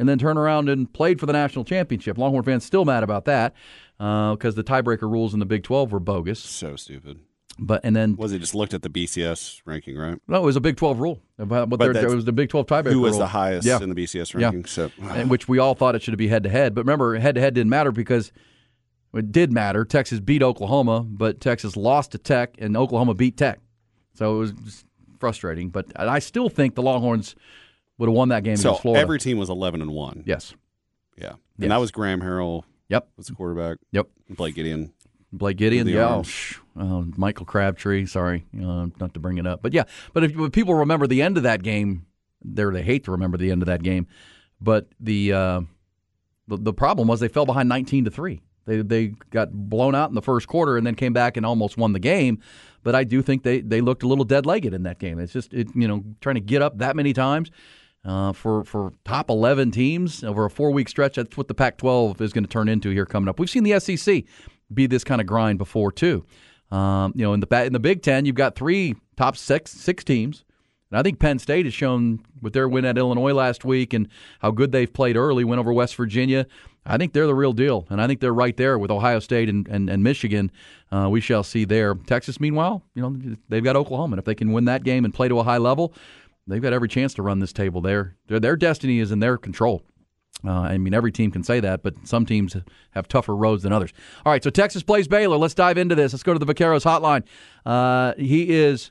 and 0.00 0.08
then 0.08 0.18
turned 0.18 0.38
around 0.38 0.70
and 0.70 0.90
played 0.90 1.20
for 1.20 1.26
the 1.26 1.32
national 1.34 1.62
championship. 1.62 2.16
Longhorn 2.16 2.42
fans 2.42 2.64
still 2.64 2.86
mad 2.86 3.02
about 3.02 3.26
that 3.26 3.54
because 3.98 4.54
uh, 4.54 4.56
the 4.56 4.64
tiebreaker 4.64 5.02
rules 5.02 5.34
in 5.34 5.40
the 5.40 5.46
Big 5.46 5.62
12 5.62 5.92
were 5.92 6.00
bogus. 6.00 6.40
So 6.40 6.74
stupid. 6.74 7.20
But 7.58 7.82
and 7.84 7.94
then 7.94 8.16
was 8.16 8.30
he 8.30 8.38
just 8.38 8.54
looked 8.54 8.72
at 8.72 8.80
the 8.80 8.88
BCS 8.88 9.60
ranking, 9.66 9.98
right? 9.98 10.18
No, 10.26 10.38
it 10.38 10.46
was 10.46 10.56
a 10.56 10.60
Big 10.60 10.78
12 10.78 11.00
rule. 11.00 11.20
But, 11.36 11.66
but 11.66 11.94
it 11.94 12.08
was 12.08 12.24
the 12.24 12.32
Big 12.32 12.48
12 12.48 12.66
tiebreaker. 12.66 12.92
Who 12.92 13.00
was 13.00 13.12
rule. 13.12 13.20
the 13.20 13.26
highest 13.26 13.66
yeah. 13.66 13.78
in 13.82 13.90
the 13.90 13.94
BCS 13.94 14.34
ranking? 14.34 14.62
Yeah. 14.62 14.66
So, 14.66 14.90
and 15.02 15.28
which 15.28 15.46
we 15.46 15.58
all 15.58 15.74
thought 15.74 15.94
it 15.94 16.00
should 16.00 16.16
be 16.16 16.28
head 16.28 16.44
to 16.44 16.48
head. 16.48 16.74
But 16.74 16.86
remember, 16.86 17.18
head 17.18 17.34
to 17.34 17.42
head 17.42 17.52
didn't 17.52 17.68
matter 17.68 17.92
because 17.92 18.32
it 19.12 19.30
did 19.30 19.52
matter. 19.52 19.84
Texas 19.84 20.18
beat 20.18 20.42
Oklahoma, 20.42 21.02
but 21.02 21.42
Texas 21.42 21.76
lost 21.76 22.12
to 22.12 22.18
Tech, 22.18 22.54
and 22.58 22.74
Oklahoma 22.74 23.12
beat 23.12 23.36
Tech. 23.36 23.58
So 24.14 24.36
it 24.36 24.38
was 24.38 24.84
frustrating. 25.18 25.68
But 25.68 25.92
I 25.94 26.20
still 26.20 26.48
think 26.48 26.74
the 26.74 26.82
Longhorns 26.82 27.34
would 28.00 28.08
have 28.08 28.16
won 28.16 28.30
that 28.30 28.42
game 28.42 28.56
so 28.56 28.70
against 28.70 28.82
Florida. 28.82 29.00
every 29.00 29.18
team 29.20 29.38
was 29.38 29.48
11 29.50 29.80
and 29.82 29.92
one. 29.92 30.24
yes. 30.26 30.54
Yeah, 31.16 31.28
and 31.32 31.38
Yes. 31.58 31.68
that 31.68 31.76
was 31.76 31.90
Graham 31.90 32.20
Harrell. 32.22 32.64
Yep. 32.88 33.08
Was 33.16 33.26
the 33.28 33.34
quarterback. 33.34 33.78
Yep. 33.92 34.08
And 34.28 34.36
Blake 34.36 34.54
Gideon. 34.54 34.92
Blake 35.32 35.58
Gideon, 35.58 35.86
yeah, 35.86 36.22
uh, 36.76 37.02
Michael 37.16 37.46
Crabtree. 37.46 38.06
Sorry, 38.06 38.46
uh, 38.60 38.86
not 38.98 39.14
to 39.14 39.20
bring 39.20 39.38
it 39.38 39.46
up, 39.46 39.62
but 39.62 39.72
yeah. 39.72 39.84
But 40.12 40.24
if, 40.24 40.36
if 40.36 40.50
people 40.50 40.74
remember 40.74 41.06
the 41.06 41.22
end 41.22 41.36
of 41.36 41.44
that 41.44 41.62
game, 41.62 42.06
there 42.42 42.72
they 42.72 42.82
hate 42.82 43.04
to 43.04 43.12
remember 43.12 43.36
the 43.38 43.52
end 43.52 43.62
of 43.62 43.66
that 43.66 43.84
game. 43.84 44.08
But 44.60 44.88
the 44.98 45.32
uh, 45.32 45.60
the, 46.48 46.56
the 46.56 46.72
problem 46.72 47.06
was 47.06 47.20
they 47.20 47.28
fell 47.28 47.46
behind 47.46 47.68
nineteen 47.68 48.04
to 48.06 48.10
three. 48.10 48.40
They 48.66 48.82
they 48.82 49.08
got 49.30 49.52
blown 49.52 49.94
out 49.94 50.08
in 50.08 50.14
the 50.16 50.22
first 50.22 50.48
quarter 50.48 50.76
and 50.76 50.84
then 50.84 50.96
came 50.96 51.12
back 51.12 51.36
and 51.36 51.46
almost 51.46 51.76
won 51.76 51.92
the 51.92 52.00
game. 52.00 52.40
But 52.82 52.94
I 52.96 53.04
do 53.04 53.22
think 53.22 53.42
they, 53.44 53.60
they 53.60 53.80
looked 53.82 54.02
a 54.02 54.08
little 54.08 54.24
dead 54.24 54.46
legged 54.46 54.72
in 54.74 54.82
that 54.84 54.98
game. 54.98 55.18
It's 55.20 55.32
just 55.32 55.52
it, 55.54 55.68
you 55.76 55.86
know 55.86 56.02
trying 56.20 56.36
to 56.36 56.40
get 56.40 56.60
up 56.60 56.78
that 56.78 56.96
many 56.96 57.12
times. 57.12 57.50
Uh, 58.02 58.32
for 58.32 58.64
for 58.64 58.92
top 59.04 59.28
eleven 59.28 59.70
teams 59.70 60.24
over 60.24 60.46
a 60.46 60.50
four 60.50 60.70
week 60.70 60.88
stretch, 60.88 61.16
that's 61.16 61.36
what 61.36 61.48
the 61.48 61.54
Pac-12 61.54 62.20
is 62.22 62.32
going 62.32 62.44
to 62.44 62.48
turn 62.48 62.66
into 62.68 62.88
here 62.90 63.04
coming 63.04 63.28
up. 63.28 63.38
We've 63.38 63.50
seen 63.50 63.62
the 63.62 63.78
SEC 63.78 64.24
be 64.72 64.86
this 64.86 65.04
kind 65.04 65.20
of 65.20 65.26
grind 65.26 65.58
before 65.58 65.92
too. 65.92 66.24
Um, 66.70 67.12
you 67.14 67.24
know, 67.24 67.34
in 67.34 67.40
the 67.40 67.64
in 67.64 67.72
the 67.72 67.80
Big 67.80 68.02
Ten, 68.02 68.24
you've 68.24 68.36
got 68.36 68.54
three 68.54 68.94
top 69.16 69.36
six 69.36 69.72
six 69.72 70.04
teams, 70.04 70.44
and 70.90 70.98
I 70.98 71.02
think 71.02 71.18
Penn 71.18 71.38
State 71.38 71.66
has 71.66 71.74
shown 71.74 72.20
with 72.40 72.52
their 72.52 72.68
win 72.68 72.84
at 72.84 72.96
Illinois 72.96 73.32
last 73.34 73.64
week 73.64 73.92
and 73.92 74.08
how 74.38 74.50
good 74.50 74.72
they've 74.72 74.92
played 74.92 75.16
early, 75.16 75.44
win 75.44 75.58
over 75.58 75.72
West 75.72 75.96
Virginia. 75.96 76.46
I 76.86 76.96
think 76.96 77.12
they're 77.12 77.26
the 77.26 77.34
real 77.34 77.52
deal, 77.52 77.86
and 77.90 78.00
I 78.00 78.06
think 78.06 78.20
they're 78.20 78.32
right 78.32 78.56
there 78.56 78.78
with 78.78 78.90
Ohio 78.90 79.18
State 79.18 79.48
and 79.48 79.66
and, 79.68 79.90
and 79.90 80.02
Michigan. 80.02 80.50
Uh, 80.92 81.08
we 81.10 81.20
shall 81.20 81.42
see 81.42 81.64
there. 81.64 81.94
Texas, 81.94 82.40
meanwhile, 82.40 82.82
you 82.94 83.02
know 83.02 83.36
they've 83.48 83.64
got 83.64 83.76
Oklahoma, 83.76 84.14
and 84.14 84.18
if 84.18 84.24
they 84.24 84.34
can 84.34 84.52
win 84.52 84.64
that 84.66 84.84
game 84.84 85.04
and 85.04 85.12
play 85.12 85.28
to 85.28 85.38
a 85.40 85.42
high 85.42 85.58
level, 85.58 85.92
they've 86.50 86.62
got 86.62 86.72
every 86.72 86.88
chance 86.88 87.14
to 87.14 87.22
run 87.22 87.38
this 87.38 87.52
table. 87.52 87.80
Their 87.80 88.16
their, 88.26 88.40
their 88.40 88.56
destiny 88.56 88.98
is 88.98 89.10
in 89.10 89.20
their 89.20 89.38
control. 89.38 89.82
Uh, 90.44 90.52
I 90.52 90.78
mean, 90.78 90.94
every 90.94 91.12
team 91.12 91.30
can 91.30 91.44
say 91.44 91.60
that, 91.60 91.82
but 91.82 91.94
some 92.04 92.24
teams 92.24 92.56
have 92.92 93.08
tougher 93.08 93.36
roads 93.36 93.62
than 93.62 93.72
others. 93.72 93.92
All 94.24 94.32
right, 94.32 94.42
so 94.42 94.48
Texas 94.48 94.82
plays 94.82 95.06
Baylor. 95.06 95.36
Let's 95.36 95.54
dive 95.54 95.76
into 95.76 95.94
this. 95.94 96.12
Let's 96.12 96.22
go 96.22 96.32
to 96.32 96.38
the 96.38 96.46
Vaqueros 96.46 96.84
hotline. 96.84 97.24
Uh, 97.66 98.14
he 98.16 98.50
is 98.50 98.90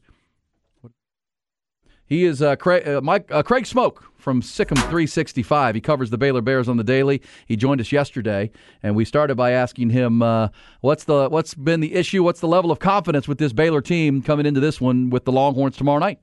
he 2.10 2.26
is 2.26 2.41
uh, 2.41 2.56
Craig, 2.56 2.88
uh, 2.88 3.02
Mike, 3.02 3.30
uh, 3.32 3.43
Craig 3.43 3.65
Smoak 3.65 4.04
from 4.17 4.41
SicEm 4.41 4.76
365. 4.76 5.76
He 5.76 5.82
covers 5.82 6.10
the 6.10 6.17
Baylor 6.17 6.41
Bears 6.41 6.67
on 6.67 6.78
the 6.78 6.84
daily. 6.84 7.22
He 7.45 7.56
joined 7.56 7.80
us 7.80 7.91
yesterday, 7.91 8.50
and 8.82 8.95
we 8.95 9.06
started 9.06 9.36
by 9.36 9.52
asking 9.52 9.91
him 9.91 10.24
uh, 10.24 10.50
what's 10.82 11.04
the 11.04 11.30
what's 11.30 11.54
been 11.54 11.80
the 11.80 11.93
issue, 11.93 12.24
what's 12.24 12.39
the 12.39 12.48
level 12.48 12.72
of 12.72 12.80
confidence 12.80 13.28
with 13.28 13.38
this 13.38 13.54
Baylor 13.54 13.82
team 13.82 14.24
coming 14.24 14.48
into 14.48 14.60
this 14.60 14.82
one 14.82 15.12
with 15.12 15.26
the 15.26 15.32
Longhorns 15.32 15.78
tomorrow 15.78 16.00
night. 16.00 16.19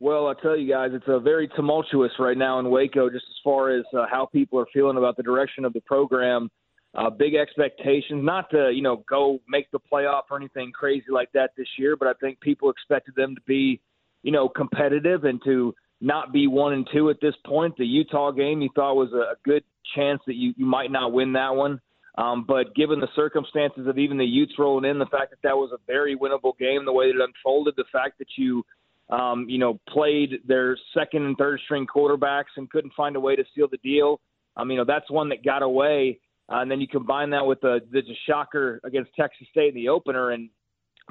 Well, 0.00 0.28
I 0.28 0.34
tell 0.40 0.56
you 0.56 0.72
guys, 0.72 0.90
it's 0.94 1.08
a 1.08 1.18
very 1.18 1.48
tumultuous 1.56 2.12
right 2.20 2.38
now 2.38 2.60
in 2.60 2.70
Waco, 2.70 3.10
just 3.10 3.24
as 3.28 3.36
far 3.42 3.70
as 3.70 3.84
uh, 3.96 4.06
how 4.08 4.26
people 4.26 4.58
are 4.60 4.66
feeling 4.72 4.96
about 4.96 5.16
the 5.16 5.24
direction 5.24 5.64
of 5.64 5.72
the 5.72 5.80
program. 5.80 6.50
Uh, 6.94 7.10
big 7.10 7.34
expectations, 7.34 8.24
not 8.24 8.48
to 8.50 8.70
you 8.72 8.80
know 8.80 9.04
go 9.08 9.40
make 9.48 9.70
the 9.72 9.78
playoff 9.92 10.22
or 10.30 10.36
anything 10.36 10.70
crazy 10.72 11.06
like 11.10 11.30
that 11.32 11.50
this 11.56 11.66
year, 11.78 11.96
but 11.96 12.08
I 12.08 12.12
think 12.20 12.40
people 12.40 12.70
expected 12.70 13.14
them 13.14 13.34
to 13.34 13.40
be, 13.46 13.80
you 14.22 14.32
know, 14.32 14.48
competitive 14.48 15.24
and 15.24 15.40
to 15.44 15.74
not 16.00 16.32
be 16.32 16.46
one 16.46 16.72
and 16.72 16.88
two 16.92 17.10
at 17.10 17.20
this 17.20 17.34
point. 17.44 17.76
The 17.76 17.84
Utah 17.84 18.30
game 18.30 18.62
you 18.62 18.70
thought 18.74 18.94
was 18.94 19.12
a, 19.12 19.34
good 19.44 19.64
chance 19.96 20.20
that 20.26 20.36
you, 20.36 20.54
you 20.56 20.64
might 20.64 20.90
not 20.90 21.12
win 21.12 21.32
that 21.32 21.54
one. 21.54 21.80
Um, 22.16 22.44
but 22.46 22.74
given 22.74 23.00
the 23.00 23.08
circumstances 23.14 23.86
of 23.86 23.98
even 23.98 24.18
the 24.18 24.24
Utes 24.24 24.54
rolling 24.58 24.88
in, 24.88 24.98
the 24.98 25.06
fact 25.06 25.30
that 25.30 25.42
that 25.42 25.56
was 25.56 25.70
a 25.72 25.78
very 25.86 26.16
winnable 26.16 26.56
game, 26.58 26.84
the 26.84 26.92
way 26.92 27.12
that 27.12 27.20
it 27.20 27.28
unfolded, 27.28 27.74
the 27.76 27.84
fact 27.92 28.18
that 28.18 28.28
you 28.36 28.64
um, 29.10 29.46
you 29.48 29.58
know, 29.58 29.80
played 29.88 30.40
their 30.46 30.76
second 30.96 31.24
and 31.24 31.36
third 31.36 31.60
string 31.64 31.86
quarterbacks 31.86 32.56
and 32.56 32.70
couldn't 32.70 32.92
find 32.94 33.16
a 33.16 33.20
way 33.20 33.36
to 33.36 33.44
seal 33.54 33.68
the 33.70 33.78
deal. 33.78 34.20
Um, 34.56 34.70
you 34.70 34.76
know, 34.76 34.84
that's 34.84 35.10
one 35.10 35.28
that 35.30 35.44
got 35.44 35.62
away. 35.62 36.20
Uh, 36.50 36.60
and 36.60 36.70
then 36.70 36.80
you 36.80 36.88
combine 36.88 37.30
that 37.30 37.46
with 37.46 37.60
the, 37.60 37.80
the 37.92 38.02
shocker 38.26 38.80
against 38.84 39.10
Texas 39.14 39.46
State 39.50 39.68
in 39.68 39.74
the 39.74 39.88
opener, 39.88 40.30
and 40.30 40.48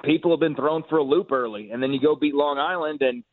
people 0.03 0.31
have 0.31 0.39
been 0.39 0.55
thrown 0.55 0.83
for 0.89 0.97
a 0.97 1.03
loop 1.03 1.31
early. 1.31 1.69
And 1.71 1.81
then 1.81 1.91
you 1.91 1.99
go 2.01 2.15
beat 2.15 2.33
Long 2.33 2.57
Island, 2.57 3.01
and 3.01 3.23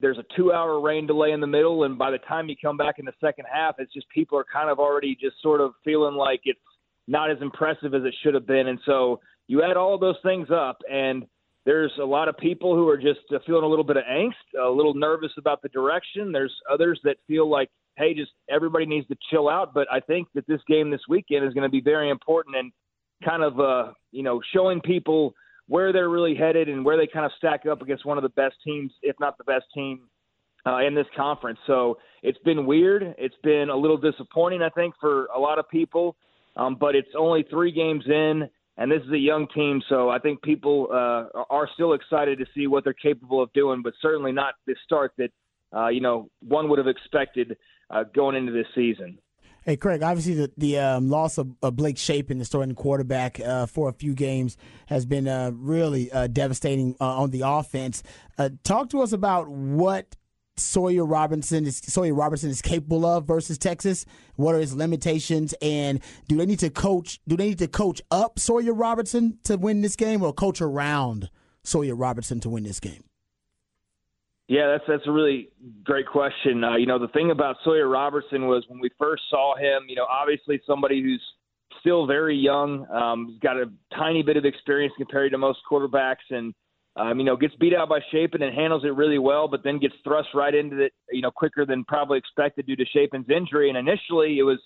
there's 0.00 0.18
a 0.18 0.24
two 0.36 0.52
hour 0.52 0.80
rain 0.80 1.06
delay 1.06 1.32
in 1.32 1.40
the 1.40 1.46
middle. 1.46 1.84
And 1.84 1.98
by 1.98 2.10
the 2.10 2.18
time 2.18 2.48
you 2.48 2.56
come 2.62 2.76
back 2.76 2.98
in 2.98 3.04
the 3.04 3.12
second 3.20 3.46
half, 3.52 3.76
it's 3.78 3.92
just 3.92 4.08
people 4.10 4.38
are 4.38 4.46
kind 4.50 4.70
of 4.70 4.78
already 4.78 5.14
just 5.14 5.40
sort 5.42 5.60
of 5.60 5.72
feeling 5.84 6.14
like 6.14 6.40
it's 6.44 6.60
not 7.06 7.30
as 7.30 7.38
impressive 7.40 7.94
as 7.94 8.02
it 8.04 8.14
should 8.22 8.34
have 8.34 8.46
been. 8.46 8.68
And 8.68 8.78
so 8.84 9.20
you 9.46 9.62
add 9.62 9.76
all 9.76 9.98
those 9.98 10.16
things 10.22 10.48
up, 10.50 10.78
and 10.90 11.24
there's 11.70 11.92
a 12.02 12.04
lot 12.04 12.26
of 12.26 12.36
people 12.36 12.74
who 12.74 12.88
are 12.88 12.96
just 12.96 13.20
uh, 13.32 13.38
feeling 13.46 13.62
a 13.62 13.66
little 13.68 13.84
bit 13.84 13.96
of 13.96 14.02
angst, 14.02 14.32
a 14.60 14.68
little 14.68 14.92
nervous 14.92 15.30
about 15.38 15.62
the 15.62 15.68
direction. 15.68 16.32
There's 16.32 16.52
others 16.68 17.00
that 17.04 17.18
feel 17.28 17.48
like, 17.48 17.68
hey, 17.96 18.12
just 18.12 18.32
everybody 18.50 18.86
needs 18.86 19.06
to 19.06 19.16
chill 19.30 19.48
out. 19.48 19.72
But 19.72 19.86
I 19.88 20.00
think 20.00 20.26
that 20.34 20.44
this 20.48 20.60
game 20.66 20.90
this 20.90 21.02
weekend 21.08 21.46
is 21.46 21.54
going 21.54 21.62
to 21.62 21.70
be 21.70 21.80
very 21.80 22.10
important 22.10 22.56
and 22.56 22.72
kind 23.24 23.44
of, 23.44 23.60
uh, 23.60 23.92
you 24.10 24.24
know, 24.24 24.40
showing 24.52 24.80
people 24.80 25.32
where 25.68 25.92
they're 25.92 26.08
really 26.08 26.34
headed 26.34 26.68
and 26.68 26.84
where 26.84 26.96
they 26.96 27.06
kind 27.06 27.24
of 27.24 27.30
stack 27.38 27.66
up 27.66 27.82
against 27.82 28.04
one 28.04 28.18
of 28.18 28.22
the 28.22 28.30
best 28.30 28.56
teams, 28.64 28.90
if 29.02 29.14
not 29.20 29.38
the 29.38 29.44
best 29.44 29.66
team 29.72 30.08
uh, 30.66 30.78
in 30.78 30.92
this 30.92 31.06
conference. 31.16 31.60
So 31.68 31.98
it's 32.24 32.38
been 32.38 32.66
weird. 32.66 33.14
It's 33.16 33.36
been 33.44 33.68
a 33.70 33.76
little 33.76 33.96
disappointing, 33.96 34.60
I 34.60 34.70
think, 34.70 34.94
for 35.00 35.26
a 35.26 35.38
lot 35.38 35.60
of 35.60 35.68
people. 35.68 36.16
Um, 36.56 36.76
but 36.80 36.96
it's 36.96 37.14
only 37.16 37.44
three 37.48 37.70
games 37.70 38.02
in 38.08 38.50
and 38.80 38.90
this 38.90 39.02
is 39.02 39.12
a 39.12 39.18
young 39.18 39.46
team, 39.54 39.82
so 39.90 40.08
I 40.08 40.18
think 40.18 40.40
people 40.40 40.88
uh, 40.90 41.44
are 41.50 41.68
still 41.74 41.92
excited 41.92 42.38
to 42.38 42.46
see 42.54 42.66
what 42.66 42.82
they're 42.82 42.94
capable 42.94 43.42
of 43.42 43.52
doing, 43.52 43.82
but 43.82 43.92
certainly 44.00 44.32
not 44.32 44.54
the 44.66 44.74
start 44.84 45.12
that 45.18 45.30
uh, 45.76 45.88
you 45.88 46.00
know 46.00 46.30
one 46.40 46.68
would 46.70 46.78
have 46.78 46.88
expected 46.88 47.58
uh, 47.90 48.04
going 48.14 48.36
into 48.36 48.52
this 48.52 48.66
season. 48.74 49.18
Hey, 49.66 49.76
Craig, 49.76 50.02
obviously 50.02 50.32
the, 50.32 50.50
the 50.56 50.78
um, 50.78 51.10
loss 51.10 51.36
of, 51.36 51.54
of 51.62 51.76
Blake 51.76 51.98
Shapen, 51.98 52.38
the 52.38 52.46
starting 52.46 52.74
quarterback, 52.74 53.38
uh, 53.38 53.66
for 53.66 53.90
a 53.90 53.92
few 53.92 54.14
games 54.14 54.56
has 54.86 55.04
been 55.04 55.28
uh, 55.28 55.50
really 55.54 56.10
uh, 56.10 56.28
devastating 56.28 56.96
uh, 56.98 57.04
on 57.04 57.30
the 57.30 57.42
offense. 57.44 58.02
Uh, 58.38 58.48
talk 58.64 58.88
to 58.90 59.02
us 59.02 59.12
about 59.12 59.48
what 59.48 60.16
Sawyer 60.56 61.04
Robinson 61.04 61.66
is 61.66 61.78
Sawyer 61.78 62.14
Robertson 62.14 62.50
is 62.50 62.62
capable 62.62 63.06
of 63.06 63.26
versus 63.26 63.58
Texas. 63.58 64.04
What 64.36 64.54
are 64.54 64.60
his 64.60 64.74
limitations, 64.74 65.54
and 65.62 66.00
do 66.28 66.36
they 66.36 66.46
need 66.46 66.58
to 66.60 66.70
coach? 66.70 67.20
Do 67.26 67.36
they 67.36 67.48
need 67.48 67.58
to 67.58 67.68
coach 67.68 68.02
up 68.10 68.38
Sawyer 68.38 68.74
Robertson 68.74 69.38
to 69.44 69.56
win 69.56 69.80
this 69.80 69.96
game, 69.96 70.22
or 70.22 70.32
coach 70.32 70.60
around 70.60 71.30
Sawyer 71.64 71.94
Robertson 71.94 72.40
to 72.40 72.50
win 72.50 72.64
this 72.64 72.80
game? 72.80 73.04
Yeah, 74.48 74.66
that's 74.66 74.84
that's 74.88 75.06
a 75.06 75.12
really 75.12 75.48
great 75.84 76.06
question. 76.06 76.64
Uh, 76.64 76.76
you 76.76 76.86
know, 76.86 76.98
the 76.98 77.08
thing 77.08 77.30
about 77.30 77.56
Sawyer 77.62 77.88
Robertson 77.88 78.48
was 78.48 78.64
when 78.68 78.80
we 78.80 78.90
first 78.98 79.22
saw 79.30 79.56
him. 79.56 79.86
You 79.88 79.96
know, 79.96 80.06
obviously 80.10 80.60
somebody 80.66 81.00
who's 81.02 81.22
still 81.78 82.06
very 82.06 82.36
young, 82.36 82.84
um, 82.90 83.28
he's 83.30 83.38
got 83.38 83.56
a 83.56 83.70
tiny 83.96 84.22
bit 84.22 84.36
of 84.36 84.44
experience 84.44 84.92
compared 84.96 85.32
to 85.32 85.38
most 85.38 85.60
quarterbacks, 85.70 86.28
and 86.30 86.52
um, 86.96 87.18
you 87.18 87.24
know, 87.24 87.36
gets 87.36 87.54
beat 87.56 87.74
out 87.74 87.88
by 87.88 88.00
Shapen 88.10 88.42
and 88.42 88.54
handles 88.54 88.84
it 88.84 88.94
really 88.94 89.18
well, 89.18 89.46
but 89.48 89.62
then 89.62 89.78
gets 89.78 89.94
thrust 90.02 90.28
right 90.34 90.54
into 90.54 90.80
it, 90.80 90.92
you 91.10 91.22
know, 91.22 91.30
quicker 91.30 91.64
than 91.64 91.84
probably 91.84 92.18
expected 92.18 92.66
due 92.66 92.76
to 92.76 92.84
Shapen's 92.86 93.30
injury. 93.30 93.68
And 93.68 93.78
initially, 93.78 94.38
it 94.38 94.42
was, 94.42 94.58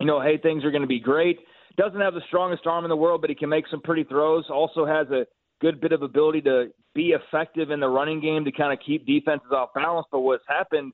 you 0.00 0.06
know, 0.06 0.20
hey, 0.20 0.38
things 0.38 0.64
are 0.64 0.70
going 0.70 0.82
to 0.82 0.88
be 0.88 1.00
great. 1.00 1.38
Doesn't 1.76 2.00
have 2.00 2.14
the 2.14 2.22
strongest 2.28 2.66
arm 2.66 2.84
in 2.84 2.88
the 2.88 2.96
world, 2.96 3.20
but 3.20 3.30
he 3.30 3.36
can 3.36 3.48
make 3.48 3.66
some 3.70 3.80
pretty 3.80 4.04
throws. 4.04 4.44
Also 4.50 4.84
has 4.84 5.08
a 5.10 5.26
good 5.60 5.80
bit 5.80 5.92
of 5.92 6.02
ability 6.02 6.40
to 6.42 6.66
be 6.94 7.10
effective 7.10 7.70
in 7.70 7.80
the 7.80 7.88
running 7.88 8.20
game 8.20 8.44
to 8.44 8.52
kind 8.52 8.72
of 8.72 8.84
keep 8.84 9.06
defenses 9.06 9.50
off 9.52 9.70
balance. 9.74 10.06
But 10.10 10.20
what's 10.20 10.44
happened, 10.48 10.92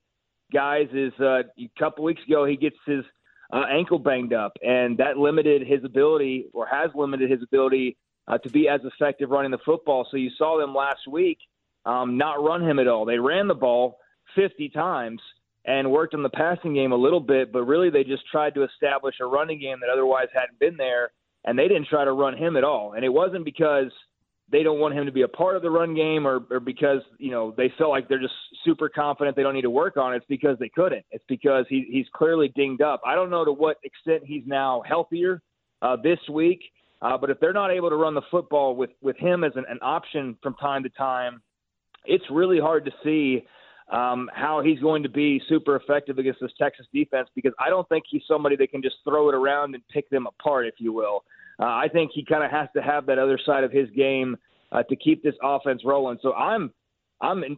guys, 0.52 0.88
is 0.92 1.12
uh, 1.20 1.42
a 1.58 1.70
couple 1.78 2.04
weeks 2.04 2.22
ago 2.28 2.44
he 2.44 2.56
gets 2.56 2.76
his 2.86 3.04
uh, 3.52 3.64
ankle 3.70 3.98
banged 3.98 4.32
up, 4.32 4.52
and 4.62 4.98
that 4.98 5.16
limited 5.16 5.66
his 5.66 5.84
ability, 5.84 6.46
or 6.52 6.66
has 6.66 6.90
limited 6.94 7.30
his 7.30 7.42
ability 7.42 7.96
uh, 8.28 8.38
to 8.38 8.50
be 8.50 8.68
as 8.68 8.80
effective 8.84 9.30
running 9.30 9.50
the 9.50 9.58
football. 9.64 10.06
So 10.10 10.16
you 10.16 10.30
saw 10.38 10.58
them 10.58 10.74
last 10.74 11.06
week 11.10 11.38
um, 11.84 12.16
not 12.16 12.42
run 12.42 12.62
him 12.62 12.78
at 12.78 12.88
all. 12.88 13.04
They 13.04 13.18
ran 13.18 13.48
the 13.48 13.54
ball 13.54 13.98
50 14.36 14.68
times 14.70 15.20
and 15.64 15.90
worked 15.90 16.14
on 16.14 16.22
the 16.22 16.30
passing 16.30 16.74
game 16.74 16.92
a 16.92 16.96
little 16.96 17.20
bit, 17.20 17.52
but 17.52 17.64
really 17.64 17.90
they 17.90 18.04
just 18.04 18.22
tried 18.30 18.54
to 18.54 18.64
establish 18.64 19.16
a 19.20 19.26
running 19.26 19.60
game 19.60 19.78
that 19.80 19.90
otherwise 19.90 20.28
hadn't 20.32 20.58
been 20.58 20.76
there. 20.76 21.10
and 21.44 21.58
they 21.58 21.68
didn't 21.68 21.88
try 21.88 22.04
to 22.04 22.12
run 22.12 22.36
him 22.36 22.56
at 22.56 22.64
all. 22.64 22.92
And 22.92 23.04
it 23.04 23.12
wasn't 23.12 23.44
because 23.44 23.90
they 24.50 24.62
don't 24.62 24.78
want 24.78 24.94
him 24.94 25.06
to 25.06 25.12
be 25.12 25.22
a 25.22 25.28
part 25.28 25.56
of 25.56 25.62
the 25.62 25.70
run 25.70 25.94
game 25.94 26.26
or, 26.26 26.44
or 26.50 26.60
because 26.60 27.00
you 27.18 27.30
know 27.30 27.54
they 27.56 27.72
felt 27.78 27.90
like 27.90 28.08
they're 28.08 28.20
just 28.20 28.34
super 28.64 28.88
confident 28.88 29.34
they 29.34 29.42
don't 29.42 29.54
need 29.54 29.62
to 29.62 29.70
work 29.70 29.96
on 29.96 30.12
it. 30.12 30.18
It's 30.18 30.26
because 30.28 30.58
they 30.58 30.68
couldn't. 30.68 31.04
It's 31.10 31.24
because 31.28 31.64
he, 31.68 31.86
he's 31.90 32.06
clearly 32.14 32.52
dinged 32.54 32.82
up. 32.82 33.00
I 33.04 33.14
don't 33.14 33.30
know 33.30 33.44
to 33.44 33.52
what 33.52 33.78
extent 33.82 34.22
he's 34.24 34.44
now 34.46 34.82
healthier 34.86 35.40
uh, 35.80 35.96
this 35.96 36.18
week, 36.30 36.60
uh, 37.02 37.18
but 37.18 37.30
if 37.30 37.38
they're 37.40 37.52
not 37.52 37.70
able 37.70 37.90
to 37.90 37.96
run 37.96 38.14
the 38.14 38.22
football 38.30 38.74
with 38.74 38.90
with 39.02 39.16
him 39.16 39.44
as 39.44 39.52
an, 39.56 39.64
an 39.68 39.78
option 39.82 40.36
from 40.42 40.54
time 40.54 40.82
to 40.84 40.88
time, 40.90 41.42
it's 42.04 42.24
really 42.30 42.60
hard 42.60 42.84
to 42.84 42.92
see 43.04 43.44
um, 43.90 44.30
how 44.32 44.62
he's 44.62 44.78
going 44.78 45.02
to 45.02 45.08
be 45.08 45.40
super 45.48 45.76
effective 45.76 46.18
against 46.18 46.40
this 46.40 46.52
Texas 46.58 46.86
defense 46.94 47.28
because 47.34 47.52
I 47.58 47.68
don't 47.68 47.88
think 47.88 48.04
he's 48.08 48.22
somebody 48.26 48.56
that 48.56 48.70
can 48.70 48.82
just 48.82 48.96
throw 49.04 49.28
it 49.28 49.34
around 49.34 49.74
and 49.74 49.82
pick 49.92 50.08
them 50.10 50.26
apart, 50.26 50.66
if 50.66 50.74
you 50.78 50.92
will. 50.92 51.24
Uh, 51.60 51.64
I 51.64 51.88
think 51.92 52.12
he 52.14 52.24
kind 52.24 52.44
of 52.44 52.50
has 52.50 52.68
to 52.74 52.82
have 52.82 53.04
that 53.06 53.18
other 53.18 53.38
side 53.44 53.64
of 53.64 53.72
his 53.72 53.90
game 53.90 54.36
uh, 54.70 54.82
to 54.84 54.96
keep 54.96 55.22
this 55.22 55.34
offense 55.42 55.82
rolling. 55.84 56.18
So 56.22 56.32
I'm 56.32 56.72
I'm 57.20 57.44
in, 57.44 57.56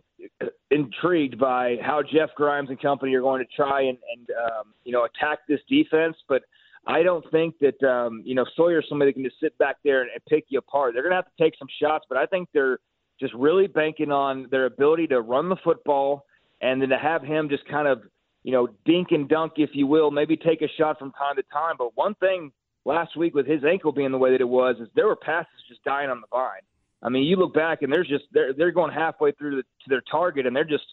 intrigued 0.70 1.38
by 1.38 1.76
how 1.82 2.02
Jeff 2.02 2.30
Grimes 2.36 2.68
and 2.68 2.80
company 2.80 3.14
are 3.14 3.22
going 3.22 3.42
to 3.42 3.48
try 3.56 3.82
and, 3.82 3.98
and 4.14 4.28
um, 4.30 4.74
you 4.84 4.92
know 4.92 5.04
attack 5.04 5.40
this 5.48 5.60
defense, 5.68 6.16
but 6.28 6.42
I 6.86 7.02
don't 7.02 7.24
think 7.30 7.54
that 7.60 7.82
um, 7.86 8.22
you 8.24 8.34
know 8.34 8.44
Sawyer's 8.56 8.86
somebody 8.88 9.10
that 9.10 9.14
can 9.14 9.24
just 9.24 9.40
sit 9.40 9.56
back 9.58 9.76
there 9.84 10.02
and, 10.02 10.10
and 10.10 10.24
pick 10.26 10.46
you 10.48 10.58
apart. 10.58 10.94
They're 10.94 11.02
going 11.02 11.12
to 11.12 11.16
have 11.16 11.26
to 11.26 11.42
take 11.42 11.54
some 11.58 11.68
shots, 11.80 12.04
but 12.08 12.18
I 12.18 12.26
think 12.26 12.48
they're 12.52 12.78
just 13.20 13.32
really 13.34 13.66
banking 13.66 14.10
on 14.10 14.48
their 14.50 14.66
ability 14.66 15.06
to 15.08 15.20
run 15.20 15.48
the 15.48 15.56
football 15.64 16.26
and 16.60 16.82
then 16.82 16.88
to 16.88 16.98
have 16.98 17.22
him 17.22 17.48
just 17.48 17.66
kind 17.68 17.88
of 17.88 18.02
you 18.42 18.52
know 18.52 18.68
dink 18.84 19.08
and 19.12 19.28
dunk, 19.28 19.54
if 19.56 19.70
you 19.72 19.86
will, 19.86 20.10
maybe 20.10 20.36
take 20.36 20.62
a 20.62 20.68
shot 20.78 20.98
from 20.98 21.12
time 21.12 21.36
to 21.36 21.42
time. 21.52 21.76
But 21.78 21.96
one 21.96 22.14
thing 22.16 22.52
last 22.84 23.16
week 23.16 23.34
with 23.34 23.46
his 23.46 23.64
ankle 23.64 23.92
being 23.92 24.12
the 24.12 24.18
way 24.18 24.32
that 24.32 24.40
it 24.40 24.48
was 24.48 24.76
is 24.80 24.88
there 24.94 25.06
were 25.06 25.16
passes 25.16 25.48
just 25.68 25.82
dying 25.84 26.10
on 26.10 26.20
the 26.20 26.26
vine. 26.30 26.60
I 27.02 27.08
mean, 27.08 27.24
you 27.24 27.36
look 27.36 27.54
back 27.54 27.82
and 27.82 27.92
there's 27.92 28.08
just 28.08 28.24
they're 28.32 28.52
they're 28.52 28.72
going 28.72 28.92
halfway 28.92 29.32
through 29.32 29.56
the, 29.56 29.62
to 29.62 29.88
their 29.88 30.02
target 30.10 30.46
and 30.46 30.54
they're 30.54 30.64
just 30.64 30.84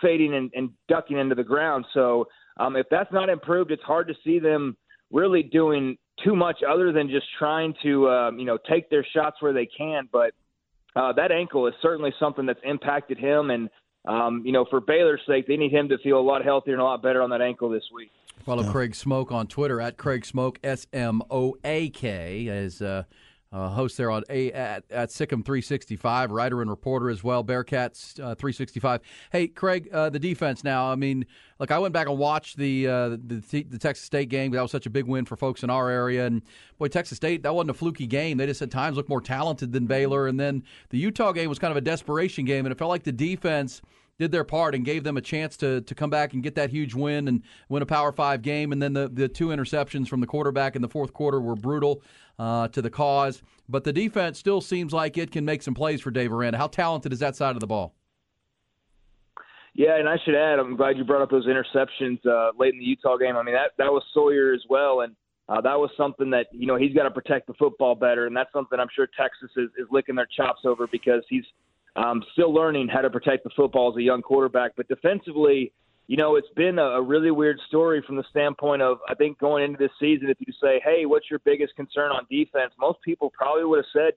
fading 0.00 0.34
and, 0.34 0.50
and 0.54 0.70
ducking 0.88 1.18
into 1.18 1.34
the 1.34 1.44
ground. 1.44 1.84
So 1.94 2.26
um, 2.56 2.76
if 2.76 2.86
that's 2.90 3.12
not 3.12 3.28
improved, 3.28 3.70
it's 3.70 3.82
hard 3.82 4.08
to 4.08 4.14
see 4.24 4.38
them 4.38 4.76
really 5.14 5.44
doing 5.44 5.96
too 6.22 6.36
much 6.36 6.58
other 6.68 6.92
than 6.92 7.08
just 7.08 7.26
trying 7.38 7.72
to 7.82 8.08
um, 8.08 8.38
you 8.38 8.44
know 8.44 8.58
take 8.68 8.90
their 8.90 9.06
shots 9.14 9.36
where 9.40 9.54
they 9.54 9.66
can. 9.66 10.08
But 10.12 10.32
uh, 10.94 11.12
that 11.14 11.32
ankle 11.32 11.66
is 11.66 11.74
certainly 11.80 12.12
something 12.20 12.44
that's 12.44 12.60
impacted 12.64 13.16
him, 13.16 13.50
and 13.50 13.70
um, 14.06 14.42
you 14.44 14.52
know 14.52 14.66
for 14.68 14.80
Baylor's 14.80 15.22
sake, 15.26 15.46
they 15.46 15.56
need 15.56 15.72
him 15.72 15.88
to 15.88 15.98
feel 15.98 16.18
a 16.18 16.20
lot 16.20 16.44
healthier 16.44 16.74
and 16.74 16.82
a 16.82 16.84
lot 16.84 17.02
better 17.02 17.22
on 17.22 17.30
that 17.30 17.40
ankle 17.40 17.70
this 17.70 17.84
week. 17.94 18.10
Follow 18.44 18.64
yeah. 18.64 18.72
Craig 18.72 18.92
Smoak 18.92 19.32
on 19.32 19.46
Twitter 19.46 19.80
at 19.80 19.96
Craig 19.96 20.24
Smoak 20.24 20.56
S 20.62 20.86
M 20.92 21.22
O 21.30 21.56
A 21.64 21.88
K 21.90 22.48
as 22.48 22.82
uh, 22.82 23.04
uh, 23.54 23.68
host 23.68 23.96
there 23.96 24.10
on 24.10 24.24
a 24.28 24.50
at, 24.50 24.84
at 24.90 25.10
SicEm 25.10 25.44
365, 25.44 26.32
writer 26.32 26.60
and 26.60 26.68
reporter 26.68 27.08
as 27.08 27.22
well. 27.22 27.44
Bearcats 27.44 28.18
uh, 28.18 28.34
365. 28.34 29.00
Hey, 29.30 29.46
Craig, 29.46 29.88
uh, 29.92 30.10
the 30.10 30.18
defense 30.18 30.64
now. 30.64 30.90
I 30.90 30.96
mean, 30.96 31.24
look, 31.60 31.70
I 31.70 31.78
went 31.78 31.94
back 31.94 32.08
and 32.08 32.18
watched 32.18 32.56
the, 32.56 32.88
uh, 32.88 33.08
the 33.10 33.64
the 33.70 33.78
Texas 33.78 34.04
State 34.04 34.28
game. 34.28 34.50
That 34.50 34.60
was 34.60 34.72
such 34.72 34.86
a 34.86 34.90
big 34.90 35.06
win 35.06 35.24
for 35.24 35.36
folks 35.36 35.62
in 35.62 35.70
our 35.70 35.88
area. 35.88 36.26
And 36.26 36.42
boy, 36.78 36.88
Texas 36.88 37.16
State 37.16 37.44
that 37.44 37.54
wasn't 37.54 37.70
a 37.70 37.74
fluky 37.74 38.08
game. 38.08 38.38
They 38.38 38.46
just 38.46 38.60
at 38.60 38.72
times 38.72 38.96
looked 38.96 39.08
more 39.08 39.20
talented 39.20 39.72
than 39.72 39.86
Baylor. 39.86 40.26
And 40.26 40.38
then 40.38 40.64
the 40.90 40.98
Utah 40.98 41.30
game 41.30 41.48
was 41.48 41.60
kind 41.60 41.70
of 41.70 41.76
a 41.76 41.80
desperation 41.80 42.44
game, 42.44 42.66
and 42.66 42.72
it 42.72 42.78
felt 42.78 42.90
like 42.90 43.04
the 43.04 43.12
defense 43.12 43.80
did 44.18 44.32
their 44.32 44.44
part 44.44 44.74
and 44.74 44.84
gave 44.84 45.04
them 45.04 45.16
a 45.16 45.20
chance 45.20 45.56
to 45.58 45.80
to 45.82 45.94
come 45.94 46.10
back 46.10 46.32
and 46.32 46.42
get 46.42 46.54
that 46.54 46.70
huge 46.70 46.94
win 46.94 47.28
and 47.28 47.42
win 47.68 47.82
a 47.82 47.86
Power 47.86 48.12
Five 48.12 48.42
game. 48.42 48.72
And 48.72 48.82
then 48.82 48.92
the 48.92 49.08
the 49.08 49.28
two 49.28 49.48
interceptions 49.48 50.08
from 50.08 50.20
the 50.20 50.26
quarterback 50.26 50.76
in 50.76 50.82
the 50.82 50.88
fourth 50.88 51.12
quarter 51.12 51.40
were 51.40 51.56
brutal 51.56 52.02
uh, 52.38 52.68
to 52.68 52.82
the 52.82 52.90
cause. 52.90 53.42
But 53.68 53.84
the 53.84 53.92
defense 53.92 54.38
still 54.38 54.60
seems 54.60 54.92
like 54.92 55.16
it 55.18 55.30
can 55.30 55.44
make 55.44 55.62
some 55.62 55.74
plays 55.74 56.00
for 56.00 56.10
Dave 56.10 56.32
Aranda. 56.32 56.58
How 56.58 56.68
talented 56.68 57.12
is 57.12 57.18
that 57.20 57.36
side 57.36 57.56
of 57.56 57.60
the 57.60 57.66
ball? 57.66 57.94
Yeah, 59.76 59.98
and 59.98 60.08
I 60.08 60.16
should 60.24 60.36
add, 60.36 60.60
I'm 60.60 60.76
glad 60.76 60.96
you 60.96 61.02
brought 61.02 61.22
up 61.22 61.30
those 61.30 61.48
interceptions 61.48 62.24
uh, 62.24 62.52
late 62.56 62.74
in 62.74 62.78
the 62.78 62.84
Utah 62.84 63.16
game. 63.16 63.36
I 63.36 63.42
mean, 63.42 63.56
that 63.56 63.72
that 63.78 63.90
was 63.90 64.04
Sawyer 64.14 64.54
as 64.54 64.62
well, 64.68 65.00
and 65.00 65.16
uh, 65.48 65.60
that 65.62 65.78
was 65.78 65.90
something 65.96 66.30
that 66.30 66.46
you 66.52 66.66
know 66.66 66.76
he's 66.76 66.94
got 66.94 67.02
to 67.02 67.10
protect 67.10 67.48
the 67.48 67.54
football 67.54 67.96
better, 67.96 68.26
and 68.26 68.36
that's 68.36 68.52
something 68.52 68.78
I'm 68.78 68.88
sure 68.94 69.08
Texas 69.18 69.50
is, 69.56 69.70
is 69.76 69.88
licking 69.90 70.14
their 70.14 70.28
chops 70.36 70.60
over 70.64 70.86
because 70.86 71.24
he's 71.28 71.44
um, 71.96 72.22
still 72.32 72.52
learning 72.52 72.88
how 72.88 73.00
to 73.00 73.10
protect 73.10 73.44
the 73.44 73.50
football 73.56 73.90
as 73.90 73.96
a 73.96 74.02
young 74.02 74.22
quarterback. 74.22 74.72
But 74.76 74.88
defensively, 74.88 75.72
you 76.06 76.16
know, 76.16 76.36
it's 76.36 76.48
been 76.56 76.78
a, 76.78 76.82
a 76.82 77.02
really 77.02 77.30
weird 77.30 77.58
story 77.68 78.02
from 78.06 78.16
the 78.16 78.24
standpoint 78.30 78.82
of 78.82 78.98
I 79.08 79.14
think 79.14 79.38
going 79.38 79.64
into 79.64 79.78
this 79.78 79.92
season, 80.00 80.28
if 80.28 80.38
you 80.40 80.52
say, 80.62 80.80
"Hey, 80.84 81.06
what's 81.06 81.30
your 81.30 81.40
biggest 81.40 81.74
concern 81.76 82.10
on 82.10 82.26
defense?" 82.30 82.72
Most 82.78 83.00
people 83.02 83.30
probably 83.30 83.64
would 83.64 83.78
have 83.78 83.86
said 83.92 84.12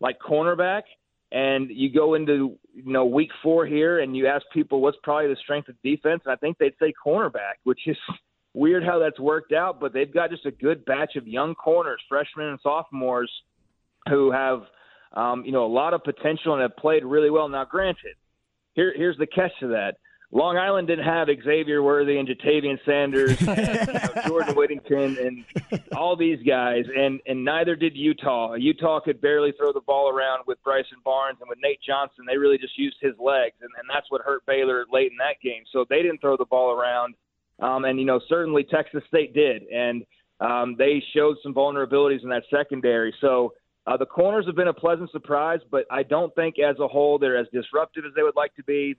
like 0.00 0.18
cornerback. 0.18 0.82
And 1.32 1.70
you 1.70 1.92
go 1.92 2.14
into 2.14 2.58
you 2.74 2.92
know 2.92 3.04
week 3.04 3.30
four 3.42 3.64
here, 3.64 4.00
and 4.00 4.16
you 4.16 4.26
ask 4.26 4.44
people 4.52 4.80
what's 4.80 4.98
probably 5.04 5.28
the 5.28 5.36
strength 5.36 5.68
of 5.68 5.80
defense, 5.82 6.22
and 6.24 6.32
I 6.32 6.36
think 6.36 6.58
they'd 6.58 6.74
say 6.80 6.92
cornerback, 7.06 7.60
which 7.62 7.86
is 7.86 7.96
weird 8.54 8.82
how 8.82 8.98
that's 8.98 9.20
worked 9.20 9.52
out. 9.52 9.78
But 9.78 9.92
they've 9.92 10.12
got 10.12 10.30
just 10.30 10.46
a 10.46 10.50
good 10.50 10.84
batch 10.86 11.14
of 11.14 11.28
young 11.28 11.54
corners, 11.54 12.00
freshmen 12.08 12.46
and 12.46 12.58
sophomores, 12.62 13.30
who 14.08 14.32
have 14.32 14.62
um, 15.12 15.44
you 15.44 15.52
know, 15.52 15.64
a 15.64 15.72
lot 15.72 15.94
of 15.94 16.04
potential 16.04 16.54
and 16.54 16.62
have 16.62 16.76
played 16.76 17.04
really 17.04 17.30
well. 17.30 17.48
Now, 17.48 17.64
granted, 17.64 18.14
here, 18.74 18.92
here's 18.96 19.18
the 19.18 19.26
catch 19.26 19.52
to 19.60 19.68
that. 19.68 19.96
Long 20.32 20.56
Island 20.56 20.86
didn't 20.86 21.06
have 21.06 21.26
Xavier 21.42 21.82
Worthy 21.82 22.18
and 22.18 22.28
Ja'Tavion 22.28 22.78
Sanders, 22.84 23.36
and, 23.40 23.48
you 23.88 23.92
know, 23.92 24.22
Jordan 24.28 24.54
Whittington, 24.54 25.18
and 25.18 25.82
all 25.96 26.16
these 26.16 26.38
guys, 26.46 26.84
and 26.96 27.20
and 27.26 27.44
neither 27.44 27.74
did 27.74 27.96
Utah. 27.96 28.54
Utah 28.54 29.00
could 29.00 29.20
barely 29.20 29.52
throw 29.58 29.72
the 29.72 29.80
ball 29.80 30.08
around 30.08 30.44
with 30.46 30.62
Bryson 30.62 30.98
Barnes 31.04 31.38
and 31.40 31.48
with 31.48 31.58
Nate 31.60 31.80
Johnson. 31.84 32.24
They 32.28 32.36
really 32.36 32.58
just 32.58 32.78
used 32.78 32.96
his 33.00 33.14
legs, 33.18 33.56
and, 33.60 33.70
and 33.76 33.88
that's 33.92 34.08
what 34.10 34.20
hurt 34.22 34.46
Baylor 34.46 34.84
late 34.92 35.10
in 35.10 35.18
that 35.18 35.40
game. 35.42 35.64
So 35.72 35.84
they 35.90 36.00
didn't 36.00 36.20
throw 36.20 36.36
the 36.36 36.44
ball 36.44 36.78
around, 36.78 37.16
um, 37.58 37.84
and 37.84 37.98
you 37.98 38.06
know 38.06 38.20
certainly 38.28 38.62
Texas 38.62 39.02
State 39.08 39.34
did, 39.34 39.64
and 39.64 40.04
um, 40.38 40.76
they 40.78 41.02
showed 41.12 41.38
some 41.42 41.52
vulnerabilities 41.52 42.22
in 42.22 42.28
that 42.28 42.44
secondary. 42.54 43.12
So 43.20 43.52
uh, 43.86 43.96
the 43.96 44.06
corners 44.06 44.46
have 44.46 44.56
been 44.56 44.68
a 44.68 44.74
pleasant 44.74 45.10
surprise, 45.10 45.60
but 45.70 45.84
I 45.90 46.02
don't 46.02 46.34
think 46.34 46.56
as 46.58 46.76
a 46.78 46.88
whole 46.88 47.18
they're 47.18 47.38
as 47.38 47.46
disruptive 47.52 48.04
as 48.04 48.12
they 48.14 48.22
would 48.22 48.36
like 48.36 48.54
to 48.56 48.62
be. 48.64 48.96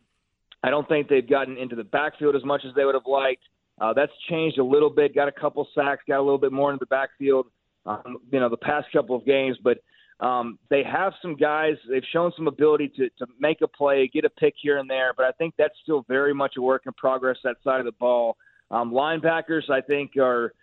I 0.64 0.70
don't 0.70 0.88
think 0.88 1.08
they've 1.08 1.28
gotten 1.28 1.58
into 1.58 1.76
the 1.76 1.84
backfield 1.84 2.36
as 2.36 2.44
much 2.44 2.62
as 2.68 2.74
they 2.76 2.86
would 2.86 2.96
have 2.96 3.08
liked. 3.08 3.44
Uh, 3.80 3.94
that's 3.94 4.12
changed 4.30 4.60
a 4.60 4.64
little 4.64 4.90
bit. 4.90 5.16
Got 5.16 5.28
a 5.28 5.32
couple 5.32 5.68
sacks, 5.74 6.04
got 6.08 6.20
a 6.20 6.22
little 6.22 6.38
bit 6.38 6.52
more 6.52 6.72
into 6.72 6.80
the 6.80 6.88
backfield, 6.88 7.48
um, 7.86 8.18
you 8.32 8.40
know, 8.40 8.50
the 8.50 8.58
past 8.58 8.88
couple 8.94 9.16
of 9.16 9.26
games. 9.26 9.58
But 9.64 9.80
um, 10.20 10.60
they 10.70 10.84
have 10.84 11.14
some 11.22 11.36
guys. 11.36 11.74
They've 11.90 12.04
shown 12.14 12.32
some 12.36 12.48
ability 12.48 12.90
to 12.98 13.10
to 13.18 13.26
make 13.40 13.62
a 13.62 13.68
play, 13.68 14.10
get 14.14 14.24
a 14.24 14.30
pick 14.30 14.54
here 14.62 14.78
and 14.78 14.90
there. 14.90 15.14
But 15.18 15.26
I 15.26 15.32
think 15.32 15.56
that's 15.58 15.74
still 15.82 16.06
very 16.08 16.34
much 16.34 16.54
a 16.58 16.62
work 16.62 16.84
in 16.86 16.94
progress. 16.94 17.38
That 17.44 17.58
side 17.64 17.80
of 17.80 17.86
the 17.86 17.92
ball. 17.94 18.38
Um, 18.70 18.92
linebackers, 18.92 19.70
I 19.70 19.82
think, 19.82 20.12
are 20.18 20.54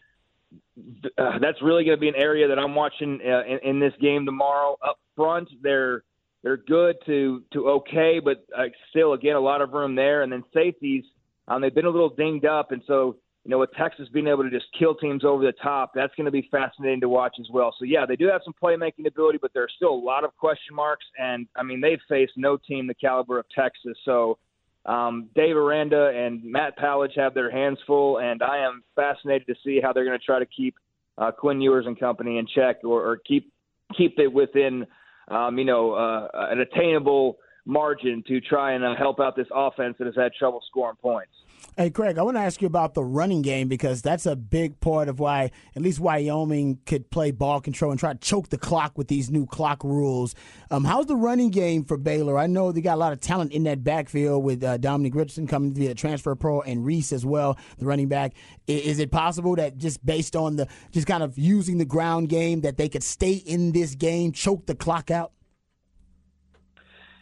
uh, 1.19 1.39
that's 1.41 1.61
really 1.63 1.85
going 1.85 1.97
to 1.97 2.01
be 2.01 2.09
an 2.09 2.17
area 2.17 2.49
that 2.49 2.59
I'm 2.59 2.75
watching 2.75 3.21
uh, 3.25 3.43
in, 3.45 3.59
in 3.71 3.81
this 3.81 3.93
game 4.01 4.25
tomorrow. 4.25 4.77
Up 4.87 4.99
front, 5.17 5.49
they're 5.63 6.05
they're 6.43 6.57
good 6.57 6.97
to 7.07 7.43
to 7.53 7.69
okay, 7.71 8.21
but 8.23 8.47
uh, 8.57 8.65
still, 8.91 9.13
again, 9.13 9.37
a 9.37 9.41
lot 9.41 9.61
of 9.61 9.73
room 9.73 9.95
there. 9.95 10.23
And 10.23 10.33
then 10.33 10.45
safeties, 10.55 11.05
um, 11.49 11.61
they've 11.61 11.75
been 11.75 11.87
a 11.87 11.91
little 11.91 12.11
dinged 12.11 12.47
up, 12.47 12.73
and 12.73 12.83
so 12.87 13.17
you 13.45 13.51
know, 13.53 13.59
with 13.61 13.71
Texas 13.79 14.09
being 14.13 14.27
able 14.27 14.43
to 14.43 14.51
just 14.51 14.67
kill 14.79 14.95
teams 14.95 15.25
over 15.25 15.43
the 15.43 15.55
top, 15.63 15.93
that's 15.95 16.15
going 16.17 16.27
to 16.27 16.31
be 16.31 16.47
fascinating 16.51 17.01
to 17.01 17.09
watch 17.09 17.37
as 17.41 17.47
well. 17.51 17.75
So 17.79 17.87
yeah, 17.87 18.05
they 18.05 18.17
do 18.17 18.27
have 18.29 18.43
some 18.45 18.55
playmaking 18.63 19.07
ability, 19.07 19.39
but 19.41 19.53
there 19.55 19.63
are 19.63 19.71
still 19.75 19.95
a 19.95 20.05
lot 20.05 20.23
of 20.23 20.37
question 20.37 20.77
marks. 20.77 21.07
And 21.19 21.47
I 21.57 21.63
mean, 21.63 21.81
they've 21.81 22.01
faced 22.09 22.33
no 22.37 22.59
team 22.59 22.87
the 22.87 22.95
caliber 22.95 23.39
of 23.39 23.47
Texas, 23.55 23.97
so 24.05 24.39
um, 24.89 25.29
Dave 25.35 25.55
Aranda 25.55 26.11
and 26.15 26.43
Matt 26.43 26.79
Powledge 26.79 27.17
have 27.17 27.35
their 27.35 27.51
hands 27.51 27.79
full, 27.87 28.19
and 28.19 28.43
I 28.43 28.59
am 28.67 28.83
fascinated 28.97 29.47
to 29.49 29.55
see 29.63 29.81
how 29.83 29.93
they're 29.93 30.07
going 30.07 30.19
to 30.19 30.25
try 30.25 30.39
to 30.39 30.47
keep 30.47 30.75
uh, 31.19 31.31
Quinn 31.31 31.61
Ewers 31.61 31.85
and 31.87 31.99
company 31.99 32.39
in 32.39 32.47
check, 32.47 32.77
or, 32.85 33.07
or 33.07 33.19
keep 33.19 33.53
keep 33.97 34.19
it 34.19 34.33
within, 34.33 34.87
um, 35.29 35.59
you 35.59 35.65
know, 35.65 35.93
uh, 35.93 36.29
an 36.35 36.61
attainable 36.61 37.39
margin 37.67 38.23
to 38.29 38.41
try 38.41 38.73
and 38.73 38.85
uh, 38.85 38.95
help 38.97 39.21
out 39.21 39.37
this 39.37 39.47
offense 39.55 39.97
that 39.99 40.07
has 40.07 40.17
had 40.17 40.33
trouble 40.33 40.63
scoring 40.69 40.97
points. 41.03 41.33
Hey, 41.77 41.91
Craig, 41.91 42.19
I 42.19 42.23
want 42.23 42.37
to 42.37 42.41
ask 42.41 42.61
you 42.61 42.67
about 42.67 42.95
the 42.95 43.05
running 43.05 43.41
game 43.41 43.69
because 43.69 44.03
that's 44.03 44.27
a 44.27 44.35
big 44.35 44.81
part 44.81 45.09
of 45.09 45.21
why 45.21 45.51
at 45.77 45.83
least 45.83 46.01
Wyoming 46.01 46.81
could 46.87 47.09
play 47.11 47.31
ball 47.31 47.61
control 47.61 47.93
and 47.93 48.01
try 48.01 48.13
to 48.13 48.19
choke 48.19 48.49
the 48.49 48.59
clock 48.59 48.99
with 48.99 49.09
these 49.09 49.31
new 49.31 49.47
clock 49.47 49.85
rules. 49.85 50.35
Um, 50.71 50.85
how's 50.85 51.07
the 51.07 51.17
running 51.17 51.51
game 51.51 51.85
for 51.85 51.97
Baylor? 51.97 52.37
I 52.37 52.49
know 52.49 52.73
they 52.73 52.81
got 52.81 52.95
a 52.95 53.01
lot 53.01 53.13
of 53.13 53.21
talent 53.21 53.53
in 53.53 53.63
that 53.65 53.85
backfield 53.85 54.43
with 54.43 54.65
uh, 54.65 54.79
Dominic 54.79 55.15
Richardson 55.15 55.47
coming 55.47 55.73
via 55.73 55.95
transfer 55.95 56.35
pro 56.35 56.63
and 56.63 56.85
Reese 56.85 57.13
as 57.13 57.25
well, 57.25 57.57
the 57.79 57.87
running 57.87 58.09
back. 58.09 58.35
Is, 58.67 58.83
is 58.83 58.99
it 58.99 59.13
possible 59.13 59.55
that 59.57 59.79
just 59.79 60.05
based 60.05 60.35
on 60.35 60.57
the 60.57 60.67
just 60.91 61.07
kind 61.07 61.23
of 61.23 61.39
using 61.39 61.79
the 61.79 61.85
ground 61.85 62.29
game 62.29 62.63
that 62.63 62.77
they 62.77 62.89
could 62.89 63.05
stay 63.05 63.33
in 63.35 63.73
this 63.73 63.95
game, 63.95 64.33
choke 64.33 64.67
the 64.67 64.75
clock 64.75 65.11
out? 65.11 65.33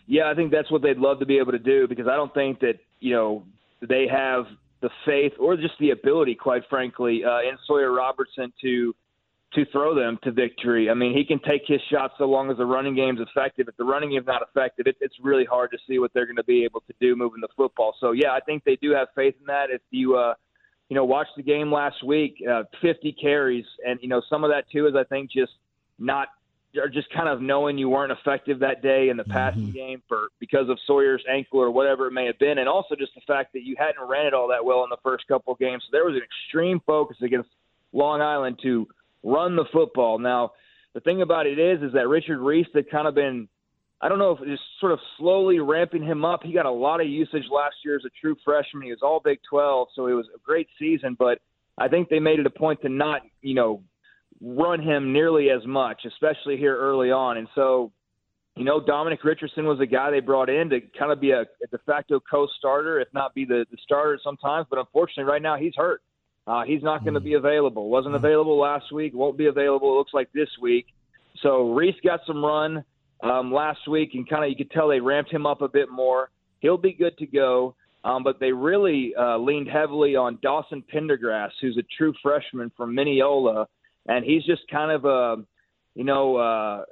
Yeah, 0.06 0.30
I 0.30 0.34
think 0.34 0.52
that's 0.52 0.70
what 0.70 0.82
they'd 0.82 0.98
love 0.98 1.18
to 1.18 1.26
be 1.26 1.38
able 1.38 1.52
to 1.52 1.58
do 1.58 1.88
because 1.88 2.06
I 2.06 2.16
don't 2.16 2.32
think 2.32 2.60
that 2.60 2.78
you 3.00 3.12
know 3.12 3.44
they 3.80 4.06
have 4.10 4.44
the 4.80 4.90
faith 5.04 5.32
or 5.38 5.56
just 5.56 5.74
the 5.80 5.90
ability, 5.90 6.34
quite 6.34 6.62
frankly, 6.68 7.22
uh, 7.24 7.40
in 7.40 7.56
Sawyer 7.66 7.92
Robertson 7.92 8.52
to 8.62 8.94
to 9.54 9.64
throw 9.72 9.94
them 9.94 10.18
to 10.22 10.32
victory. 10.32 10.90
I 10.90 10.94
mean, 10.94 11.16
he 11.16 11.24
can 11.24 11.38
take 11.38 11.62
his 11.66 11.80
shots 11.90 12.14
so 12.18 12.24
long 12.24 12.50
as 12.50 12.58
the 12.58 12.66
running 12.66 12.94
game's 12.94 13.20
effective. 13.20 13.68
If 13.68 13.76
the 13.76 13.84
running 13.84 14.10
game's 14.10 14.26
not 14.26 14.42
effective, 14.42 14.86
it, 14.86 14.96
it's 15.00 15.14
really 15.22 15.44
hard 15.44 15.70
to 15.70 15.78
see 15.88 15.98
what 15.98 16.12
they're 16.12 16.26
going 16.26 16.36
to 16.36 16.44
be 16.44 16.64
able 16.64 16.80
to 16.80 16.92
do 17.00 17.16
moving 17.16 17.40
the 17.40 17.48
football. 17.56 17.94
So 18.00 18.12
yeah, 18.12 18.32
I 18.32 18.40
think 18.40 18.64
they 18.64 18.76
do 18.76 18.90
have 18.92 19.08
faith 19.14 19.34
in 19.40 19.46
that. 19.46 19.70
If 19.70 19.80
you 19.90 20.16
uh, 20.16 20.34
you 20.88 20.94
know 20.94 21.04
watch 21.04 21.28
the 21.36 21.42
game 21.42 21.72
last 21.72 22.04
week, 22.04 22.42
uh, 22.48 22.64
50 22.82 23.12
carries, 23.20 23.64
and 23.86 23.98
you 24.02 24.08
know 24.08 24.20
some 24.28 24.44
of 24.44 24.50
that 24.50 24.64
too 24.70 24.86
is 24.86 24.94
I 24.94 25.04
think 25.04 25.30
just 25.30 25.52
not 25.98 26.28
or 26.76 26.88
just 26.88 27.08
kind 27.12 27.28
of 27.28 27.40
knowing 27.40 27.78
you 27.78 27.88
weren't 27.88 28.12
effective 28.12 28.60
that 28.60 28.82
day 28.82 29.08
in 29.08 29.16
the 29.16 29.24
passing 29.24 29.62
mm-hmm. 29.62 29.72
game 29.72 30.02
for 30.08 30.28
because 30.38 30.68
of 30.68 30.78
Sawyer's 30.86 31.24
ankle 31.30 31.60
or 31.60 31.70
whatever 31.70 32.06
it 32.06 32.12
may 32.12 32.26
have 32.26 32.38
been, 32.38 32.58
and 32.58 32.68
also 32.68 32.94
just 32.94 33.14
the 33.14 33.20
fact 33.26 33.52
that 33.52 33.62
you 33.62 33.76
hadn't 33.78 34.06
ran 34.06 34.26
it 34.26 34.34
all 34.34 34.48
that 34.48 34.64
well 34.64 34.84
in 34.84 34.90
the 34.90 34.98
first 35.02 35.26
couple 35.28 35.52
of 35.52 35.58
games. 35.58 35.82
So 35.86 35.88
there 35.92 36.04
was 36.04 36.14
an 36.14 36.22
extreme 36.22 36.80
focus 36.86 37.16
against 37.22 37.48
Long 37.92 38.20
Island 38.20 38.58
to 38.62 38.86
run 39.22 39.56
the 39.56 39.64
football. 39.72 40.18
Now, 40.18 40.52
the 40.94 41.00
thing 41.00 41.22
about 41.22 41.46
it 41.46 41.58
is, 41.58 41.82
is 41.82 41.92
that 41.92 42.08
Richard 42.08 42.38
Reese 42.38 42.66
had 42.74 42.90
kind 42.90 43.06
of 43.06 43.14
been, 43.14 43.48
I 44.00 44.08
don't 44.08 44.18
know 44.18 44.32
if 44.32 44.46
just 44.46 44.62
sort 44.80 44.92
of 44.92 44.98
slowly 45.18 45.58
ramping 45.58 46.02
him 46.02 46.24
up. 46.24 46.42
He 46.42 46.52
got 46.52 46.66
a 46.66 46.70
lot 46.70 47.00
of 47.00 47.08
usage 47.08 47.44
last 47.50 47.76
year 47.84 47.96
as 47.96 48.04
a 48.04 48.10
true 48.20 48.36
freshman. 48.44 48.84
He 48.84 48.90
was 48.90 49.00
all 49.02 49.20
Big 49.22 49.38
12, 49.50 49.88
so 49.94 50.06
it 50.06 50.12
was 50.12 50.26
a 50.34 50.38
great 50.44 50.68
season. 50.78 51.16
But 51.18 51.38
I 51.76 51.88
think 51.88 52.08
they 52.08 52.20
made 52.20 52.38
it 52.38 52.46
a 52.46 52.50
point 52.50 52.80
to 52.82 52.88
not, 52.88 53.22
you 53.42 53.54
know, 53.54 53.82
run 54.40 54.82
him 54.82 55.12
nearly 55.12 55.50
as 55.50 55.66
much, 55.66 56.02
especially 56.06 56.56
here 56.56 56.76
early 56.76 57.10
on. 57.10 57.36
And 57.36 57.48
so, 57.54 57.92
you 58.56 58.64
know, 58.64 58.80
Dominic 58.80 59.24
Richardson 59.24 59.66
was 59.66 59.80
a 59.80 59.86
guy 59.86 60.10
they 60.10 60.20
brought 60.20 60.48
in 60.48 60.70
to 60.70 60.80
kind 60.98 61.12
of 61.12 61.20
be 61.20 61.30
a, 61.30 61.42
a 61.42 61.66
de 61.70 61.78
facto 61.86 62.20
co-starter, 62.30 63.00
if 63.00 63.08
not 63.12 63.34
be 63.34 63.44
the, 63.44 63.66
the 63.70 63.76
starter 63.82 64.18
sometimes. 64.22 64.66
But 64.70 64.78
unfortunately, 64.78 65.30
right 65.30 65.42
now 65.42 65.56
he's 65.56 65.74
hurt. 65.76 66.02
Uh, 66.46 66.62
he's 66.64 66.82
not 66.82 67.02
going 67.02 67.14
to 67.14 67.20
be 67.20 67.34
available. 67.34 67.88
Wasn't 67.88 68.14
available 68.14 68.58
last 68.58 68.92
week. 68.92 69.12
Won't 69.14 69.36
be 69.36 69.46
available. 69.46 69.92
It 69.92 69.98
looks 69.98 70.14
like 70.14 70.32
this 70.32 70.48
week. 70.60 70.86
So 71.42 71.72
Reese 71.72 71.96
got 72.04 72.20
some 72.26 72.44
run 72.44 72.84
um, 73.22 73.52
last 73.52 73.88
week, 73.88 74.10
and 74.14 74.28
kind 74.28 74.44
of 74.44 74.50
you 74.50 74.56
could 74.56 74.70
tell 74.70 74.88
they 74.88 75.00
ramped 75.00 75.32
him 75.32 75.44
up 75.44 75.60
a 75.60 75.68
bit 75.68 75.90
more. 75.90 76.30
He'll 76.60 76.78
be 76.78 76.92
good 76.92 77.18
to 77.18 77.26
go. 77.26 77.74
Um, 78.04 78.22
but 78.22 78.38
they 78.38 78.52
really 78.52 79.12
uh, 79.18 79.36
leaned 79.36 79.68
heavily 79.68 80.14
on 80.14 80.38
Dawson 80.40 80.84
Pendergrass, 80.94 81.50
who's 81.60 81.76
a 81.76 81.82
true 81.98 82.14
freshman 82.22 82.70
from 82.76 82.94
Mineola, 82.94 83.66
and 84.06 84.24
he's 84.24 84.44
just 84.44 84.62
kind 84.70 84.90
of 84.90 85.04
a, 85.04 85.42
you 85.94 86.04
know, 86.04 86.36
uh, 86.36 86.84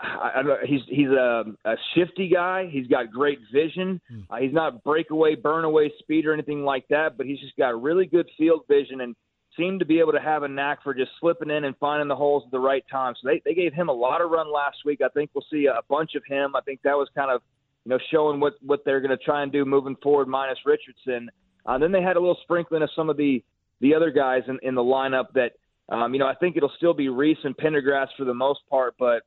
I, 0.00 0.40
I, 0.40 0.66
he's 0.66 0.80
he's 0.88 1.08
a, 1.08 1.44
a 1.64 1.74
shifty 1.94 2.28
guy. 2.28 2.68
He's 2.70 2.86
got 2.86 3.10
great 3.10 3.38
vision. 3.52 4.00
Hmm. 4.08 4.20
Uh, 4.30 4.36
he's 4.38 4.52
not 4.52 4.82
breakaway, 4.82 5.34
burn 5.34 5.64
away 5.64 5.92
speed 5.98 6.26
or 6.26 6.32
anything 6.32 6.64
like 6.64 6.86
that, 6.88 7.16
but 7.16 7.26
he's 7.26 7.38
just 7.40 7.56
got 7.56 7.80
really 7.80 8.06
good 8.06 8.28
field 8.36 8.62
vision 8.68 9.00
and 9.00 9.14
seemed 9.56 9.80
to 9.80 9.86
be 9.86 10.00
able 10.00 10.12
to 10.12 10.20
have 10.20 10.42
a 10.42 10.48
knack 10.48 10.82
for 10.82 10.94
just 10.94 11.10
slipping 11.20 11.50
in 11.50 11.64
and 11.64 11.76
finding 11.78 12.08
the 12.08 12.16
holes 12.16 12.42
at 12.46 12.50
the 12.50 12.58
right 12.58 12.84
time. 12.90 13.14
So 13.20 13.28
they 13.28 13.42
they 13.44 13.54
gave 13.54 13.74
him 13.74 13.88
a 13.88 13.92
lot 13.92 14.20
of 14.20 14.30
run 14.30 14.52
last 14.52 14.78
week. 14.84 15.00
I 15.04 15.08
think 15.08 15.30
we'll 15.34 15.44
see 15.50 15.66
a 15.66 15.80
bunch 15.88 16.14
of 16.16 16.22
him. 16.26 16.56
I 16.56 16.60
think 16.62 16.80
that 16.82 16.96
was 16.96 17.08
kind 17.14 17.30
of 17.30 17.42
you 17.84 17.90
know 17.90 17.98
showing 18.10 18.40
what 18.40 18.54
what 18.62 18.84
they're 18.84 19.00
going 19.00 19.16
to 19.16 19.24
try 19.24 19.42
and 19.42 19.52
do 19.52 19.64
moving 19.64 19.96
forward, 20.02 20.26
minus 20.26 20.58
Richardson. 20.66 21.30
Uh, 21.64 21.78
then 21.78 21.92
they 21.92 22.02
had 22.02 22.16
a 22.16 22.20
little 22.20 22.38
sprinkling 22.42 22.82
of 22.82 22.90
some 22.96 23.08
of 23.08 23.16
the 23.16 23.42
the 23.80 23.94
other 23.94 24.10
guys 24.10 24.42
in, 24.48 24.58
in 24.62 24.74
the 24.74 24.82
lineup 24.82 25.32
that. 25.34 25.52
Um, 25.88 26.14
you 26.14 26.20
know, 26.20 26.26
I 26.26 26.34
think 26.34 26.56
it'll 26.56 26.72
still 26.76 26.94
be 26.94 27.08
Reese 27.08 27.38
and 27.44 27.56
Pendergrass 27.56 28.08
for 28.16 28.24
the 28.24 28.34
most 28.34 28.60
part, 28.70 28.94
but 28.98 29.22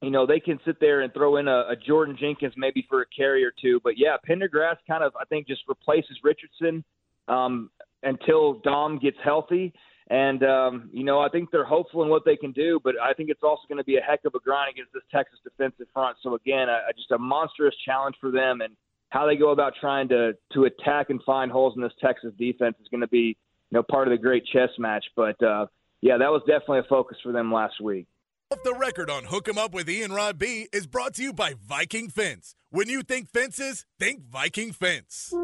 you 0.00 0.10
know, 0.10 0.26
they 0.26 0.38
can 0.38 0.60
sit 0.64 0.78
there 0.80 1.00
and 1.00 1.12
throw 1.12 1.38
in 1.38 1.48
a, 1.48 1.64
a 1.70 1.76
Jordan 1.76 2.16
Jenkins 2.18 2.54
maybe 2.56 2.86
for 2.88 3.02
a 3.02 3.06
carry 3.06 3.44
or 3.44 3.52
two. 3.60 3.80
But 3.82 3.94
yeah, 3.96 4.16
Pendergrass 4.28 4.76
kind 4.86 5.02
of 5.02 5.12
I 5.20 5.24
think 5.24 5.48
just 5.48 5.62
replaces 5.68 6.16
Richardson 6.22 6.84
um, 7.26 7.70
until 8.02 8.60
Dom 8.60 8.98
gets 8.98 9.16
healthy. 9.22 9.72
And 10.10 10.42
um, 10.42 10.88
you 10.92 11.04
know, 11.04 11.20
I 11.20 11.28
think 11.28 11.50
they're 11.50 11.64
hopeful 11.64 12.02
in 12.02 12.08
what 12.08 12.24
they 12.24 12.36
can 12.36 12.52
do, 12.52 12.80
but 12.82 12.94
I 13.02 13.12
think 13.12 13.28
it's 13.28 13.42
also 13.42 13.62
going 13.68 13.78
to 13.78 13.84
be 13.84 13.96
a 13.96 14.00
heck 14.00 14.20
of 14.24 14.34
a 14.34 14.38
grind 14.38 14.70
against 14.72 14.92
this 14.94 15.02
Texas 15.12 15.38
defensive 15.44 15.86
front. 15.92 16.16
So 16.22 16.34
again, 16.34 16.68
a, 16.68 16.92
just 16.96 17.10
a 17.10 17.18
monstrous 17.18 17.74
challenge 17.84 18.16
for 18.20 18.30
them, 18.30 18.62
and 18.62 18.74
how 19.10 19.26
they 19.26 19.36
go 19.36 19.50
about 19.50 19.74
trying 19.78 20.08
to 20.08 20.32
to 20.54 20.64
attack 20.64 21.10
and 21.10 21.22
find 21.24 21.52
holes 21.52 21.74
in 21.76 21.82
this 21.82 21.92
Texas 22.00 22.32
defense 22.38 22.76
is 22.80 22.88
going 22.90 23.02
to 23.02 23.08
be 23.08 23.36
you 23.70 23.72
know 23.72 23.82
part 23.82 24.08
of 24.08 24.12
the 24.12 24.22
great 24.22 24.46
chess 24.46 24.70
match. 24.78 25.04
But 25.14 25.42
uh, 25.42 25.66
yeah, 26.00 26.16
that 26.18 26.30
was 26.30 26.42
definitely 26.46 26.80
a 26.80 26.88
focus 26.88 27.18
for 27.22 27.32
them 27.32 27.52
last 27.52 27.80
week. 27.82 28.06
Off 28.50 28.62
the 28.62 28.74
record 28.74 29.10
on 29.10 29.24
Hook 29.24 29.48
'em 29.48 29.58
Up 29.58 29.74
with 29.74 29.90
Ian 29.90 30.12
Rod 30.12 30.38
B 30.38 30.68
is 30.72 30.86
brought 30.86 31.14
to 31.14 31.22
you 31.22 31.32
by 31.32 31.54
Viking 31.60 32.08
Fence. 32.08 32.54
When 32.70 32.88
you 32.88 33.02
think 33.02 33.28
fences, 33.28 33.84
think 33.98 34.22
Viking 34.22 34.72
Fence. 34.72 35.34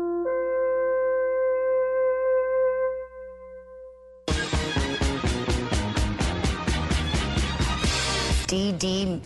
DD 8.46 9.20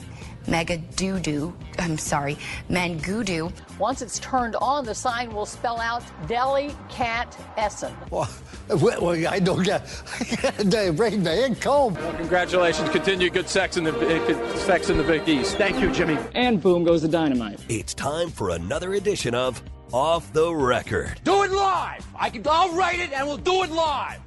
Mega 0.48 0.78
Doo 0.78 1.20
Doo. 1.20 1.54
I'm 1.78 1.98
sorry, 1.98 2.38
Mangudu. 2.70 3.52
Once 3.78 4.02
it's 4.02 4.18
turned 4.18 4.56
on, 4.56 4.84
the 4.84 4.94
sign 4.94 5.32
will 5.32 5.46
spell 5.46 5.78
out 5.78 6.02
Deli 6.26 6.74
Cat 6.88 7.38
Essen. 7.56 7.94
Well, 8.10 8.28
well 8.68 9.28
I 9.28 9.38
don't 9.38 9.62
get 9.62 9.86
they 10.58 10.90
bring 10.90 11.22
me 11.22 11.44
in 11.44 11.54
cold. 11.56 11.96
Well, 11.96 12.14
congratulations. 12.14 12.88
Continue 12.90 13.30
good 13.30 13.48
sex 13.48 13.76
in 13.76 13.84
the 13.84 13.92
eh, 13.92 14.56
sex 14.56 14.90
in 14.90 14.96
the 14.96 15.04
Big 15.04 15.28
East. 15.28 15.56
Thank 15.56 15.80
you, 15.80 15.92
Jimmy. 15.92 16.18
And 16.34 16.60
boom 16.60 16.84
goes 16.84 17.02
the 17.02 17.08
dynamite. 17.08 17.60
It's 17.68 17.94
time 17.94 18.30
for 18.30 18.50
another 18.50 18.94
edition 18.94 19.34
of 19.34 19.62
Off 19.92 20.32
the 20.32 20.54
Record. 20.54 21.20
Do 21.24 21.42
it 21.44 21.50
live. 21.50 22.06
I 22.18 22.30
can. 22.30 22.42
I'll 22.46 22.74
write 22.74 23.00
it, 23.00 23.12
and 23.12 23.26
we'll 23.26 23.36
do 23.36 23.62
it 23.62 23.70
live. 23.70 24.20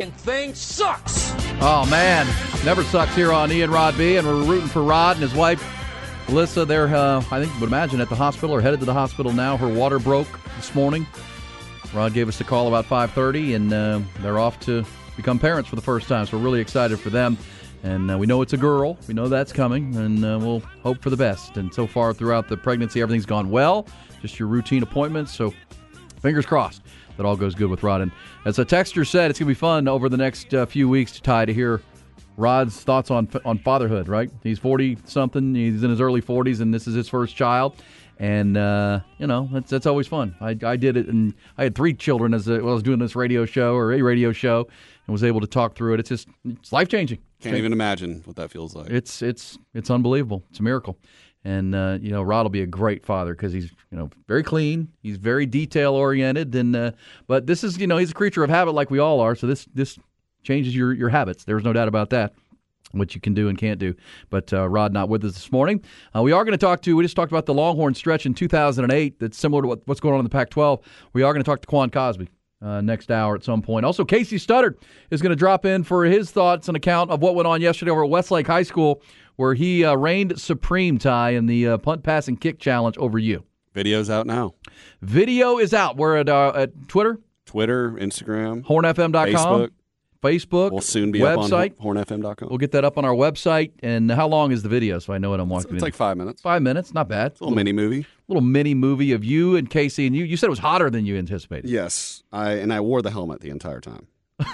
And 0.00 0.14
thing 0.14 0.54
sucks. 0.54 1.32
Oh 1.60 1.86
man, 1.90 2.26
never 2.64 2.84
sucks 2.84 3.14
here 3.14 3.32
on 3.32 3.50
Ian 3.50 3.70
Rod 3.70 3.96
B, 3.98 4.16
and 4.16 4.26
we're 4.26 4.44
rooting 4.44 4.68
for 4.68 4.82
Rod 4.82 5.16
and 5.16 5.22
his 5.22 5.34
wife, 5.34 5.60
Alyssa. 6.26 6.66
They're, 6.66 6.86
uh, 6.94 7.18
I 7.32 7.42
think, 7.42 7.52
would 7.60 7.68
imagine 7.68 8.00
at 8.00 8.08
the 8.08 8.14
hospital 8.14 8.54
or 8.54 8.60
headed 8.60 8.80
to 8.80 8.86
the 8.86 8.94
hospital 8.94 9.32
now. 9.32 9.56
Her 9.56 9.68
water 9.68 9.98
broke 9.98 10.28
this 10.56 10.74
morning. 10.74 11.06
Rod 11.92 12.14
gave 12.14 12.28
us 12.28 12.40
a 12.40 12.44
call 12.44 12.68
about 12.68 12.84
5:30, 12.84 13.56
and 13.56 13.72
uh, 13.72 14.00
they're 14.20 14.38
off 14.38 14.60
to 14.60 14.84
become 15.16 15.38
parents 15.38 15.68
for 15.68 15.76
the 15.76 15.82
first 15.82 16.08
time. 16.08 16.26
So 16.26 16.36
we're 16.36 16.44
really 16.44 16.60
excited 16.60 17.00
for 17.00 17.10
them. 17.10 17.36
And 17.82 18.10
uh, 18.10 18.18
we 18.18 18.26
know 18.26 18.42
it's 18.42 18.52
a 18.52 18.58
girl. 18.58 18.98
We 19.06 19.14
know 19.14 19.28
that's 19.28 19.52
coming, 19.52 19.94
and 19.96 20.24
uh, 20.24 20.38
we'll 20.40 20.60
hope 20.82 21.00
for 21.00 21.10
the 21.10 21.16
best. 21.16 21.56
And 21.56 21.72
so 21.72 21.86
far 21.86 22.12
throughout 22.12 22.48
the 22.48 22.56
pregnancy, 22.56 23.00
everything's 23.00 23.26
gone 23.26 23.50
well. 23.50 23.86
Just 24.20 24.38
your 24.38 24.48
routine 24.48 24.82
appointments. 24.82 25.34
So 25.34 25.52
fingers 26.20 26.46
crossed 26.46 26.82
that 27.18 27.26
all 27.26 27.36
goes 27.36 27.54
good 27.54 27.68
with 27.68 27.82
Rod. 27.82 28.00
And 28.00 28.10
as 28.46 28.58
a 28.58 28.64
texter 28.64 29.06
said, 29.06 29.30
it's 29.30 29.38
going 29.38 29.46
to 29.46 29.54
be 29.54 29.58
fun 29.58 29.86
over 29.86 30.08
the 30.08 30.16
next 30.16 30.54
uh, 30.54 30.64
few 30.64 30.88
weeks 30.88 31.12
to 31.12 31.22
tie 31.22 31.44
to 31.44 31.52
hear 31.52 31.82
Rod's 32.38 32.80
thoughts 32.80 33.10
on 33.10 33.28
on 33.44 33.58
fatherhood. 33.58 34.08
Right? 34.08 34.30
He's 34.42 34.58
forty 34.58 34.96
something. 35.04 35.54
He's 35.54 35.82
in 35.82 35.90
his 35.90 36.00
early 36.00 36.22
forties, 36.22 36.60
and 36.60 36.72
this 36.72 36.86
is 36.86 36.94
his 36.94 37.08
first 37.08 37.36
child. 37.36 37.76
And 38.20 38.56
uh, 38.56 39.00
you 39.18 39.26
know 39.26 39.48
that's 39.52 39.70
that's 39.70 39.86
always 39.86 40.06
fun. 40.06 40.34
I, 40.40 40.56
I 40.64 40.76
did 40.76 40.96
it, 40.96 41.06
and 41.08 41.34
I 41.56 41.64
had 41.64 41.74
three 41.74 41.94
children 41.94 42.34
as 42.34 42.48
a, 42.48 42.58
well, 42.58 42.70
I 42.70 42.74
was 42.74 42.82
doing 42.82 42.98
this 42.98 43.14
radio 43.14 43.44
show 43.44 43.74
or 43.74 43.92
a 43.92 44.02
radio 44.02 44.32
show, 44.32 44.66
and 45.06 45.12
was 45.12 45.22
able 45.22 45.40
to 45.40 45.46
talk 45.46 45.76
through 45.76 45.94
it. 45.94 46.00
It's 46.00 46.08
just 46.08 46.28
it's 46.44 46.72
life 46.72 46.88
changing. 46.88 47.18
Can't 47.40 47.56
even 47.56 47.72
imagine 47.72 48.22
what 48.24 48.34
that 48.36 48.50
feels 48.50 48.74
like. 48.74 48.90
It's 48.90 49.22
it's 49.22 49.56
it's 49.72 49.90
unbelievable. 49.90 50.42
It's 50.50 50.58
a 50.58 50.64
miracle. 50.64 50.98
And 51.48 51.74
uh, 51.74 51.96
you 52.02 52.10
know, 52.10 52.20
Rod 52.20 52.42
will 52.42 52.50
be 52.50 52.60
a 52.60 52.66
great 52.66 53.06
father 53.06 53.32
because 53.32 53.54
he's 53.54 53.72
you 53.90 53.96
know 53.96 54.10
very 54.26 54.42
clean. 54.42 54.92
He's 55.00 55.16
very 55.16 55.46
detail 55.46 55.94
oriented, 55.94 56.54
and 56.54 56.76
uh, 56.76 56.90
but 57.26 57.46
this 57.46 57.64
is 57.64 57.78
you 57.78 57.86
know 57.86 57.96
he's 57.96 58.10
a 58.10 58.14
creature 58.14 58.44
of 58.44 58.50
habit 58.50 58.72
like 58.72 58.90
we 58.90 58.98
all 58.98 59.20
are. 59.20 59.34
So 59.34 59.46
this 59.46 59.66
this 59.72 59.98
changes 60.42 60.76
your 60.76 60.92
your 60.92 61.08
habits. 61.08 61.44
There's 61.44 61.64
no 61.64 61.72
doubt 61.72 61.88
about 61.88 62.10
that. 62.10 62.34
What 62.92 63.14
you 63.14 63.22
can 63.22 63.32
do 63.32 63.48
and 63.48 63.56
can't 63.56 63.80
do. 63.80 63.94
But 64.28 64.52
uh, 64.52 64.68
Rod 64.68 64.92
not 64.92 65.08
with 65.08 65.24
us 65.24 65.32
this 65.32 65.50
morning. 65.50 65.82
Uh, 66.14 66.20
we 66.20 66.32
are 66.32 66.44
going 66.44 66.52
to 66.52 66.58
talk 66.58 66.82
to. 66.82 66.94
We 66.94 67.02
just 67.02 67.16
talked 67.16 67.32
about 67.32 67.46
the 67.46 67.54
Longhorn 67.54 67.94
stretch 67.94 68.26
in 68.26 68.34
2008. 68.34 69.18
That's 69.18 69.38
similar 69.38 69.62
to 69.62 69.68
what, 69.68 69.80
what's 69.86 70.00
going 70.00 70.12
on 70.12 70.20
in 70.20 70.24
the 70.24 70.30
Pac-12. 70.30 70.82
We 71.14 71.22
are 71.22 71.32
going 71.32 71.42
to 71.42 71.50
talk 71.50 71.62
to 71.62 71.66
Quan 71.66 71.88
Cosby. 71.88 72.28
Uh, 72.60 72.80
next 72.80 73.08
hour 73.12 73.36
at 73.36 73.44
some 73.44 73.62
point. 73.62 73.86
Also, 73.86 74.04
Casey 74.04 74.36
Studdard 74.36 74.74
is 75.10 75.22
going 75.22 75.30
to 75.30 75.36
drop 75.36 75.64
in 75.64 75.84
for 75.84 76.04
his 76.04 76.32
thoughts 76.32 76.66
and 76.66 76.76
account 76.76 77.08
of 77.08 77.22
what 77.22 77.36
went 77.36 77.46
on 77.46 77.60
yesterday 77.60 77.92
over 77.92 78.02
at 78.02 78.10
Westlake 78.10 78.48
High 78.48 78.64
School 78.64 79.00
where 79.38 79.54
he 79.54 79.84
uh, 79.84 79.94
reigned 79.94 80.38
supreme, 80.38 80.98
Ty, 80.98 81.30
in 81.30 81.46
the 81.46 81.68
uh, 81.68 81.78
punt, 81.78 82.02
pass, 82.02 82.26
and 82.26 82.40
kick 82.40 82.58
challenge 82.58 82.98
over 82.98 83.20
you. 83.20 83.44
Video's 83.72 84.10
out 84.10 84.26
now. 84.26 84.54
Video 85.00 85.58
is 85.58 85.72
out. 85.72 85.96
We're 85.96 86.16
at, 86.16 86.28
uh, 86.28 86.52
at 86.56 86.88
Twitter, 86.88 87.20
Twitter, 87.46 87.92
Instagram, 87.92 88.64
hornfm.com, 88.64 89.12
Facebook. 89.12 89.70
Facebook. 90.22 90.72
We'll 90.72 90.80
soon 90.80 91.12
be 91.12 91.20
website. 91.20 91.72
up 91.78 91.84
on 91.84 91.96
hornfm.com. 91.96 92.48
We'll 92.48 92.58
get 92.58 92.72
that 92.72 92.84
up 92.84 92.98
on 92.98 93.04
our 93.04 93.14
website. 93.14 93.72
And 93.82 94.10
how 94.10 94.26
long 94.28 94.52
is 94.52 94.62
the 94.62 94.68
video 94.68 94.98
so 94.98 95.12
I 95.12 95.18
know 95.18 95.30
what 95.30 95.40
I'm 95.40 95.48
watching? 95.48 95.70
It's, 95.70 95.74
it's 95.74 95.82
like 95.82 95.94
five 95.94 96.16
minutes. 96.16 96.42
Five 96.42 96.62
minutes, 96.62 96.92
not 96.92 97.08
bad. 97.08 97.32
It's 97.32 97.40
a 97.40 97.44
little, 97.44 97.54
little, 97.54 97.64
mini 97.64 97.72
movie. 97.72 98.06
Little 98.26 98.42
mini 98.42 98.74
movie 98.74 99.12
of 99.12 99.24
you 99.24 99.56
and 99.56 99.70
Casey. 99.70 100.06
And 100.06 100.16
you, 100.16 100.24
you 100.24 100.36
said 100.36 100.46
it 100.46 100.50
was 100.50 100.58
hotter 100.58 100.90
than 100.90 101.06
you 101.06 101.16
anticipated. 101.16 101.70
Yes. 101.70 102.22
I 102.32 102.52
And 102.52 102.72
I 102.72 102.80
wore 102.80 103.02
the 103.02 103.10
helmet 103.10 103.40
the 103.40 103.50
entire 103.50 103.80
time. 103.80 104.06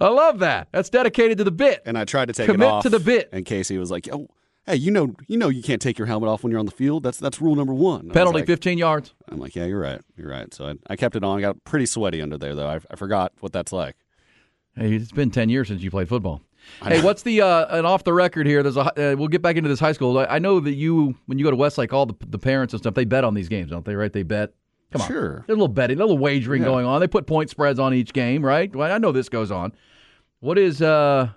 I 0.00 0.08
love 0.08 0.38
that. 0.38 0.68
That's 0.72 0.88
dedicated 0.88 1.38
to 1.38 1.44
the 1.44 1.50
bit. 1.50 1.82
And 1.84 1.98
I 1.98 2.04
tried 2.04 2.26
to 2.26 2.32
take 2.32 2.46
Commit 2.46 2.66
it 2.66 2.70
off. 2.70 2.82
to 2.84 2.88
the 2.88 3.00
bit. 3.00 3.28
And 3.32 3.44
Casey 3.44 3.76
was 3.76 3.90
like, 3.90 4.08
"Oh, 4.10 4.28
hey, 4.66 4.76
you 4.76 4.90
know, 4.90 5.14
you 5.26 5.36
know, 5.36 5.48
you 5.48 5.62
can't 5.62 5.82
take 5.82 5.98
your 5.98 6.06
helmet 6.06 6.28
off 6.28 6.42
when 6.42 6.50
you're 6.50 6.60
on 6.60 6.66
the 6.66 6.72
field. 6.72 7.02
That's 7.02 7.18
that's 7.18 7.40
rule 7.40 7.54
number 7.54 7.74
one." 7.74 8.08
Penalty, 8.08 8.38
like, 8.40 8.46
15 8.46 8.78
yards. 8.78 9.14
I'm 9.28 9.38
like, 9.38 9.54
"Yeah, 9.54 9.66
you're 9.66 9.80
right. 9.80 10.00
You're 10.16 10.30
right." 10.30 10.52
So 10.54 10.68
I, 10.68 10.74
I 10.88 10.96
kept 10.96 11.16
it 11.16 11.24
on. 11.24 11.36
I 11.38 11.40
got 11.42 11.62
pretty 11.64 11.84
sweaty 11.86 12.22
under 12.22 12.38
there 12.38 12.54
though. 12.54 12.68
I, 12.68 12.80
I 12.90 12.96
forgot 12.96 13.32
what 13.40 13.52
that's 13.52 13.72
like. 13.72 13.96
Hey, 14.78 14.94
it's 14.94 15.12
been 15.12 15.30
ten 15.30 15.48
years 15.48 15.68
since 15.68 15.82
you 15.82 15.90
played 15.90 16.08
football. 16.08 16.40
Hey, 16.82 17.02
what's 17.02 17.22
the 17.22 17.40
uh, 17.40 17.76
and 17.76 17.86
off 17.86 18.04
the 18.04 18.12
record 18.12 18.46
here? 18.46 18.62
There's 18.62 18.76
a 18.76 18.80
uh, 19.12 19.16
we'll 19.16 19.28
get 19.28 19.42
back 19.42 19.56
into 19.56 19.68
this 19.68 19.80
high 19.80 19.92
school. 19.92 20.18
I, 20.18 20.24
I 20.26 20.38
know 20.38 20.60
that 20.60 20.74
you 20.74 21.14
when 21.26 21.38
you 21.38 21.44
go 21.44 21.50
to 21.50 21.56
Westlake, 21.56 21.92
all 21.92 22.06
the 22.06 22.14
the 22.26 22.38
parents 22.38 22.74
and 22.74 22.80
stuff 22.82 22.94
they 22.94 23.04
bet 23.04 23.24
on 23.24 23.34
these 23.34 23.48
games, 23.48 23.70
don't 23.70 23.84
they? 23.84 23.94
Right? 23.94 24.12
They 24.12 24.22
bet. 24.22 24.52
Come 24.92 25.02
on, 25.02 25.08
Sure. 25.08 25.30
There's 25.46 25.48
a 25.56 25.60
little 25.60 25.68
betting, 25.68 25.98
a 25.98 26.00
little 26.00 26.16
wagering 26.18 26.62
Yeah. 26.62 26.68
going 26.68 26.86
on. 26.86 27.00
They 27.00 27.08
put 27.08 27.26
point 27.26 27.50
spreads 27.50 27.78
on 27.78 27.92
each 27.92 28.12
game, 28.14 28.42
right? 28.44 28.74
Well, 28.74 28.90
I 28.90 28.96
know 28.98 29.12
this 29.12 29.28
goes 29.28 29.50
on. 29.50 29.72
What 30.40 30.58
is 30.58 30.80
uh, 30.80 31.28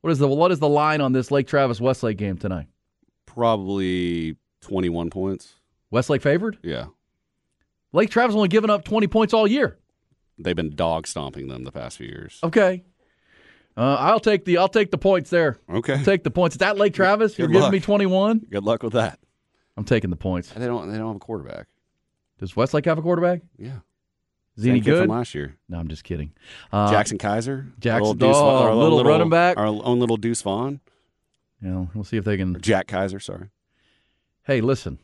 what 0.00 0.10
is 0.10 0.18
the 0.18 0.28
what 0.28 0.50
is 0.50 0.58
the 0.58 0.68
line 0.68 1.00
on 1.00 1.12
this 1.12 1.30
Lake 1.30 1.46
Travis 1.46 1.80
Westlake 1.80 2.16
game 2.16 2.36
tonight? 2.36 2.66
Probably 3.26 4.36
21 4.62 5.10
points. 5.10 5.54
Westlake 5.90 6.22
favored. 6.22 6.58
Yeah. 6.62 6.86
Lake 7.92 8.10
Travis 8.10 8.34
only 8.36 8.48
given 8.48 8.70
up 8.70 8.84
20 8.84 9.06
points 9.06 9.34
all 9.34 9.46
year. 9.46 9.78
They've 10.42 10.56
been 10.56 10.74
dog 10.74 11.06
stomping 11.06 11.48
them 11.48 11.64
the 11.64 11.72
past 11.72 11.98
few 11.98 12.06
years. 12.06 12.38
Okay. 12.42 12.84
Uh, 13.76 13.96
I'll 13.98 14.20
take 14.20 14.44
the 14.44 14.58
I'll 14.58 14.68
take 14.68 14.90
the 14.90 14.98
points 14.98 15.30
there. 15.30 15.58
Okay. 15.70 15.94
I'll 15.94 16.04
take 16.04 16.24
the 16.24 16.30
points. 16.30 16.56
It's 16.56 16.62
at 16.62 16.76
Lake 16.76 16.94
Travis. 16.94 17.38
You're 17.38 17.48
Good 17.48 17.54
giving 17.54 17.70
me 17.70 17.80
21. 17.80 18.46
Good 18.50 18.64
luck 18.64 18.82
with 18.82 18.92
that. 18.92 19.18
I'm 19.76 19.84
taking 19.84 20.10
the 20.10 20.16
points. 20.16 20.50
They 20.50 20.66
don't. 20.66 20.90
They 20.90 20.98
don't 20.98 21.08
have 21.08 21.16
a 21.16 21.20
quarterback. 21.20 21.68
Does 22.38 22.54
Westlake 22.54 22.84
have 22.84 22.98
a 22.98 23.02
quarterback? 23.02 23.42
Yeah. 23.58 23.78
Is 24.56 24.64
he 24.64 24.70
any 24.70 24.80
kid 24.80 24.90
good? 24.90 25.00
from 25.02 25.16
last 25.16 25.34
year? 25.34 25.56
No, 25.68 25.78
I'm 25.78 25.88
just 25.88 26.04
kidding. 26.04 26.32
Uh, 26.70 26.90
Jackson 26.90 27.16
Kaiser. 27.16 27.72
Jackson- 27.78 28.18
Little 28.18 28.28
Deuce 28.28 28.36
oh, 28.36 28.58
our 28.58 28.68
own 28.68 28.82
little 28.82 29.04
running 29.04 29.30
back. 29.30 29.56
Our 29.56 29.66
own 29.66 29.98
little 29.98 30.18
Deuce 30.18 30.42
Vaughn. 30.42 30.80
Know, 31.62 31.88
we'll 31.94 32.04
see 32.04 32.16
if 32.16 32.24
they 32.24 32.36
can. 32.36 32.60
Jack 32.60 32.88
Kaiser. 32.88 33.20
Sorry. 33.20 33.48
Hey, 34.42 34.60
listen. 34.60 34.98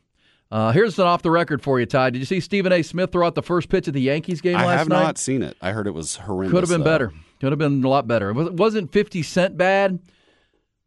Uh, 0.51 0.73
here's 0.73 0.99
an 0.99 1.07
off 1.07 1.21
the 1.23 1.31
record 1.31 1.63
for 1.63 1.79
you, 1.79 1.85
Ty. 1.87 2.11
Did 2.11 2.21
you 2.21 2.25
see 2.25 2.41
Stephen 2.41 2.73
A. 2.73 2.83
Smith 2.83 3.13
throw 3.13 3.27
out 3.27 3.35
the 3.35 3.43
first 3.43 3.69
pitch 3.69 3.87
of 3.87 3.93
the 3.95 4.01
Yankees 4.01 4.41
game 4.41 4.57
I 4.57 4.65
last 4.65 4.89
night? 4.89 4.97
I 4.97 4.99
have 5.01 5.07
not 5.09 5.19
seen 5.19 5.43
it. 5.43 5.57
I 5.61 5.73
heard 5.73 5.87
it 5.87 5.91
was 5.93 6.17
horrendous. 6.17 6.53
Could 6.53 6.63
have 6.63 6.71
been 6.71 6.81
though. 6.81 6.85
better. 6.91 7.13
Could 7.41 7.53
have 7.53 7.59
been 7.59 7.85
a 7.85 7.89
lot 7.89 8.07
better. 8.09 8.31
It 8.31 8.35
was- 8.35 8.47
it 8.49 8.55
wasn't 8.55 8.91
50 8.93 9.23
Cent 9.23 9.57
bad, 9.59 9.99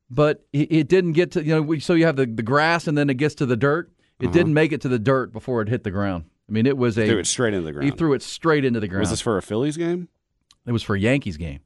but 0.09 0.43
it, 0.51 0.71
it 0.71 0.87
didn't 0.87 1.13
get 1.13 1.31
to, 1.33 1.43
you 1.45 1.61
know, 1.63 1.77
so 1.79 1.93
you 1.93 2.05
have 2.07 2.15
the, 2.15 2.25
the 2.25 2.41
grass 2.43 2.87
and 2.87 2.97
then 2.97 3.09
it 3.09 3.15
gets 3.15 3.35
to 3.35 3.45
the 3.45 3.55
dirt. 3.55 3.91
It 4.19 4.25
Uh-huh. 4.25 4.33
didn't 4.33 4.53
make 4.53 4.71
it 4.71 4.81
to 4.81 4.87
the 4.89 4.99
dirt 4.99 5.31
before 5.31 5.61
it 5.61 5.69
hit 5.69 5.83
the 5.83 5.91
ground. 5.91 6.25
I 6.49 6.51
mean, 6.51 6.65
it 6.65 6.77
was 6.77 6.97
a. 6.97 7.07
Threw 7.07 7.19
it 7.19 7.27
straight 7.27 7.53
into 7.53 7.65
the 7.65 7.71
ground. 7.71 7.85
He 7.89 7.95
threw 7.95 8.13
it 8.13 8.21
straight 8.21 8.65
into 8.65 8.79
the 8.79 8.87
ground. 8.87 9.01
Was 9.01 9.09
this 9.11 9.21
for 9.21 9.37
a 9.37 9.41
Phillies 9.41 9.77
game? 9.77 10.09
It 10.65 10.71
was 10.71 10.83
for 10.83 10.95
a 10.95 10.99
Yankees 10.99 11.37
game. 11.37 11.59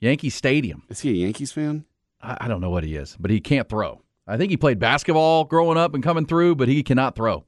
Yankee 0.00 0.30
Stadium. 0.30 0.82
Is 0.88 1.00
he 1.00 1.10
a 1.10 1.14
Yankees 1.14 1.50
fan? 1.52 1.84
I, 2.20 2.36
I 2.42 2.48
don't 2.48 2.60
know 2.60 2.70
what 2.70 2.84
he 2.84 2.94
is, 2.96 3.16
but 3.18 3.30
he 3.30 3.40
can't 3.40 3.68
throw. 3.68 4.00
I 4.32 4.38
think 4.38 4.50
he 4.50 4.56
played 4.56 4.78
basketball 4.78 5.44
growing 5.44 5.76
up 5.76 5.92
and 5.92 6.02
coming 6.02 6.24
through, 6.24 6.54
but 6.54 6.66
he 6.66 6.82
cannot 6.82 7.14
throw. 7.14 7.44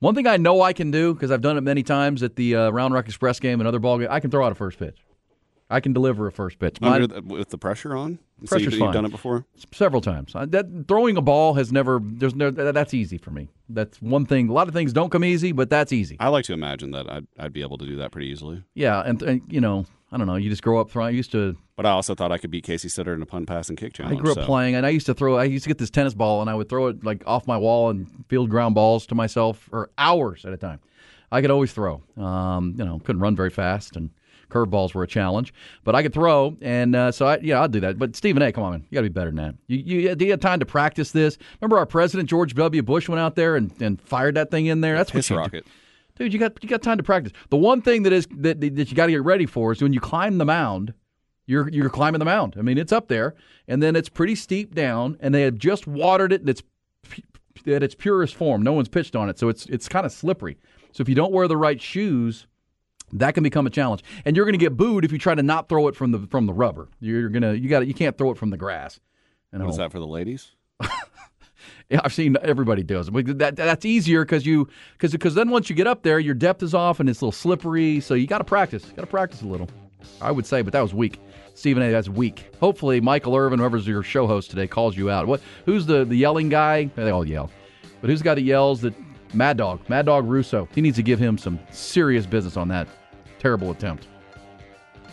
One 0.00 0.14
thing 0.16 0.26
I 0.26 0.36
know 0.36 0.60
I 0.60 0.72
can 0.72 0.90
do 0.90 1.14
because 1.14 1.30
I've 1.30 1.40
done 1.40 1.56
it 1.56 1.60
many 1.60 1.84
times 1.84 2.22
at 2.24 2.34
the 2.34 2.56
uh, 2.56 2.70
Round 2.70 2.92
Rock 2.92 3.06
Express 3.06 3.38
game 3.38 3.60
and 3.60 3.68
other 3.68 3.78
ball 3.78 3.98
games, 3.98 4.10
I 4.10 4.18
can 4.18 4.32
throw 4.32 4.44
out 4.44 4.50
a 4.50 4.56
first 4.56 4.76
pitch. 4.76 4.98
I 5.70 5.78
can 5.80 5.92
deliver 5.92 6.26
a 6.26 6.32
first 6.32 6.58
pitch. 6.58 6.78
Under 6.82 7.06
the, 7.06 7.22
with 7.22 7.50
the 7.50 7.58
pressure 7.58 7.96
on? 7.96 8.18
So 8.42 8.48
Pressure's 8.48 8.74
you, 8.74 8.78
fine. 8.80 8.88
You've 8.88 8.94
done 8.94 9.04
it 9.04 9.10
before? 9.10 9.44
several 9.72 10.00
times. 10.00 10.34
I, 10.34 10.46
that 10.46 10.86
throwing 10.88 11.16
a 11.16 11.22
ball 11.22 11.54
has 11.54 11.72
never. 11.72 12.00
There's 12.02 12.34
no. 12.34 12.50
That's 12.50 12.92
easy 12.92 13.18
for 13.18 13.30
me. 13.30 13.48
That's 13.68 14.02
one 14.02 14.26
thing. 14.26 14.48
A 14.48 14.52
lot 14.52 14.68
of 14.68 14.74
things 14.74 14.92
don't 14.92 15.10
come 15.10 15.24
easy, 15.24 15.52
but 15.52 15.70
that's 15.70 15.92
easy. 15.92 16.16
I 16.20 16.28
like 16.28 16.44
to 16.46 16.52
imagine 16.52 16.90
that 16.90 17.10
I'd, 17.10 17.26
I'd 17.38 17.52
be 17.52 17.62
able 17.62 17.78
to 17.78 17.86
do 17.86 17.96
that 17.96 18.10
pretty 18.10 18.28
easily. 18.28 18.62
Yeah, 18.74 19.00
and, 19.00 19.22
and 19.22 19.42
you 19.48 19.60
know, 19.60 19.86
I 20.16 20.18
don't 20.18 20.28
know. 20.28 20.36
You 20.36 20.48
just 20.48 20.62
grow 20.62 20.80
up 20.80 20.90
throwing. 20.90 21.08
I 21.08 21.10
used 21.10 21.30
to. 21.32 21.58
But 21.76 21.84
I 21.84 21.90
also 21.90 22.14
thought 22.14 22.32
I 22.32 22.38
could 22.38 22.50
beat 22.50 22.64
Casey 22.64 22.88
Studdard 22.88 23.16
in 23.16 23.22
a 23.22 23.26
punt, 23.26 23.46
pass, 23.46 23.68
and 23.68 23.76
kick 23.76 23.92
challenge. 23.92 24.18
I 24.18 24.22
grew 24.22 24.32
up 24.32 24.38
so. 24.38 24.46
playing, 24.46 24.74
and 24.74 24.86
I 24.86 24.88
used 24.88 25.04
to 25.04 25.12
throw. 25.12 25.36
I 25.36 25.44
used 25.44 25.64
to 25.64 25.68
get 25.68 25.76
this 25.76 25.90
tennis 25.90 26.14
ball, 26.14 26.40
and 26.40 26.48
I 26.48 26.54
would 26.54 26.70
throw 26.70 26.86
it 26.86 27.04
like 27.04 27.22
off 27.26 27.46
my 27.46 27.58
wall 27.58 27.90
and 27.90 28.24
field 28.28 28.48
ground 28.48 28.74
balls 28.74 29.06
to 29.08 29.14
myself 29.14 29.58
for 29.58 29.90
hours 29.98 30.46
at 30.46 30.54
a 30.54 30.56
time. 30.56 30.80
I 31.30 31.42
could 31.42 31.50
always 31.50 31.70
throw. 31.70 32.02
Um, 32.16 32.74
you 32.78 32.84
know, 32.86 32.98
couldn't 33.00 33.20
run 33.20 33.36
very 33.36 33.50
fast, 33.50 33.94
and 33.94 34.08
curveballs 34.48 34.94
were 34.94 35.02
a 35.02 35.06
challenge, 35.06 35.52
but 35.84 35.94
I 35.94 36.02
could 36.02 36.14
throw, 36.14 36.56
and 36.62 36.96
uh, 36.96 37.12
so 37.12 37.26
I, 37.26 37.38
yeah, 37.42 37.60
I'll 37.60 37.68
do 37.68 37.80
that. 37.80 37.98
But 37.98 38.16
Stephen 38.16 38.40
A, 38.40 38.50
come 38.52 38.64
on, 38.64 38.72
man, 38.72 38.86
you 38.88 38.94
got 38.94 39.02
to 39.02 39.10
be 39.10 39.12
better 39.12 39.30
than 39.30 39.44
that. 39.44 39.54
You, 39.66 39.76
you, 39.76 40.16
you 40.18 40.30
had 40.30 40.40
time 40.40 40.60
to 40.60 40.66
practice 40.66 41.10
this. 41.10 41.36
Remember, 41.60 41.76
our 41.76 41.84
president 41.84 42.30
George 42.30 42.54
W. 42.54 42.82
Bush 42.82 43.06
went 43.06 43.20
out 43.20 43.34
there 43.34 43.56
and, 43.56 43.70
and 43.82 44.00
fired 44.00 44.36
that 44.36 44.50
thing 44.50 44.64
in 44.64 44.80
there. 44.80 44.96
That's 44.96 45.10
Piss 45.10 45.30
what 45.30 45.52
you 45.52 45.60
do. 45.60 45.66
Dude. 46.16 46.32
You 46.32 46.38
got 46.38 46.62
you 46.62 46.68
got 46.68 46.82
time 46.82 46.98
to 46.98 47.02
practice. 47.02 47.32
The 47.50 47.56
one 47.56 47.82
thing 47.82 48.02
that 48.02 48.12
is 48.12 48.26
that, 48.38 48.60
that 48.60 48.90
you 48.90 48.94
got 48.96 49.06
to 49.06 49.12
get 49.12 49.22
ready 49.22 49.46
for 49.46 49.72
is 49.72 49.82
when 49.82 49.92
you 49.92 50.00
climb 50.00 50.38
the 50.38 50.44
mound. 50.44 50.94
You're 51.48 51.68
you're 51.68 51.90
climbing 51.90 52.18
the 52.18 52.24
mound. 52.24 52.56
I 52.58 52.62
mean, 52.62 52.76
it's 52.76 52.92
up 52.92 53.06
there, 53.06 53.36
and 53.68 53.80
then 53.80 53.94
it's 53.94 54.08
pretty 54.08 54.34
steep 54.34 54.74
down, 54.74 55.16
and 55.20 55.32
they 55.32 55.42
have 55.42 55.56
just 55.56 55.86
watered 55.86 56.32
it, 56.32 56.40
and 56.40 56.50
it's 56.50 56.62
at 57.68 57.82
its 57.82 57.94
purest 57.94 58.34
form. 58.34 58.62
No 58.62 58.72
one's 58.72 58.88
pitched 58.88 59.14
on 59.14 59.28
it, 59.28 59.38
so 59.38 59.48
it's 59.48 59.66
it's 59.66 59.88
kind 59.88 60.04
of 60.04 60.12
slippery. 60.12 60.58
So 60.92 61.02
if 61.02 61.08
you 61.08 61.14
don't 61.14 61.32
wear 61.32 61.46
the 61.46 61.56
right 61.56 61.80
shoes, 61.80 62.46
that 63.12 63.34
can 63.34 63.42
become 63.42 63.66
a 63.66 63.70
challenge, 63.70 64.02
and 64.24 64.34
you're 64.34 64.44
going 64.44 64.54
to 64.54 64.58
get 64.58 64.76
booed 64.76 65.04
if 65.04 65.12
you 65.12 65.18
try 65.18 65.34
to 65.34 65.42
not 65.42 65.68
throw 65.68 65.86
it 65.88 65.94
from 65.94 66.10
the 66.10 66.26
from 66.30 66.46
the 66.46 66.52
rubber. 66.52 66.88
You're 67.00 67.28
gonna 67.28 67.54
you 67.54 67.68
got 67.68 67.86
you 67.86 67.94
can't 67.94 68.18
throw 68.18 68.30
it 68.30 68.38
from 68.38 68.50
the 68.50 68.56
grass. 68.56 68.98
You 69.52 69.60
What 69.60 69.70
is 69.70 69.76
that 69.76 69.92
for 69.92 70.00
the 70.00 70.06
ladies? 70.06 70.52
Yeah, 71.88 72.00
I've 72.04 72.12
seen 72.12 72.36
everybody 72.42 72.82
does. 72.82 73.08
it. 73.08 73.38
That 73.38 73.56
that's 73.56 73.84
easier 73.84 74.24
because 74.24 74.44
you 74.44 74.68
because 74.94 75.12
because 75.12 75.34
then 75.34 75.50
once 75.50 75.70
you 75.70 75.76
get 75.76 75.86
up 75.86 76.02
there, 76.02 76.18
your 76.18 76.34
depth 76.34 76.62
is 76.62 76.74
off 76.74 76.98
and 76.98 77.08
it's 77.08 77.20
a 77.20 77.24
little 77.24 77.32
slippery. 77.32 78.00
So 78.00 78.14
you 78.14 78.26
got 78.26 78.38
to 78.38 78.44
practice. 78.44 78.84
Got 78.86 79.02
to 79.02 79.06
practice 79.06 79.42
a 79.42 79.46
little. 79.46 79.68
I 80.20 80.30
would 80.32 80.46
say, 80.46 80.62
but 80.62 80.72
that 80.72 80.80
was 80.80 80.92
weak. 80.94 81.20
Stephen 81.54 81.82
A. 81.82 81.90
That's 81.90 82.08
weak. 82.08 82.50
Hopefully, 82.60 83.00
Michael 83.00 83.34
Irvin, 83.36 83.58
whoever's 83.60 83.86
your 83.86 84.02
show 84.02 84.26
host 84.26 84.50
today, 84.50 84.66
calls 84.66 84.96
you 84.96 85.10
out. 85.10 85.26
What? 85.26 85.40
Who's 85.64 85.86
the 85.86 86.04
the 86.04 86.16
yelling 86.16 86.48
guy? 86.48 86.86
They 86.96 87.10
all 87.10 87.26
yell, 87.26 87.50
but 88.00 88.10
who's 88.10 88.18
the 88.20 88.24
guy 88.24 88.34
that 88.34 88.42
yells? 88.42 88.80
That 88.80 88.94
Mad 89.32 89.56
Dog, 89.56 89.80
Mad 89.88 90.06
Dog 90.06 90.26
Russo. 90.28 90.68
He 90.74 90.80
needs 90.80 90.96
to 90.96 91.02
give 91.02 91.18
him 91.18 91.38
some 91.38 91.58
serious 91.70 92.26
business 92.26 92.56
on 92.56 92.68
that 92.68 92.88
terrible 93.38 93.70
attempt. 93.70 94.08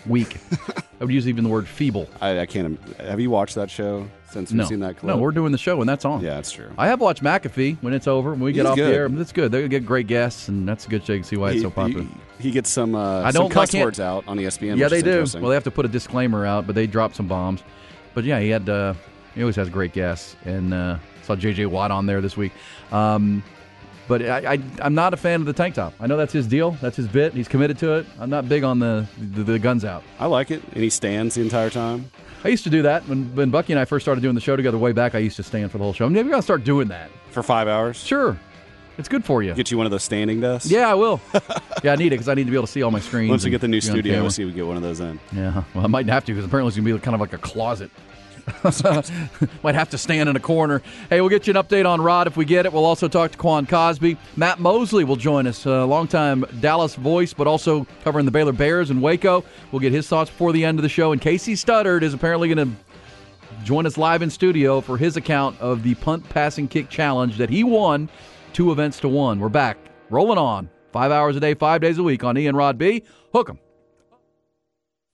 Weak. 0.05 0.37
I 1.01 1.05
would 1.05 1.13
use 1.13 1.27
even 1.27 1.43
the 1.43 1.49
word 1.49 1.67
feeble. 1.67 2.07
I, 2.21 2.39
I 2.41 2.45
can't. 2.45 2.79
Have 2.99 3.19
you 3.19 3.29
watched 3.29 3.55
that 3.55 3.69
show 3.69 4.07
since 4.31 4.51
we've 4.51 4.57
No, 4.57 4.65
seen 4.65 4.79
that 4.79 4.97
clip? 4.97 5.15
no, 5.15 5.21
we're 5.21 5.31
doing 5.31 5.51
the 5.51 5.57
show 5.57 5.79
and 5.81 5.87
that's 5.89 6.05
on. 6.05 6.21
Yeah, 6.21 6.35
that's 6.35 6.51
true. 6.51 6.71
I 6.77 6.87
have 6.87 7.01
watched 7.01 7.21
McAfee 7.23 7.77
when 7.81 7.93
it's 7.93 8.07
over. 8.07 8.31
When 8.31 8.39
we 8.41 8.53
get 8.53 8.61
He's 8.61 8.69
off 8.71 8.75
good. 8.77 8.89
the 8.91 8.95
air, 8.95 9.21
it's 9.21 9.31
good. 9.31 9.51
They 9.51 9.67
get 9.67 9.85
great 9.85 10.07
guests, 10.07 10.47
and 10.47 10.67
that's 10.67 10.85
a 10.85 10.89
good 10.89 11.05
show. 11.05 11.13
You 11.13 11.19
can 11.19 11.27
see 11.27 11.35
why 11.37 11.47
it's 11.49 11.55
He- 11.57 11.61
so 11.61 11.69
popular. 11.71 12.03
He, 12.03 12.09
he 12.43 12.51
gets 12.51 12.69
some 12.69 12.95
uh, 12.95 13.21
I 13.21 13.31
some 13.31 13.43
don't 13.43 13.51
cuss 13.51 13.69
I 13.69 13.71
can't- 13.73 13.85
words 13.85 13.99
out 13.99 14.23
on 14.27 14.37
ESPN. 14.37 14.77
Yeah, 14.77 14.85
which 14.85 14.89
they 14.91 14.97
is 14.97 15.03
do. 15.03 15.09
interesting. 15.11 15.41
Well, 15.41 15.49
they 15.49 15.55
have 15.55 15.63
to 15.65 15.71
put 15.71 15.85
a 15.85 15.89
disclaimer 15.89 16.45
out, 16.45 16.65
but 16.67 16.75
they 16.75 16.87
drop 16.87 17.13
some 17.13 17.27
bombs. 17.27 17.63
But 18.13 18.23
yeah, 18.23 18.39
he 18.39 18.49
had. 18.49 18.67
Uh, 18.69 18.93
he 19.35 19.41
always 19.41 19.55
has 19.55 19.67
great 19.69 19.93
guests, 19.93 20.35
and 20.45 20.73
uh, 20.73 20.99
saw 21.23 21.35
J.J. 21.35 21.65
Watt 21.65 21.89
on 21.89 22.05
there 22.05 22.21
this 22.21 22.37
week. 22.37 22.51
Um, 22.91 23.43
but 24.07 24.21
I, 24.21 24.53
I, 24.53 24.59
I'm 24.81 24.93
not 24.93 25.13
a 25.13 25.17
fan 25.17 25.39
of 25.39 25.45
the 25.45 25.53
tank 25.53 25.75
top. 25.75 25.93
I 25.99 26.07
know 26.07 26.17
that's 26.17 26.33
his 26.33 26.47
deal. 26.47 26.71
That's 26.81 26.97
his 26.97 27.07
bit. 27.07 27.33
He's 27.33 27.47
committed 27.47 27.77
to 27.79 27.93
it. 27.93 28.05
I'm 28.19 28.29
not 28.29 28.47
big 28.49 28.63
on 28.63 28.79
the 28.79 29.07
the, 29.17 29.43
the 29.43 29.59
guns 29.59 29.85
out. 29.85 30.03
I 30.19 30.25
like 30.27 30.51
it, 30.51 30.63
and 30.73 30.83
he 30.83 30.89
stands 30.89 31.35
the 31.35 31.41
entire 31.41 31.69
time. 31.69 32.09
I 32.43 32.49
used 32.49 32.65
to 32.65 32.69
do 32.69 32.81
that 32.81 33.07
when 33.07 33.33
when 33.35 33.49
Bucky 33.49 33.73
and 33.73 33.79
I 33.79 33.85
first 33.85 34.03
started 34.03 34.21
doing 34.21 34.35
the 34.35 34.41
show 34.41 34.55
together 34.55 34.77
way 34.77 34.91
back. 34.91 35.15
I 35.15 35.19
used 35.19 35.37
to 35.37 35.43
stand 35.43 35.71
for 35.71 35.77
the 35.77 35.83
whole 35.83 35.93
show. 35.93 36.05
I'm 36.05 36.13
never 36.13 36.29
gonna 36.29 36.41
start 36.41 36.63
doing 36.63 36.89
that 36.89 37.09
for 37.31 37.41
five 37.41 37.67
hours. 37.67 37.97
Sure, 37.97 38.37
it's 38.97 39.07
good 39.07 39.23
for 39.25 39.41
you. 39.41 39.53
Get 39.53 39.71
you 39.71 39.77
one 39.77 39.85
of 39.87 39.91
those 39.91 40.03
standing 40.03 40.41
desks. 40.41 40.69
Yeah, 40.69 40.89
I 40.89 40.93
will. 40.93 41.21
yeah, 41.83 41.93
I 41.93 41.95
need 41.95 42.07
it 42.07 42.11
because 42.11 42.27
I 42.27 42.33
need 42.33 42.45
to 42.45 42.51
be 42.51 42.57
able 42.57 42.67
to 42.67 42.71
see 42.71 42.83
all 42.83 42.91
my 42.91 42.99
screens. 42.99 43.29
Once 43.29 43.45
we 43.45 43.51
get 43.51 43.61
the 43.61 43.67
new 43.67 43.81
studio, 43.81 44.21
we'll 44.21 44.31
see 44.31 44.43
if 44.43 44.47
we 44.47 44.53
get 44.53 44.67
one 44.67 44.77
of 44.77 44.83
those 44.83 44.99
in. 44.99 45.19
Yeah, 45.31 45.63
well, 45.73 45.83
I 45.83 45.87
might 45.87 46.07
have 46.07 46.25
to 46.25 46.33
because 46.33 46.45
apparently 46.45 46.67
it's 46.69 46.77
going 46.77 46.85
to 46.87 46.93
be 46.93 46.99
kind 46.99 47.15
of 47.15 47.21
like 47.21 47.33
a 47.33 47.37
closet. 47.37 47.89
might 49.63 49.75
have 49.75 49.89
to 49.89 49.97
stand 49.97 50.29
in 50.29 50.35
a 50.35 50.39
corner. 50.39 50.81
Hey, 51.09 51.21
we'll 51.21 51.29
get 51.29 51.47
you 51.47 51.53
an 51.55 51.63
update 51.63 51.85
on 51.85 52.01
Rod 52.01 52.27
if 52.27 52.35
we 52.37 52.45
get 52.45 52.65
it. 52.65 52.73
We'll 52.73 52.85
also 52.85 53.07
talk 53.07 53.31
to 53.31 53.37
Quan 53.37 53.65
Cosby. 53.65 54.17
Matt 54.35 54.59
Mosley 54.59 55.03
will 55.03 55.15
join 55.15 55.47
us, 55.47 55.65
a 55.65 55.85
longtime 55.85 56.45
Dallas 56.59 56.95
voice, 56.95 57.33
but 57.33 57.47
also 57.47 57.87
covering 58.03 58.25
the 58.25 58.31
Baylor 58.31 58.51
Bears 58.51 58.91
in 58.91 59.01
Waco. 59.01 59.43
We'll 59.71 59.79
get 59.79 59.91
his 59.93 60.07
thoughts 60.07 60.29
before 60.29 60.51
the 60.51 60.65
end 60.65 60.77
of 60.79 60.83
the 60.83 60.89
show. 60.89 61.11
And 61.11 61.21
Casey 61.21 61.53
Studdard 61.53 62.01
is 62.01 62.13
apparently 62.13 62.53
going 62.53 62.69
to 62.69 62.75
join 63.63 63.85
us 63.85 63.97
live 63.97 64.21
in 64.21 64.29
studio 64.29 64.81
for 64.81 64.97
his 64.97 65.15
account 65.15 65.59
of 65.61 65.83
the 65.83 65.95
punt 65.95 66.27
passing 66.29 66.67
kick 66.67 66.89
challenge 66.89 67.37
that 67.37 67.49
he 67.49 67.63
won 67.63 68.09
two 68.51 68.71
events 68.71 68.99
to 68.99 69.07
one. 69.07 69.39
We're 69.39 69.49
back, 69.49 69.77
rolling 70.09 70.37
on. 70.37 70.69
Five 70.91 71.11
hours 71.11 71.35
a 71.35 71.39
day, 71.39 71.55
five 71.55 71.81
days 71.81 71.97
a 71.97 72.03
week 72.03 72.23
on 72.23 72.37
Ian 72.37 72.55
Rod 72.55 72.77
B. 72.77 73.03
Hook 73.33 73.49
'em. 73.49 73.57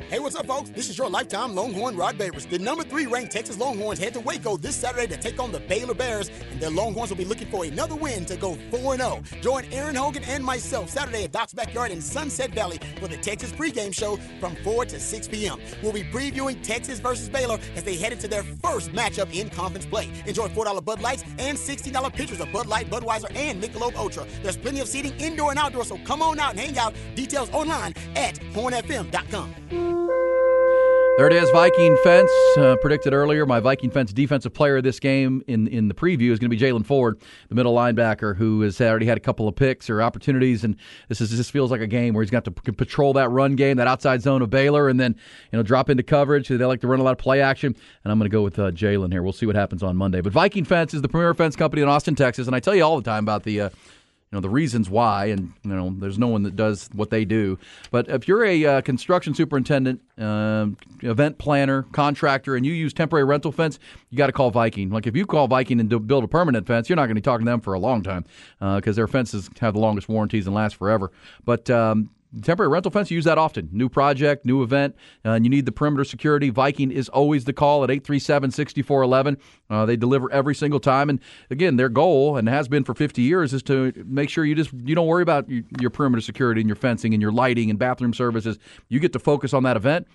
Hey, 0.07 0.17
what's 0.17 0.35
up, 0.35 0.47
folks? 0.47 0.71
This 0.71 0.89
is 0.89 0.97
your 0.97 1.07
lifetime 1.07 1.53
Longhorn 1.53 1.95
Rod 1.95 2.17
Babers. 2.17 2.49
The 2.49 2.57
number 2.57 2.83
three 2.83 3.05
ranked 3.05 3.31
Texas 3.31 3.59
Longhorns 3.59 3.99
head 3.99 4.13
to 4.13 4.19
Waco 4.19 4.57
this 4.57 4.75
Saturday 4.75 5.05
to 5.05 5.21
take 5.21 5.39
on 5.39 5.51
the 5.51 5.59
Baylor 5.59 5.93
Bears, 5.93 6.31
and 6.51 6.59
their 6.59 6.71
Longhorns 6.71 7.11
will 7.11 7.17
be 7.17 7.25
looking 7.25 7.47
for 7.51 7.63
another 7.63 7.93
win 7.93 8.25
to 8.25 8.35
go 8.35 8.55
4 8.71 8.97
0. 8.97 9.21
Join 9.41 9.65
Aaron 9.71 9.93
Hogan 9.93 10.23
and 10.23 10.43
myself 10.43 10.89
Saturday 10.89 11.25
at 11.25 11.31
Doc's 11.31 11.53
Backyard 11.53 11.91
in 11.91 12.01
Sunset 12.01 12.55
Valley 12.55 12.79
for 12.99 13.07
the 13.07 13.17
Texas 13.17 13.51
pregame 13.51 13.93
show 13.93 14.15
from 14.39 14.55
4 14.63 14.85
to 14.85 14.99
6 14.99 15.27
p.m. 15.27 15.59
We'll 15.83 15.93
be 15.93 16.03
previewing 16.05 16.59
Texas 16.63 16.99
versus 16.99 17.29
Baylor 17.29 17.59
as 17.75 17.83
they 17.83 17.95
head 17.95 18.11
into 18.11 18.27
their 18.27 18.41
first 18.41 18.91
matchup 18.93 19.31
in 19.31 19.51
conference 19.51 19.85
play. 19.85 20.09
Enjoy 20.25 20.47
$4 20.47 20.83
Bud 20.83 21.01
Lights 21.01 21.23
and 21.37 21.55
$16 21.55 22.13
pitchers 22.13 22.39
of 22.39 22.51
Bud 22.51 22.65
Light, 22.65 22.89
Budweiser, 22.89 23.31
and 23.35 23.61
Michelob 23.61 23.95
Ultra. 23.95 24.25
There's 24.41 24.57
plenty 24.57 24.79
of 24.79 24.87
seating 24.87 25.13
indoor 25.19 25.51
and 25.51 25.59
outdoor, 25.59 25.85
so 25.85 25.99
come 25.99 26.23
on 26.23 26.39
out 26.39 26.51
and 26.51 26.59
hang 26.59 26.79
out. 26.79 26.95
Details 27.13 27.51
online 27.51 27.93
at 28.15 28.39
hornfm.com. 28.53 29.88
There 31.19 31.27
it 31.27 31.33
is, 31.33 31.49
Viking 31.49 31.97
Fence. 32.01 32.31
Uh, 32.55 32.77
predicted 32.79 33.13
earlier, 33.13 33.45
my 33.45 33.59
Viking 33.59 33.91
Fence 33.91 34.13
defensive 34.13 34.53
player 34.53 34.77
of 34.77 34.85
this 34.85 35.01
game 35.01 35.43
in, 35.47 35.67
in 35.67 35.89
the 35.89 35.93
preview 35.93 36.31
is 36.31 36.39
going 36.39 36.49
to 36.49 36.55
be 36.55 36.57
Jaylan 36.57 36.85
Ford, 36.85 37.19
the 37.49 37.55
middle 37.55 37.75
linebacker, 37.75 38.37
who 38.37 38.61
has 38.61 38.79
already 38.79 39.05
had 39.05 39.17
a 39.17 39.19
couple 39.19 39.45
of 39.45 39.53
picks 39.53 39.89
or 39.89 40.01
opportunities, 40.01 40.63
and 40.63 40.77
this 41.09 41.19
is 41.19 41.35
this 41.37 41.49
feels 41.49 41.71
like 41.71 41.81
a 41.81 41.87
game 41.87 42.13
where 42.13 42.23
he's 42.23 42.31
got 42.31 42.45
to 42.45 42.51
patrol 42.51 43.11
that 43.11 43.27
run 43.31 43.57
game, 43.57 43.75
that 43.75 43.87
outside 43.87 44.21
zone 44.21 44.41
of 44.41 44.49
Baylor, 44.49 44.87
and 44.87 44.97
then 44.97 45.13
you 45.51 45.57
know 45.57 45.61
drop 45.61 45.89
into 45.89 46.03
coverage. 46.03 46.47
They 46.47 46.55
like 46.55 46.79
to 46.79 46.87
run 46.87 47.01
a 47.01 47.03
lot 47.03 47.11
of 47.11 47.17
play 47.17 47.41
action, 47.41 47.75
and 48.05 48.11
I'm 48.13 48.17
going 48.17 48.29
to 48.29 48.33
go 48.33 48.41
with 48.41 48.57
uh, 48.57 48.71
Jaylan 48.71 49.11
here. 49.11 49.21
We'll 49.21 49.33
see 49.33 49.45
what 49.45 49.57
happens 49.57 49.83
on 49.83 49.97
Monday. 49.97 50.21
But 50.21 50.31
Viking 50.31 50.63
Fence 50.63 50.93
is 50.93 51.01
the 51.01 51.09
premier 51.09 51.33
fence 51.33 51.57
company 51.57 51.81
in 51.81 51.89
Austin, 51.89 52.15
Texas, 52.15 52.47
and 52.47 52.55
I 52.55 52.61
tell 52.61 52.75
you 52.75 52.83
all 52.83 52.95
the 52.95 53.03
time 53.03 53.25
about 53.25 53.43
the. 53.43 53.59
Uh, 53.59 53.69
you 54.31 54.35
know 54.35 54.41
the 54.41 54.49
reasons 54.49 54.91
why, 54.91 55.25
and 55.25 55.53
you 55.63 55.71
know 55.71 55.95
there's 55.97 56.19
no 56.19 56.27
one 56.27 56.43
that 56.43 56.55
does 56.55 56.87
what 56.93 57.09
they 57.09 57.25
do. 57.25 57.57
But 57.89 58.09
if 58.09 58.27
you're 58.27 58.45
a 58.45 58.63
uh, 58.63 58.81
construction 58.81 59.33
superintendent, 59.33 60.01
uh, 60.19 60.67
event 61.01 61.39
planner, 61.39 61.83
contractor, 61.93 62.55
and 62.55 62.63
you 62.63 62.71
use 62.73 62.93
temporary 62.93 63.25
rental 63.25 63.51
fence, 63.51 63.79
you 64.11 64.19
got 64.19 64.27
to 64.27 64.31
call 64.31 64.51
Viking. 64.51 64.91
Like 64.91 65.07
if 65.07 65.15
you 65.15 65.25
call 65.25 65.47
Viking 65.47 65.79
and 65.79 65.89
do, 65.89 65.99
build 65.99 66.23
a 66.23 66.27
permanent 66.27 66.67
fence, 66.67 66.89
you're 66.89 66.95
not 66.95 67.03
going 67.03 67.15
to 67.15 67.15
be 67.15 67.21
talking 67.21 67.45
to 67.45 67.51
them 67.51 67.61
for 67.61 67.73
a 67.73 67.79
long 67.79 68.03
time 68.03 68.23
because 68.59 68.95
uh, 68.95 68.99
their 68.99 69.07
fences 69.07 69.49
have 69.61 69.73
the 69.73 69.79
longest 69.79 70.07
warranties 70.07 70.45
and 70.45 70.55
last 70.55 70.75
forever. 70.75 71.11
But 71.43 71.67
um, 71.71 72.11
temporary 72.41 72.69
rental 72.69 72.91
fence, 72.91 73.09
you 73.11 73.15
use 73.15 73.25
that 73.25 73.37
often. 73.37 73.69
New 73.71 73.89
project, 73.89 74.45
new 74.45 74.63
event, 74.63 74.95
uh, 75.25 75.31
and 75.31 75.45
you 75.45 75.49
need 75.49 75.65
the 75.65 75.71
perimeter 75.71 76.03
security. 76.03 76.49
Viking 76.49 76.91
is 76.91 77.09
always 77.09 77.45
the 77.45 77.53
call 77.53 77.83
at 77.83 77.89
837 77.89 78.51
6411. 78.51 79.37
Uh, 79.69 79.85
they 79.85 79.95
deliver 79.95 80.31
every 80.31 80.55
single 80.55 80.79
time. 80.79 81.09
And 81.09 81.19
again, 81.49 81.77
their 81.77 81.89
goal, 81.89 82.37
and 82.37 82.47
has 82.47 82.67
been 82.67 82.83
for 82.83 82.93
50 82.93 83.21
years, 83.21 83.53
is 83.53 83.63
to 83.63 83.93
make 84.05 84.29
sure 84.29 84.45
you 84.45 84.55
just 84.55 84.71
you 84.73 84.95
don't 84.95 85.07
worry 85.07 85.23
about 85.23 85.47
your 85.79 85.89
perimeter 85.89 86.21
security 86.21 86.61
and 86.61 86.69
your 86.69 86.75
fencing 86.75 87.13
and 87.13 87.21
your 87.21 87.31
lighting 87.31 87.69
and 87.69 87.79
bathroom 87.79 88.13
services. 88.13 88.57
You 88.87 88.99
get 88.99 89.13
to 89.13 89.19
focus 89.19 89.53
on 89.53 89.63
that 89.63 89.77
event 89.77 90.07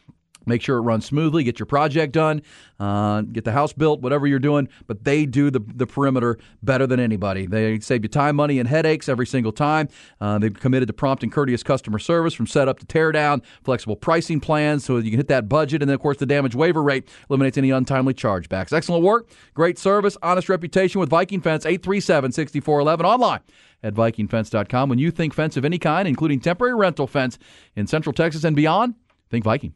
Make 0.47 0.63
sure 0.63 0.79
it 0.79 0.83
runs 0.83 1.05
smoothly. 1.07 1.45
Get 1.45 1.59
your 1.59 1.67
project 1.67 2.13
done. 2.13 2.43
Uh, 2.79 3.23
get 3.23 3.45
the 3.45 3.53
house 3.53 3.73
built. 3.73 4.01
Whatever 4.01 4.27
you're 4.27 4.39
doing, 4.39 4.69
but 4.87 5.05
they 5.05 5.27
do 5.27 5.51
the 5.51 5.61
the 5.75 5.87
perimeter 5.87 6.39
better 6.63 6.87
than 6.87 7.01
anybody. 7.01 7.47
They 7.47 7.81
save 7.81 8.03
you 8.05 8.09
time, 8.09 8.37
money, 8.37 8.59
and 8.59 8.69
headaches 8.69 9.09
every 9.09 9.27
single 9.27 9.53
time. 9.53 9.89
Uh, 10.21 10.39
they've 10.39 10.53
committed 10.53 10.89
to 10.89 10.93
prompt 10.93 11.23
and 11.23 11.33
courteous 11.33 11.63
customer 11.63 11.99
service 11.99 12.35
from 12.35 12.47
setup 12.47 12.79
to 12.81 12.87
tear 12.87 13.13
down. 13.13 13.43
Flexible 13.63 13.97
pricing 13.97 14.41
plans 14.41 14.85
so 14.85 14.97
you 14.99 15.11
can 15.11 15.19
hit 15.19 15.29
that 15.29 15.49
budget, 15.49 15.83
and 15.83 15.89
then 15.89 15.95
of 15.95 16.01
course 16.01 16.19
the 16.19 16.27
damage 16.27 16.55
waiver 16.55 16.83
rate 16.83 17.09
eliminates 17.31 17.59
any 17.59 17.71
untimely 17.71 18.15
chargebacks. 18.15 18.73
Excellent 18.73 19.03
work, 19.03 19.29
great 19.55 19.79
service, 19.79 20.17
honest 20.23 20.49
reputation 20.49 21.01
with 21.01 21.09
Viking 21.09 21.41
Fence. 21.41 21.65
837-6411 21.65 23.05
online 23.05 23.41
at 23.83 23.95
VikingFence.com. 23.95 24.89
When 24.89 24.99
you 24.99 25.11
think 25.11 25.35
fence 25.35 25.57
of 25.57 25.65
any 25.65 25.79
kind, 25.79 26.09
including 26.09 26.41
temporary 26.41 26.75
rental 26.75 27.07
fence 27.07 27.39
in 27.77 27.87
Central 27.87 28.13
Texas 28.13 28.45
and 28.45 28.57
beyond, 28.57 28.95
think 29.31 29.45
Viking. 29.45 29.75